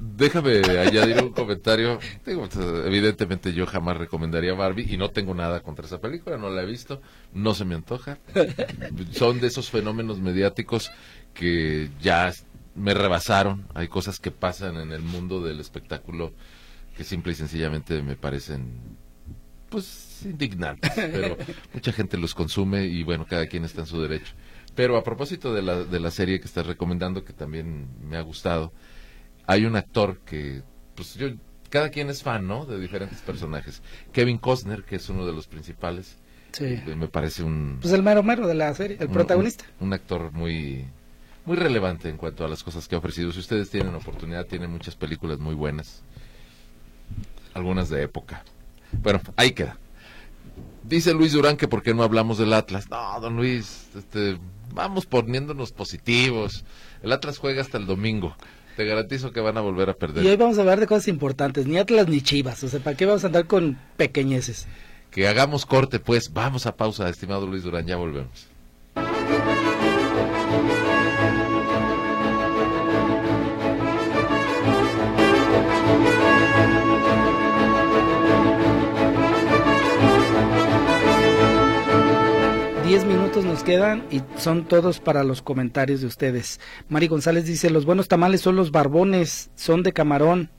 Déjame 0.00 0.58
añadir 0.78 1.22
un 1.22 1.30
comentario. 1.30 1.98
evidentemente 2.26 3.52
yo 3.52 3.64
jamás 3.66 3.96
recomendaría 3.96 4.54
Barbie 4.54 4.86
y 4.92 4.96
no 4.96 5.10
tengo 5.10 5.34
nada 5.34 5.60
contra 5.60 5.86
esa 5.86 6.00
película, 6.00 6.36
no 6.36 6.50
la 6.50 6.62
he 6.62 6.66
visto, 6.66 7.00
no 7.32 7.54
se 7.54 7.64
me 7.64 7.74
antoja. 7.74 8.18
Son 9.12 9.40
de 9.40 9.46
esos 9.46 9.70
fenómenos 9.70 10.18
mediáticos 10.18 10.90
que 11.32 11.90
ya 12.02 12.32
me 12.74 12.94
rebasaron. 12.94 13.66
Hay 13.74 13.88
cosas 13.88 14.18
que 14.18 14.30
pasan 14.30 14.76
en 14.76 14.92
el 14.92 15.02
mundo 15.02 15.42
del 15.42 15.60
espectáculo 15.60 16.32
que 16.96 17.04
simple 17.04 17.32
y 17.32 17.34
sencillamente 17.34 18.02
me 18.02 18.16
parecen, 18.16 18.96
pues, 19.68 20.20
indignantes. 20.24 20.92
Pero 20.94 21.36
mucha 21.72 21.92
gente 21.92 22.16
los 22.18 22.34
consume 22.34 22.84
y 22.84 23.02
bueno, 23.02 23.26
cada 23.28 23.46
quien 23.46 23.64
está 23.64 23.82
en 23.82 23.86
su 23.86 24.00
derecho. 24.00 24.34
Pero 24.74 24.96
a 24.96 25.04
propósito 25.04 25.52
de 25.52 25.62
la, 25.62 25.84
de 25.84 26.00
la 26.00 26.10
serie 26.10 26.40
que 26.40 26.46
estás 26.46 26.66
recomendando, 26.66 27.24
que 27.24 27.32
también 27.32 27.88
me 28.02 28.16
ha 28.16 28.20
gustado, 28.22 28.72
hay 29.46 29.64
un 29.64 29.76
actor 29.76 30.18
que, 30.20 30.62
pues 30.94 31.14
yo, 31.14 31.28
cada 31.70 31.90
quien 31.90 32.08
es 32.10 32.22
fan, 32.22 32.46
¿no? 32.46 32.66
De 32.66 32.78
diferentes 32.78 33.20
personajes. 33.20 33.82
Kevin 34.12 34.38
Costner, 34.38 34.84
que 34.84 34.96
es 34.96 35.08
uno 35.08 35.26
de 35.26 35.32
los 35.32 35.46
principales. 35.46 36.18
Sí. 36.52 36.64
Eh, 36.64 36.94
me 36.96 37.08
parece 37.08 37.42
un... 37.42 37.78
Pues 37.80 37.92
el 37.92 38.02
mero 38.02 38.22
mero 38.22 38.46
de 38.46 38.54
la 38.54 38.74
serie, 38.74 38.96
el 39.00 39.08
protagonista. 39.08 39.64
un 39.78 39.92
actor 39.92 40.32
muy 40.32 40.84
muy 41.44 41.56
relevante 41.56 42.08
en 42.08 42.16
cuanto 42.16 42.44
a 42.44 42.48
las 42.48 42.62
cosas 42.62 42.86
que 42.88 42.94
ha 42.94 42.98
ofrecido. 42.98 43.32
Si 43.32 43.40
ustedes 43.40 43.70
tienen 43.70 43.94
oportunidad, 43.94 44.46
tienen 44.46 44.70
muchas 44.70 44.96
películas 44.96 45.38
muy 45.38 45.54
buenas, 45.54 46.02
algunas 47.54 47.88
de 47.88 48.02
época. 48.02 48.44
Bueno, 48.92 49.20
ahí 49.36 49.52
queda. 49.52 49.78
Dice 50.82 51.14
Luis 51.14 51.32
Durán 51.32 51.56
que 51.56 51.68
por 51.68 51.82
qué 51.82 51.94
no 51.94 52.02
hablamos 52.02 52.38
del 52.38 52.52
Atlas. 52.52 52.88
No, 52.90 53.20
don 53.20 53.36
Luis, 53.36 53.88
este, 53.96 54.38
vamos 54.74 55.06
poniéndonos 55.06 55.72
positivos. 55.72 56.64
El 57.02 57.12
Atlas 57.12 57.38
juega 57.38 57.62
hasta 57.62 57.78
el 57.78 57.86
domingo. 57.86 58.34
Te 58.76 58.84
garantizo 58.84 59.32
que 59.32 59.40
van 59.40 59.56
a 59.56 59.60
volver 59.60 59.90
a 59.90 59.94
perder. 59.94 60.24
Y 60.24 60.28
hoy 60.28 60.36
vamos 60.36 60.58
a 60.58 60.62
hablar 60.62 60.80
de 60.80 60.86
cosas 60.86 61.08
importantes, 61.08 61.66
ni 61.66 61.78
Atlas 61.78 62.08
ni 62.08 62.22
Chivas. 62.22 62.62
O 62.64 62.68
sea, 62.68 62.80
¿para 62.80 62.96
qué 62.96 63.06
vamos 63.06 63.24
a 63.24 63.28
andar 63.28 63.46
con 63.46 63.78
pequeñeces? 63.96 64.66
Que 65.10 65.28
hagamos 65.28 65.66
corte, 65.66 65.98
pues. 65.98 66.32
Vamos 66.32 66.66
a 66.66 66.76
pausa, 66.76 67.08
estimado 67.08 67.46
Luis 67.46 67.62
Durán, 67.62 67.86
ya 67.86 67.96
volvemos. 67.96 68.49
Diez 82.90 83.04
minutos 83.04 83.44
nos 83.44 83.62
quedan 83.62 84.04
y 84.10 84.20
son 84.36 84.64
todos 84.64 84.98
para 84.98 85.22
los 85.22 85.42
comentarios 85.42 86.00
de 86.00 86.08
ustedes. 86.08 86.58
Mari 86.88 87.06
González 87.06 87.44
dice, 87.44 87.70
los 87.70 87.84
buenos 87.84 88.08
tamales 88.08 88.40
son 88.40 88.56
los 88.56 88.72
barbones, 88.72 89.50
son 89.54 89.84
de 89.84 89.92
camarón. 89.92 90.50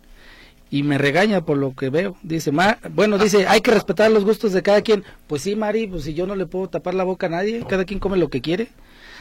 Y 0.70 0.84
me 0.84 0.98
regaña 0.98 1.44
por 1.44 1.58
lo 1.58 1.76
que 1.76 1.90
veo. 1.90 2.16
Dice, 2.24 2.54
bueno, 2.92 3.18
dice, 3.18 3.48
hay 3.48 3.60
que 3.60 3.72
respetar 3.72 4.10
los 4.12 4.24
gustos 4.24 4.54
de 4.54 4.64
cada 4.64 4.82
quien. 4.82 5.04
Pues 5.28 5.42
sí, 5.42 5.58
Mari, 5.58 5.88
pues 5.88 6.06
si 6.06 6.14
yo 6.14 6.26
no 6.26 6.38
le 6.38 6.46
puedo 6.46 6.70
tapar 6.70 6.94
la 6.94 7.04
boca 7.04 7.26
a 7.26 7.32
nadie, 7.32 7.66
cada 7.68 7.84
quien 7.84 8.00
come 8.00 8.16
lo 8.16 8.30
que 8.30 8.40
quiere. 8.40 8.70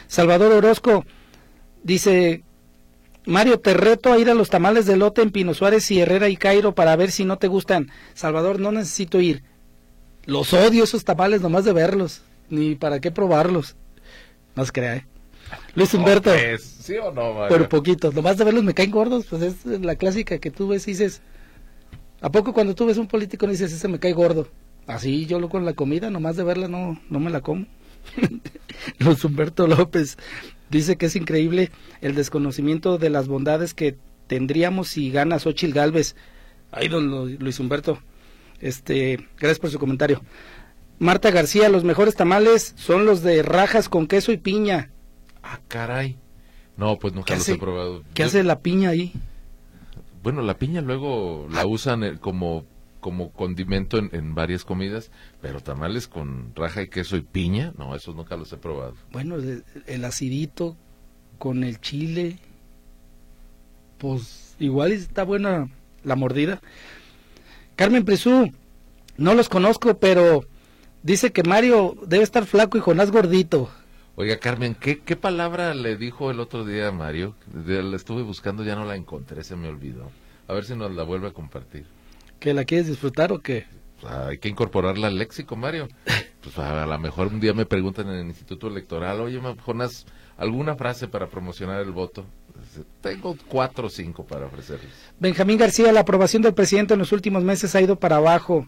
Salvador 0.07 0.53
Orozco 0.53 1.03
dice, 1.83 2.45
Mario, 3.25 3.59
te 3.59 3.73
reto 3.73 4.13
a 4.13 4.19
ir 4.19 4.29
a 4.29 4.35
los 4.35 4.49
tamales 4.49 4.85
de 4.85 4.95
lote 4.95 5.21
en 5.21 5.31
Pino 5.31 5.53
Suárez 5.53 5.91
y 5.91 5.99
Herrera 5.99 6.29
y 6.29 6.37
Cairo 6.37 6.75
para 6.75 6.95
ver 6.95 7.11
si 7.11 7.25
no 7.25 7.37
te 7.37 7.49
gustan. 7.49 7.91
Salvador, 8.13 8.61
no 8.61 8.71
necesito 8.71 9.19
ir. 9.19 9.43
Los 10.23 10.53
odio 10.53 10.85
esos 10.85 11.03
tamales 11.03 11.41
nomás 11.41 11.65
de 11.65 11.73
verlos 11.73 12.21
ni 12.51 12.75
para 12.75 12.99
qué 12.99 13.09
probarlos. 13.11 13.75
No 14.55 14.65
se 14.65 14.71
crea, 14.71 14.95
¿eh? 14.97 15.05
Luis 15.75 15.93
Humberto. 15.93 16.31
pues, 16.31 16.61
¿Sí 16.63 16.95
o 16.97 17.11
no, 17.11 17.33
Mario? 17.33 17.47
Pero 17.49 17.69
poquitos. 17.69 18.13
Nomás 18.13 18.37
de 18.37 18.43
verlos 18.45 18.63
me 18.63 18.73
caen 18.73 18.91
gordos, 18.91 19.25
pues 19.29 19.41
es 19.41 19.65
la 19.65 19.95
clásica 19.95 20.37
que 20.37 20.51
tú 20.51 20.67
ves 20.67 20.87
y 20.87 20.91
dices. 20.91 21.21
¿A 22.21 22.31
poco 22.31 22.53
cuando 22.53 22.75
tú 22.75 22.85
ves 22.85 22.97
un 22.97 23.07
político 23.07 23.45
no 23.47 23.51
dices, 23.51 23.73
ese 23.73 23.87
me 23.87 23.99
cae 23.99 24.13
gordo? 24.13 24.47
Así 24.87 25.25
yo 25.25 25.39
lo 25.39 25.49
con 25.49 25.65
la 25.65 25.73
comida, 25.73 26.09
nomás 26.09 26.35
de 26.37 26.43
verla 26.43 26.67
no, 26.67 26.99
no 27.09 27.19
me 27.19 27.31
la 27.31 27.41
como. 27.41 27.65
Luis 28.99 29.23
Humberto 29.23 29.67
López 29.67 30.17
dice 30.69 30.97
que 30.97 31.07
es 31.07 31.15
increíble 31.15 31.71
el 32.01 32.15
desconocimiento 32.15 32.97
de 32.97 33.09
las 33.09 33.27
bondades 33.27 33.73
que 33.73 33.97
tendríamos 34.27 34.87
si 34.89 35.11
gana 35.11 35.39
Xochitl 35.39 35.73
Galvez. 35.73 36.15
Ay, 36.71 36.87
don 36.87 37.07
Lu- 37.09 37.37
Luis 37.39 37.59
Humberto. 37.59 37.99
Este, 38.59 39.27
gracias 39.37 39.59
por 39.59 39.69
su 39.71 39.79
comentario. 39.79 40.21
Marta 41.01 41.31
García, 41.31 41.67
los 41.69 41.83
mejores 41.83 42.15
tamales 42.15 42.73
son 42.77 43.05
los 43.07 43.23
de 43.23 43.41
rajas 43.41 43.89
con 43.89 44.05
queso 44.05 44.31
y 44.31 44.37
piña. 44.37 44.91
Ah, 45.41 45.59
caray. 45.67 46.15
No, 46.77 46.99
pues 46.99 47.13
nunca 47.15 47.25
¿Qué 47.25 47.33
los 47.33 47.41
hace? 47.41 47.53
he 47.53 47.57
probado. 47.57 48.03
¿Qué 48.13 48.21
Yo- 48.21 48.27
hace 48.27 48.43
la 48.43 48.59
piña 48.59 48.89
ahí? 48.89 49.11
Bueno, 50.21 50.43
la 50.43 50.59
piña 50.59 50.81
luego 50.81 51.47
la 51.51 51.65
usan 51.65 52.03
eh, 52.03 52.17
como, 52.19 52.65
como 52.99 53.31
condimento 53.31 53.97
en, 53.97 54.09
en 54.13 54.35
varias 54.35 54.63
comidas, 54.63 55.09
pero 55.41 55.59
tamales 55.59 56.07
con 56.07 56.53
raja 56.55 56.83
y 56.83 56.87
queso 56.89 57.17
y 57.17 57.21
piña, 57.21 57.73
no, 57.79 57.95
esos 57.95 58.15
nunca 58.15 58.37
los 58.37 58.53
he 58.53 58.57
probado. 58.57 58.93
Bueno, 59.11 59.37
el, 59.37 59.63
el 59.87 60.05
acidito 60.05 60.77
con 61.39 61.63
el 61.63 61.81
chile, 61.81 62.37
pues 63.97 64.55
igual 64.59 64.91
está 64.91 65.23
buena 65.23 65.67
la 66.03 66.15
mordida. 66.15 66.61
Carmen 67.75 68.05
Prisú, 68.05 68.51
no 69.17 69.33
los 69.33 69.49
conozco, 69.49 69.97
pero 69.97 70.45
dice 71.03 71.31
que 71.31 71.43
Mario 71.43 71.95
debe 72.05 72.23
estar 72.23 72.45
flaco 72.45 72.77
y 72.77 72.81
Jonás 72.81 73.11
gordito. 73.11 73.69
Oiga, 74.15 74.37
Carmen, 74.37 74.75
¿qué, 74.75 74.99
¿qué 74.99 75.15
palabra 75.15 75.73
le 75.73 75.95
dijo 75.95 76.31
el 76.31 76.39
otro 76.39 76.65
día 76.65 76.89
a 76.89 76.91
Mario? 76.91 77.35
La 77.65 77.95
estuve 77.95 78.23
buscando, 78.23 78.63
ya 78.63 78.75
no 78.75 78.85
la 78.85 78.95
encontré, 78.95 79.43
se 79.43 79.55
me 79.55 79.69
olvidó. 79.69 80.11
A 80.47 80.53
ver 80.53 80.65
si 80.65 80.75
nos 80.75 80.91
la 80.93 81.03
vuelve 81.03 81.29
a 81.29 81.31
compartir. 81.31 81.85
¿Que 82.39 82.53
la 82.53 82.65
quieres 82.65 82.87
disfrutar 82.87 83.31
o 83.31 83.39
qué? 83.39 83.65
Pues, 84.01 84.13
hay 84.13 84.37
que 84.39 84.49
incorporarla 84.49 85.07
al 85.07 85.17
léxico, 85.17 85.55
Mario. 85.55 85.87
Pues 86.41 86.57
a, 86.57 86.87
lo 86.87 86.97
mejor 86.97 87.27
un 87.27 87.39
día 87.39 87.53
me 87.53 87.67
preguntan 87.67 88.09
en 88.09 88.15
el 88.15 88.25
Instituto 88.25 88.67
Electoral, 88.67 89.21
oye, 89.21 89.39
Jonas, 89.63 90.07
¿alguna 90.37 90.73
frase 90.73 91.07
para 91.07 91.27
promocionar 91.27 91.81
el 91.81 91.91
voto? 91.91 92.25
Tengo 92.99 93.37
cuatro 93.47 93.85
o 93.85 93.89
cinco 93.91 94.25
para 94.25 94.47
ofrecerles. 94.47 94.89
Benjamín 95.19 95.59
García, 95.59 95.91
la 95.91 95.99
aprobación 95.99 96.41
del 96.41 96.55
presidente 96.55 96.95
en 96.95 96.99
los 96.99 97.11
últimos 97.11 97.43
meses 97.43 97.75
ha 97.75 97.81
ido 97.81 97.95
para 97.97 98.15
abajo. 98.15 98.67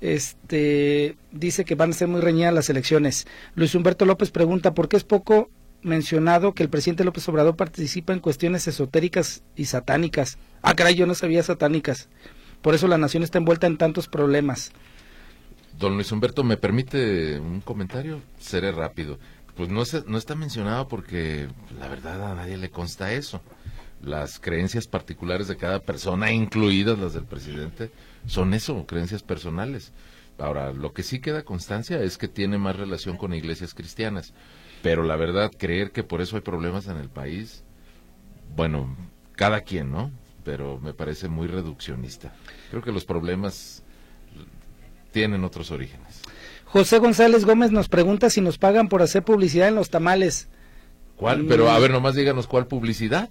Este 0.00 1.16
dice 1.32 1.64
que 1.64 1.74
van 1.74 1.90
a 1.90 1.94
ser 1.94 2.08
muy 2.08 2.20
reñidas 2.20 2.52
las 2.54 2.70
elecciones. 2.70 3.26
Luis 3.54 3.74
Humberto 3.74 4.04
López 4.04 4.30
pregunta 4.30 4.74
por 4.74 4.88
qué 4.88 4.96
es 4.96 5.04
poco 5.04 5.50
mencionado 5.82 6.54
que 6.54 6.62
el 6.62 6.68
presidente 6.70 7.04
López 7.04 7.28
Obrador 7.28 7.56
participa 7.56 8.12
en 8.12 8.20
cuestiones 8.20 8.66
esotéricas 8.68 9.42
y 9.56 9.66
satánicas. 9.66 10.38
Ah, 10.62 10.74
caray, 10.74 10.94
yo 10.94 11.06
no 11.06 11.14
sabía 11.14 11.42
satánicas. 11.42 12.08
Por 12.62 12.74
eso 12.74 12.88
la 12.88 12.96
nación 12.98 13.22
está 13.22 13.38
envuelta 13.38 13.66
en 13.66 13.76
tantos 13.76 14.08
problemas. 14.08 14.72
Don 15.78 15.94
Luis 15.94 16.10
Humberto, 16.12 16.44
¿me 16.44 16.56
permite 16.56 17.38
un 17.38 17.60
comentario? 17.60 18.20
Seré 18.38 18.72
rápido. 18.72 19.18
Pues 19.56 19.68
no, 19.68 19.84
se- 19.84 20.04
no 20.06 20.18
está 20.18 20.34
mencionado 20.34 20.88
porque 20.88 21.48
la 21.78 21.88
verdad 21.88 22.32
a 22.32 22.34
nadie 22.34 22.56
le 22.56 22.70
consta 22.70 23.12
eso. 23.12 23.40
Las 24.04 24.38
creencias 24.38 24.86
particulares 24.86 25.48
de 25.48 25.56
cada 25.56 25.80
persona, 25.80 26.32
incluidas 26.32 26.98
las 26.98 27.14
del 27.14 27.24
presidente, 27.24 27.90
son 28.26 28.54
eso, 28.54 28.86
creencias 28.86 29.22
personales. 29.22 29.92
Ahora, 30.38 30.72
lo 30.72 30.92
que 30.92 31.02
sí 31.02 31.20
queda 31.20 31.44
constancia 31.44 32.02
es 32.02 32.18
que 32.18 32.28
tiene 32.28 32.58
más 32.58 32.76
relación 32.76 33.16
con 33.16 33.34
iglesias 33.34 33.72
cristianas. 33.72 34.34
Pero 34.82 35.02
la 35.02 35.16
verdad, 35.16 35.50
creer 35.56 35.92
que 35.92 36.02
por 36.02 36.20
eso 36.20 36.36
hay 36.36 36.42
problemas 36.42 36.88
en 36.88 36.98
el 36.98 37.08
país, 37.08 37.64
bueno, 38.54 38.94
cada 39.32 39.62
quien, 39.62 39.90
¿no? 39.90 40.10
Pero 40.44 40.78
me 40.80 40.92
parece 40.92 41.28
muy 41.28 41.46
reduccionista. 41.46 42.34
Creo 42.70 42.82
que 42.82 42.92
los 42.92 43.04
problemas 43.04 43.82
tienen 45.12 45.44
otros 45.44 45.70
orígenes. 45.70 46.20
José 46.66 46.98
González 46.98 47.44
Gómez 47.44 47.70
nos 47.70 47.88
pregunta 47.88 48.28
si 48.28 48.40
nos 48.40 48.58
pagan 48.58 48.88
por 48.88 49.00
hacer 49.00 49.22
publicidad 49.22 49.68
en 49.68 49.76
los 49.76 49.88
tamales. 49.90 50.48
¿Cuál? 51.16 51.46
Pero 51.46 51.70
a 51.70 51.78
ver, 51.78 51.92
nomás 51.92 52.16
díganos 52.16 52.48
cuál 52.48 52.66
publicidad. 52.66 53.30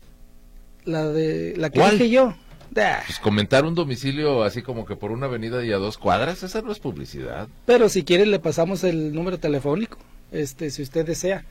La 0.85 1.07
de 1.07 1.55
la 1.57 1.69
que 1.69 1.79
¿Cuál? 1.79 1.97
dije 1.97 2.09
yo. 2.09 2.35
Pues 2.73 3.19
comentar 3.19 3.65
un 3.65 3.75
domicilio 3.75 4.43
así 4.43 4.61
como 4.61 4.85
que 4.85 4.95
por 4.95 5.11
una 5.11 5.27
avenida 5.27 5.63
y 5.63 5.71
a 5.71 5.77
dos 5.77 5.97
cuadras, 5.97 6.41
esa 6.43 6.61
no 6.61 6.71
es 6.71 6.79
publicidad. 6.79 7.47
Pero 7.65 7.89
si 7.89 8.03
quiere 8.03 8.25
le 8.25 8.39
pasamos 8.39 8.83
el 8.83 9.13
número 9.13 9.37
telefónico, 9.37 9.97
este, 10.31 10.69
si 10.71 10.81
usted 10.81 11.05
desea. 11.05 11.45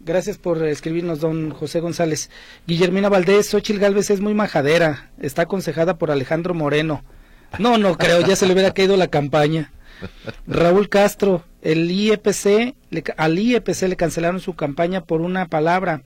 Gracias 0.00 0.36
por 0.36 0.62
escribirnos, 0.66 1.20
don 1.20 1.50
José 1.50 1.80
González. 1.80 2.30
Guillermina 2.66 3.08
Valdés, 3.08 3.48
Xochil 3.48 3.78
Gálvez 3.78 4.10
es 4.10 4.20
muy 4.20 4.34
majadera, 4.34 5.10
está 5.18 5.42
aconsejada 5.42 5.96
por 5.96 6.10
Alejandro 6.10 6.52
Moreno. 6.52 7.02
No, 7.58 7.78
no 7.78 7.96
creo, 7.96 8.20
ya 8.20 8.36
se 8.36 8.46
le 8.46 8.52
hubiera 8.52 8.74
caído 8.74 8.96
la 8.98 9.08
campaña. 9.08 9.72
Raúl 10.46 10.90
Castro, 10.90 11.44
el 11.62 11.90
IEPC, 11.90 12.74
le 12.90 13.04
al 13.16 13.38
IEPC 13.38 13.82
le 13.88 13.96
cancelaron 13.96 14.40
su 14.40 14.54
campaña 14.54 15.02
por 15.04 15.22
una 15.22 15.46
palabra. 15.46 16.02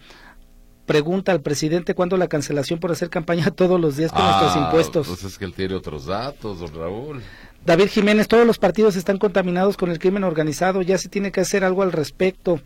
Pregunta 0.91 1.31
al 1.31 1.41
presidente 1.41 1.95
cuándo 1.95 2.17
la 2.17 2.27
cancelación 2.27 2.81
por 2.81 2.91
hacer 2.91 3.11
campaña 3.11 3.51
todos 3.55 3.81
los 3.81 3.97
días 3.97 4.11
con 4.11 4.25
nuestros 4.25 4.57
Ah, 4.57 4.65
impuestos. 4.65 5.07
Pues 5.07 5.23
es 5.23 5.39
que 5.39 5.45
él 5.45 5.55
tiene 5.55 5.75
otros 5.77 6.07
datos, 6.07 6.59
don 6.59 6.75
Raúl. 6.75 7.23
David 7.65 7.87
Jiménez, 7.91 8.27
todos 8.27 8.45
los 8.45 8.59
partidos 8.59 8.97
están 8.97 9.19
contaminados 9.19 9.77
con 9.77 9.91
el 9.91 10.01
crimen 10.01 10.25
organizado, 10.25 10.83
ya 10.83 10.99
se 10.99 11.09
tiene 11.09 11.31
que 11.31 11.43
hacer 11.43 11.63
algo 11.63 11.83
al 11.83 11.93
respecto. 11.93 12.61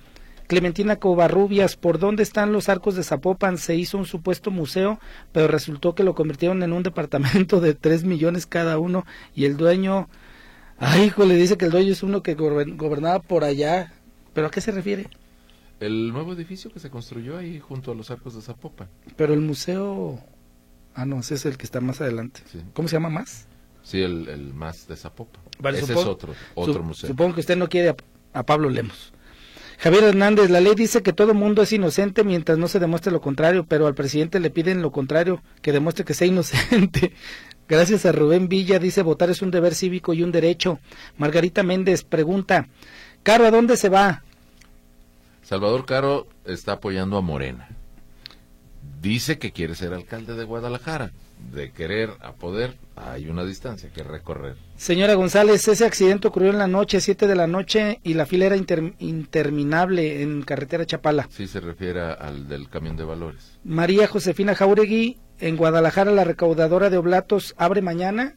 Clementina 0.46 0.96
Covarrubias, 0.96 1.76
¿por 1.76 1.98
dónde 1.98 2.22
están 2.22 2.52
los 2.52 2.70
arcos 2.70 2.94
de 2.94 3.02
Zapopan? 3.02 3.58
Se 3.58 3.74
hizo 3.76 3.98
un 3.98 4.06
supuesto 4.06 4.50
museo, 4.50 4.98
pero 5.32 5.46
resultó 5.48 5.94
que 5.94 6.02
lo 6.04 6.14
convirtieron 6.14 6.62
en 6.62 6.72
un 6.72 6.82
departamento 6.82 7.60
de 7.60 7.74
tres 7.74 8.04
millones 8.04 8.46
cada 8.46 8.78
uno 8.78 9.04
y 9.34 9.44
el 9.44 9.56
dueño, 9.58 10.08
ay 10.78 11.04
hijo, 11.04 11.26
le 11.26 11.34
dice 11.36 11.58
que 11.58 11.66
el 11.66 11.70
dueño 11.72 11.92
es 11.92 12.02
uno 12.02 12.22
que 12.22 12.36
gober- 12.36 12.74
gobernaba 12.76 13.18
por 13.20 13.44
allá. 13.44 13.92
¿Pero 14.32 14.46
a 14.46 14.50
qué 14.50 14.60
se 14.62 14.70
refiere? 14.72 15.08
El 15.84 16.12
nuevo 16.12 16.32
edificio 16.32 16.70
que 16.72 16.80
se 16.80 16.90
construyó 16.90 17.36
ahí 17.36 17.60
junto 17.60 17.92
a 17.92 17.94
los 17.94 18.10
arcos 18.10 18.34
de 18.34 18.42
Zapopan. 18.42 18.88
Pero 19.16 19.34
el 19.34 19.40
museo... 19.40 20.18
Ah, 20.94 21.04
no, 21.04 21.20
ese 21.20 21.34
es 21.34 21.44
el 21.46 21.56
que 21.56 21.64
está 21.64 21.80
más 21.80 22.00
adelante. 22.00 22.40
Sí. 22.50 22.60
¿Cómo 22.72 22.88
se 22.88 22.94
llama 22.96 23.10
más? 23.10 23.48
Sí, 23.82 24.00
el, 24.00 24.28
el 24.28 24.54
más 24.54 24.86
de 24.88 24.96
Zapopan. 24.96 25.42
Vale, 25.58 25.78
Ese 25.78 25.88
supongo- 25.88 26.00
es 26.02 26.06
otro, 26.08 26.34
otro 26.54 26.72
Su- 26.74 26.82
museo. 26.82 27.08
Supongo 27.08 27.34
que 27.34 27.40
usted 27.40 27.56
no 27.56 27.68
quiere 27.68 27.90
a, 27.90 27.96
a 28.32 28.42
Pablo 28.44 28.70
Lemos. 28.70 29.12
Javier 29.78 30.04
Hernández, 30.04 30.50
la 30.50 30.60
ley 30.60 30.74
dice 30.76 31.02
que 31.02 31.12
todo 31.12 31.34
mundo 31.34 31.60
es 31.62 31.72
inocente 31.72 32.22
mientras 32.24 32.56
no 32.58 32.68
se 32.68 32.78
demuestre 32.78 33.12
lo 33.12 33.20
contrario, 33.20 33.66
pero 33.66 33.86
al 33.88 33.94
presidente 33.94 34.38
le 34.40 34.50
piden 34.50 34.80
lo 34.82 34.92
contrario, 34.92 35.42
que 35.62 35.72
demuestre 35.72 36.04
que 36.04 36.14
sea 36.14 36.28
inocente. 36.28 37.12
Gracias 37.68 38.06
a 38.06 38.12
Rubén 38.12 38.48
Villa, 38.48 38.78
dice 38.78 39.02
votar 39.02 39.30
es 39.30 39.42
un 39.42 39.50
deber 39.50 39.74
cívico 39.74 40.14
y 40.14 40.22
un 40.22 40.32
derecho. 40.32 40.78
Margarita 41.18 41.62
Méndez 41.62 42.04
pregunta, 42.04 42.68
Caro, 43.22 43.46
¿a 43.46 43.50
dónde 43.50 43.76
se 43.76 43.88
va? 43.88 44.22
Salvador 45.44 45.86
Caro 45.86 46.26
está 46.44 46.72
apoyando 46.72 47.16
a 47.16 47.20
Morena. 47.20 47.68
Dice 49.00 49.38
que 49.38 49.52
quiere 49.52 49.74
ser 49.74 49.92
alcalde 49.92 50.34
de 50.34 50.44
Guadalajara. 50.44 51.12
De 51.52 51.72
querer 51.72 52.10
a 52.20 52.32
poder, 52.32 52.76
hay 52.96 53.28
una 53.28 53.44
distancia 53.44 53.90
que 53.90 54.02
recorrer. 54.02 54.56
Señora 54.76 55.14
González, 55.14 55.66
ese 55.68 55.84
accidente 55.84 56.28
ocurrió 56.28 56.50
en 56.50 56.58
la 56.58 56.68
noche, 56.68 57.00
7 57.00 57.26
de 57.26 57.34
la 57.34 57.46
noche, 57.46 58.00
y 58.02 58.14
la 58.14 58.24
fila 58.24 58.46
era 58.46 58.56
inter- 58.56 58.94
interminable 59.00 60.22
en 60.22 60.42
carretera 60.42 60.86
Chapala. 60.86 61.28
Sí 61.30 61.46
se 61.46 61.60
refiere 61.60 62.00
al 62.00 62.48
del 62.48 62.70
camión 62.70 62.96
de 62.96 63.04
valores. 63.04 63.58
María 63.64 64.06
Josefina 64.06 64.54
Jauregui, 64.54 65.18
en 65.40 65.56
Guadalajara, 65.56 66.12
la 66.12 66.24
recaudadora 66.24 66.88
de 66.88 66.96
oblatos, 66.96 67.54
abre 67.58 67.82
mañana. 67.82 68.36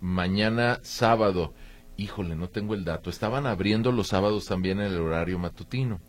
Mañana 0.00 0.78
sábado, 0.82 1.52
híjole, 1.98 2.34
no 2.36 2.48
tengo 2.48 2.74
el 2.74 2.84
dato. 2.84 3.10
Estaban 3.10 3.46
abriendo 3.46 3.92
los 3.92 4.08
sábados 4.08 4.46
también 4.46 4.80
en 4.80 4.86
el 4.92 5.00
horario 5.00 5.38
matutino. 5.38 6.00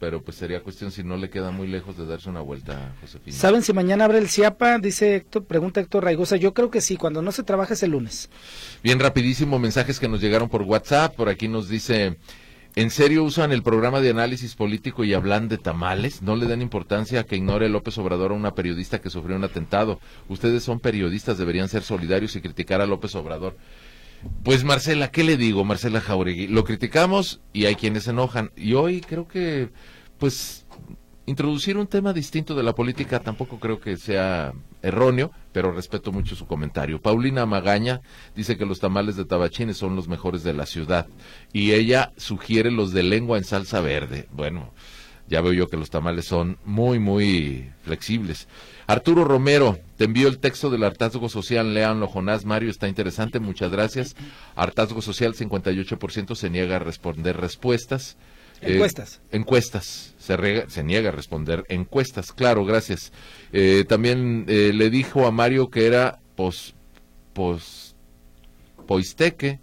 Pero 0.00 0.22
pues 0.22 0.36
sería 0.36 0.62
cuestión 0.62 0.92
si 0.92 1.02
no 1.02 1.16
le 1.16 1.28
queda 1.28 1.50
muy 1.50 1.66
lejos 1.66 1.96
de 1.96 2.06
darse 2.06 2.30
una 2.30 2.40
vuelta, 2.40 2.94
Josefina. 3.00 3.36
¿Saben 3.36 3.62
si 3.62 3.72
mañana 3.72 4.04
abre 4.04 4.18
el 4.18 4.28
CIAPA? 4.28 4.78
Dice 4.78 5.16
Héctor, 5.16 5.44
pregunta 5.44 5.80
Héctor 5.80 6.04
Raigosa. 6.04 6.36
Yo 6.36 6.54
creo 6.54 6.70
que 6.70 6.80
sí, 6.80 6.96
cuando 6.96 7.20
no 7.20 7.32
se 7.32 7.42
trabaja 7.42 7.74
es 7.74 7.82
el 7.82 7.90
lunes. 7.90 8.30
Bien 8.82 9.00
rapidísimo, 9.00 9.58
mensajes 9.58 9.98
que 9.98 10.08
nos 10.08 10.20
llegaron 10.20 10.48
por 10.48 10.62
WhatsApp. 10.62 11.16
Por 11.16 11.28
aquí 11.28 11.48
nos 11.48 11.68
dice, 11.68 12.16
¿en 12.76 12.90
serio 12.90 13.24
usan 13.24 13.50
el 13.50 13.64
programa 13.64 14.00
de 14.00 14.10
análisis 14.10 14.54
político 14.54 15.02
y 15.02 15.14
hablan 15.14 15.48
de 15.48 15.58
tamales? 15.58 16.22
No 16.22 16.36
le 16.36 16.46
den 16.46 16.62
importancia 16.62 17.20
a 17.20 17.24
que 17.24 17.36
ignore 17.36 17.68
López 17.68 17.98
Obrador 17.98 18.30
a 18.30 18.34
una 18.34 18.54
periodista 18.54 19.00
que 19.00 19.10
sufrió 19.10 19.36
un 19.36 19.44
atentado. 19.44 19.98
Ustedes 20.28 20.62
son 20.62 20.78
periodistas, 20.78 21.38
deberían 21.38 21.68
ser 21.68 21.82
solidarios 21.82 22.36
y 22.36 22.40
criticar 22.40 22.80
a 22.80 22.86
López 22.86 23.16
Obrador. 23.16 23.56
Pues 24.42 24.64
Marcela, 24.64 25.10
¿qué 25.10 25.24
le 25.24 25.36
digo, 25.36 25.64
Marcela 25.64 26.00
Jauregui? 26.00 26.46
Lo 26.48 26.64
criticamos 26.64 27.40
y 27.52 27.66
hay 27.66 27.76
quienes 27.76 28.04
se 28.04 28.10
enojan. 28.10 28.50
Y 28.56 28.74
hoy 28.74 29.00
creo 29.00 29.28
que, 29.28 29.70
pues, 30.18 30.66
introducir 31.26 31.76
un 31.76 31.86
tema 31.86 32.12
distinto 32.12 32.54
de 32.54 32.62
la 32.62 32.74
política 32.74 33.20
tampoco 33.20 33.60
creo 33.60 33.80
que 33.80 33.96
sea 33.96 34.54
erróneo, 34.82 35.30
pero 35.52 35.72
respeto 35.72 36.12
mucho 36.12 36.34
su 36.34 36.46
comentario. 36.46 37.02
Paulina 37.02 37.46
Magaña 37.46 38.00
dice 38.34 38.56
que 38.56 38.66
los 38.66 38.80
tamales 38.80 39.16
de 39.16 39.24
tabachines 39.24 39.76
son 39.76 39.94
los 39.94 40.08
mejores 40.08 40.42
de 40.42 40.54
la 40.54 40.66
ciudad 40.66 41.06
y 41.52 41.72
ella 41.72 42.12
sugiere 42.16 42.70
los 42.70 42.92
de 42.92 43.02
lengua 43.02 43.38
en 43.38 43.44
salsa 43.44 43.80
verde. 43.80 44.28
Bueno, 44.32 44.72
Ya 45.28 45.40
veo 45.40 45.52
yo 45.52 45.68
que 45.68 45.76
los 45.76 45.90
tamales 45.90 46.24
son 46.24 46.58
muy, 46.64 46.98
muy 46.98 47.70
flexibles. 47.82 48.48
Arturo 48.86 49.24
Romero, 49.24 49.78
te 49.98 50.04
envío 50.04 50.28
el 50.28 50.38
texto 50.38 50.70
del 50.70 50.84
hartazgo 50.84 51.28
social, 51.28 51.74
léanlo, 51.74 52.08
Jonás 52.08 52.46
Mario, 52.46 52.70
está 52.70 52.88
interesante, 52.88 53.38
muchas 53.38 53.70
gracias. 53.70 54.16
Hartazgo 54.56 55.02
social, 55.02 55.34
58% 55.34 56.34
se 56.34 56.48
niega 56.48 56.76
a 56.76 56.78
responder 56.78 57.36
respuestas. 57.36 58.16
Encuestas. 58.60 59.20
Eh, 59.30 59.36
encuestas. 59.36 60.14
Se, 60.18 60.64
se, 60.68 60.82
niega 60.82 61.10
a 61.10 61.12
responder 61.12 61.64
encuestas. 61.68 62.32
Claro, 62.32 62.64
gracias. 62.64 63.12
Eh, 63.52 63.84
también 63.88 64.46
eh, 64.48 64.72
le 64.74 64.90
dijo 64.90 65.26
a 65.26 65.30
Mario 65.30 65.70
que 65.70 65.86
era 65.86 66.18
pos, 66.34 66.74
pos, 67.34 67.94
poisteque. 68.86 69.60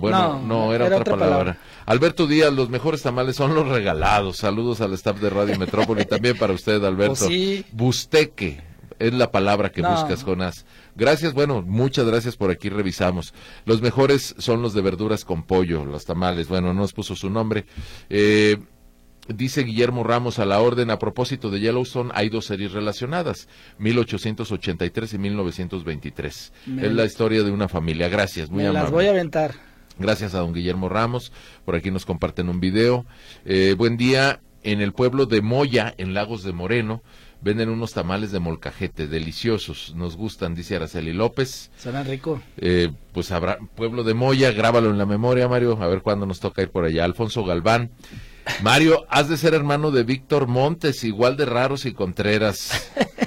bueno, 0.00 0.42
no, 0.44 0.74
era, 0.74 0.86
otra, 0.86 1.16
palabra. 1.16 1.58
Alberto 1.86 2.26
Díaz, 2.26 2.52
los 2.52 2.70
mejores 2.70 3.02
tamales 3.02 3.36
son 3.36 3.54
los 3.54 3.68
regalados. 3.68 4.38
Saludos 4.38 4.80
al 4.80 4.92
staff 4.94 5.20
de 5.20 5.30
Radio 5.30 5.58
Metrópoli. 5.58 6.04
también 6.06 6.36
para 6.38 6.52
usted, 6.52 6.82
Alberto. 6.84 7.16
sí. 7.16 7.64
Busteque 7.72 8.62
es 8.98 9.12
la 9.12 9.30
palabra 9.30 9.70
que 9.72 9.82
buscas, 9.82 10.22
Jonás. 10.22 10.64
Gracias, 10.94 11.34
bueno, 11.34 11.62
muchas 11.62 12.06
gracias 12.06 12.36
por 12.36 12.50
aquí 12.50 12.68
revisamos. 12.68 13.34
Los 13.66 13.82
mejores 13.82 14.34
son 14.38 14.62
los 14.62 14.72
de 14.72 14.82
verduras 14.82 15.24
con 15.24 15.42
pollo, 15.42 15.84
los 15.84 16.04
tamales. 16.04 16.48
Bueno, 16.48 16.68
no 16.72 16.80
nos 16.80 16.92
puso 16.92 17.16
su 17.16 17.28
nombre. 17.28 17.66
Eh, 18.08 18.56
dice 19.28 19.62
Guillermo 19.64 20.04
Ramos 20.04 20.38
a 20.38 20.46
la 20.46 20.60
orden, 20.60 20.90
a 20.90 20.98
propósito 21.00 21.50
de 21.50 21.58
Yellowstone, 21.60 22.12
hay 22.14 22.28
dos 22.28 22.46
series 22.46 22.72
relacionadas, 22.72 23.48
1883 23.78 25.14
y 25.14 25.18
1923. 25.18 26.52
Es 26.80 26.92
la 26.92 27.04
historia 27.04 27.42
de 27.42 27.50
una 27.50 27.68
familia. 27.68 28.08
Gracias, 28.08 28.48
muy 28.48 28.62
Me 28.62 28.68
amable. 28.68 28.82
las 28.84 28.92
voy 28.92 29.06
a 29.06 29.10
aventar. 29.10 29.73
Gracias 29.98 30.34
a 30.34 30.38
don 30.38 30.52
Guillermo 30.52 30.88
Ramos. 30.88 31.32
Por 31.64 31.76
aquí 31.76 31.90
nos 31.90 32.06
comparten 32.06 32.48
un 32.48 32.60
video. 32.60 33.06
Eh, 33.44 33.74
buen 33.76 33.96
día. 33.96 34.40
En 34.62 34.80
el 34.80 34.92
pueblo 34.94 35.26
de 35.26 35.42
Moya, 35.42 35.94
en 35.98 36.14
Lagos 36.14 36.42
de 36.42 36.54
Moreno, 36.54 37.02
venden 37.42 37.68
unos 37.68 37.92
tamales 37.92 38.32
de 38.32 38.40
molcajete, 38.40 39.06
deliciosos, 39.06 39.92
nos 39.94 40.16
gustan, 40.16 40.54
dice 40.54 40.76
Araceli 40.76 41.12
López. 41.12 41.70
Suena 41.76 42.02
rico. 42.02 42.40
Eh, 42.56 42.90
pues 43.12 43.30
habrá, 43.30 43.58
Pueblo 43.76 44.04
de 44.04 44.14
Moya, 44.14 44.52
grábalo 44.52 44.88
en 44.88 44.96
la 44.96 45.04
memoria, 45.04 45.48
Mario, 45.48 45.76
a 45.82 45.86
ver 45.86 46.00
cuándo 46.00 46.24
nos 46.24 46.40
toca 46.40 46.62
ir 46.62 46.70
por 46.70 46.86
allá. 46.86 47.04
Alfonso 47.04 47.44
Galván. 47.44 47.90
Mario, 48.62 49.04
has 49.10 49.28
de 49.28 49.36
ser 49.36 49.52
hermano 49.52 49.90
de 49.90 50.02
Víctor 50.02 50.46
Montes, 50.46 51.04
igual 51.04 51.36
de 51.36 51.44
raros 51.44 51.84
y 51.84 51.92
contreras. 51.92 52.90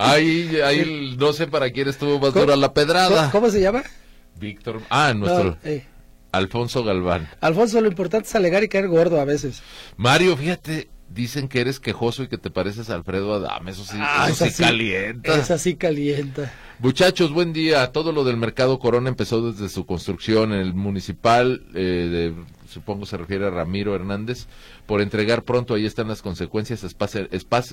Ay, 0.00 0.60
ay, 0.62 1.16
no 1.18 1.32
sé 1.32 1.48
para 1.48 1.72
quién 1.72 1.88
estuvo 1.88 2.20
más 2.20 2.32
dura 2.32 2.54
la 2.54 2.72
pedrada. 2.72 3.32
¿Cómo, 3.32 3.50
se 3.50 3.60
llama? 3.60 3.82
Víctor, 4.38 4.82
ah, 4.90 5.12
nuestro... 5.14 5.56
Alfonso 6.30 6.84
Galván. 6.84 7.28
Alfonso, 7.40 7.80
lo 7.80 7.88
importante 7.88 8.28
es 8.28 8.34
alegar 8.34 8.62
y 8.62 8.68
caer 8.68 8.88
gordo 8.88 9.20
a 9.20 9.24
veces. 9.24 9.62
Mario, 9.96 10.36
fíjate, 10.36 10.88
dicen 11.08 11.48
que 11.48 11.60
eres 11.60 11.80
quejoso 11.80 12.22
y 12.22 12.28
que 12.28 12.38
te 12.38 12.50
pareces 12.50 12.90
a 12.90 12.94
Alfredo 12.94 13.34
Adame. 13.34 13.70
Eso 13.70 13.84
sí, 13.84 13.96
ah, 13.98 14.28
eso 14.30 14.46
sí 14.46 14.62
calienta. 14.62 15.34
Esa 15.34 15.58
sí 15.58 15.74
calienta. 15.76 16.52
Muchachos, 16.80 17.32
buen 17.32 17.52
día. 17.52 17.90
Todo 17.92 18.12
lo 18.12 18.24
del 18.24 18.36
mercado 18.36 18.78
Corona 18.78 19.08
empezó 19.08 19.50
desde 19.50 19.68
su 19.68 19.86
construcción 19.86 20.52
en 20.52 20.60
el 20.60 20.74
municipal, 20.74 21.62
eh, 21.74 22.34
de, 22.34 22.34
supongo 22.68 23.06
se 23.06 23.16
refiere 23.16 23.46
a 23.46 23.50
Ramiro 23.50 23.94
Hernández, 23.94 24.46
por 24.86 25.00
entregar 25.00 25.44
pronto. 25.44 25.74
Ahí 25.74 25.86
están 25.86 26.08
las 26.08 26.22
consecuencias. 26.22 26.84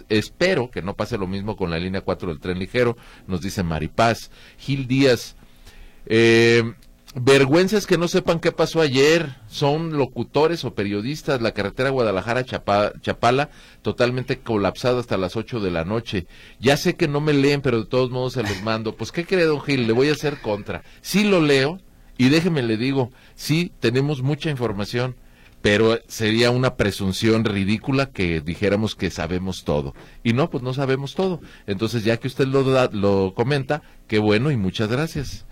espero 0.09 0.71
que 0.71 0.81
no 0.81 0.95
pase 0.95 1.17
lo 1.17 1.27
mismo 1.27 1.57
con 1.57 1.69
la 1.69 1.77
línea 1.77 2.01
4 2.01 2.29
del 2.29 2.39
tren 2.39 2.57
ligero, 2.57 2.97
nos 3.27 3.41
dice 3.41 3.63
Maripaz. 3.63 4.31
Gil 4.57 4.87
Díaz. 4.87 5.35
Eh, 6.05 6.63
Vergüenzas 7.17 7.87
que 7.87 7.97
no 7.97 8.09
sepan 8.09 8.41
qué 8.41 8.51
pasó 8.51 8.81
ayer. 8.81 9.37
Son 9.47 9.97
locutores 9.97 10.65
o 10.65 10.75
periodistas. 10.75 11.41
La 11.41 11.53
carretera 11.53 11.89
Guadalajara-Chapala 11.89 13.49
totalmente 13.81 14.39
colapsada 14.39 14.99
hasta 14.99 15.15
las 15.15 15.37
8 15.37 15.61
de 15.61 15.71
la 15.71 15.85
noche. 15.85 16.27
Ya 16.59 16.75
sé 16.75 16.95
que 16.95 17.07
no 17.07 17.21
me 17.21 17.31
leen, 17.31 17.61
pero 17.61 17.79
de 17.79 17.85
todos 17.87 18.11
modos 18.11 18.33
se 18.33 18.43
los 18.43 18.61
mando. 18.63 18.97
Pues, 18.97 19.13
¿qué 19.13 19.25
cree, 19.25 19.45
don 19.45 19.61
Gil? 19.61 19.87
Le 19.87 19.93
voy 19.93 20.09
a 20.09 20.11
hacer 20.11 20.41
contra. 20.41 20.83
Sí 21.01 21.23
lo 21.23 21.39
leo 21.39 21.79
y 22.17 22.29
déjeme 22.29 22.63
le 22.63 22.75
digo, 22.75 23.11
sí 23.33 23.71
tenemos 23.79 24.21
mucha 24.21 24.49
información, 24.49 25.15
pero 25.61 25.99
sería 26.07 26.51
una 26.51 26.75
presunción 26.75 27.45
ridícula 27.45 28.07
que 28.07 28.41
dijéramos 28.41 28.95
que 28.95 29.09
sabemos 29.09 29.63
todo. 29.63 29.93
Y 30.21 30.33
no, 30.33 30.49
pues 30.49 30.63
no 30.63 30.73
sabemos 30.73 31.15
todo. 31.15 31.39
Entonces, 31.65 32.03
ya 32.03 32.17
que 32.17 32.27
usted 32.27 32.45
lo, 32.47 32.89
lo 32.91 33.33
comenta, 33.33 33.83
qué 34.07 34.19
bueno 34.19 34.51
y 34.51 34.57
muchas 34.57 34.89
gracias. 34.89 35.45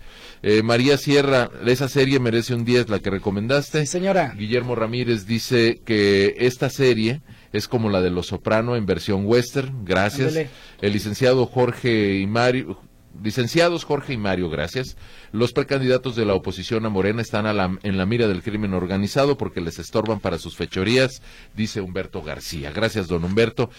Eh, 0.46 0.62
María 0.62 0.98
Sierra, 0.98 1.50
esa 1.64 1.88
serie 1.88 2.20
merece 2.20 2.54
un 2.54 2.66
10, 2.66 2.90
la 2.90 2.98
que 2.98 3.08
recomendaste. 3.08 3.86
señora. 3.86 4.34
Guillermo 4.36 4.74
Ramírez 4.74 5.24
dice 5.24 5.80
que 5.86 6.34
esta 6.36 6.68
serie 6.68 7.22
es 7.54 7.66
como 7.66 7.88
la 7.88 8.02
de 8.02 8.10
Los 8.10 8.26
Soprano 8.26 8.76
en 8.76 8.84
versión 8.84 9.24
western. 9.24 9.86
Gracias. 9.86 10.38
El 10.82 10.92
licenciado 10.92 11.46
Jorge 11.46 12.18
y 12.18 12.26
Mario. 12.26 12.78
Licenciados 13.22 13.84
Jorge 13.84 14.12
y 14.12 14.16
Mario, 14.18 14.50
gracias. 14.50 14.98
Los 15.32 15.54
precandidatos 15.54 16.14
de 16.14 16.26
la 16.26 16.34
oposición 16.34 16.84
a 16.84 16.90
Morena 16.90 17.22
están 17.22 17.46
en 17.82 17.96
la 17.96 18.04
mira 18.04 18.28
del 18.28 18.42
crimen 18.42 18.74
organizado 18.74 19.38
porque 19.38 19.62
les 19.62 19.78
estorban 19.78 20.20
para 20.20 20.36
sus 20.36 20.56
fechorías, 20.56 21.22
dice 21.56 21.80
Humberto 21.80 22.20
García. 22.22 22.70
Gracias, 22.70 23.08
don 23.08 23.24
Humberto. 23.24 23.70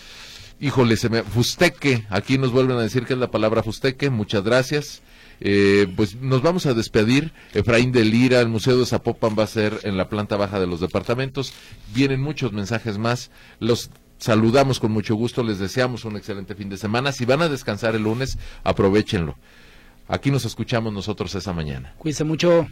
Híjole, 0.60 0.98
se 0.98 1.10
me... 1.10 1.22
Fusteque, 1.22 2.06
aquí 2.10 2.40
nos 2.40 2.52
vuelven 2.52 2.78
a 2.78 2.82
decir 2.82 3.06
que 3.06 3.14
es 3.14 3.20
la 3.20 3.30
palabra 3.30 3.62
fusteque, 3.62 4.10
muchas 4.10 4.44
gracias. 4.44 5.04
Eh, 5.42 5.88
pues 5.96 6.16
nos 6.16 6.42
vamos 6.42 6.66
a 6.66 6.74
despedir. 6.74 7.32
Efraín 7.54 7.92
de 7.92 8.06
Lira, 8.06 8.40
el 8.40 8.50
Museo 8.50 8.78
de 8.78 8.86
Zapopan 8.86 9.36
va 9.38 9.44
a 9.44 9.48
ser 9.48 9.80
en 9.84 9.98
la 9.98 10.10
planta 10.10 10.38
baja 10.38 10.60
de 10.60 10.68
los 10.68 10.80
departamentos. 10.80 11.54
Vienen 11.94 12.22
muchos 12.22 12.54
mensajes 12.54 12.98
más. 12.98 13.32
Los 13.60 13.90
saludamos 14.18 14.80
con 14.80 14.92
mucho 14.92 15.16
gusto. 15.16 15.44
Les 15.44 15.60
deseamos 15.60 16.06
un 16.06 16.18
excelente 16.18 16.56
fin 16.56 16.70
de 16.70 16.78
semana. 16.78 17.12
Si 17.12 17.26
van 17.26 17.42
a 17.42 17.50
descansar 17.50 17.96
el 17.96 18.04
lunes, 18.04 18.38
aprovechenlo. 18.64 19.36
Aquí 20.08 20.32
nos 20.32 20.46
escuchamos 20.46 20.94
nosotros 20.94 21.34
esa 21.36 21.54
mañana. 21.54 21.96
Cuídense 21.98 22.24
mucho. 22.24 22.68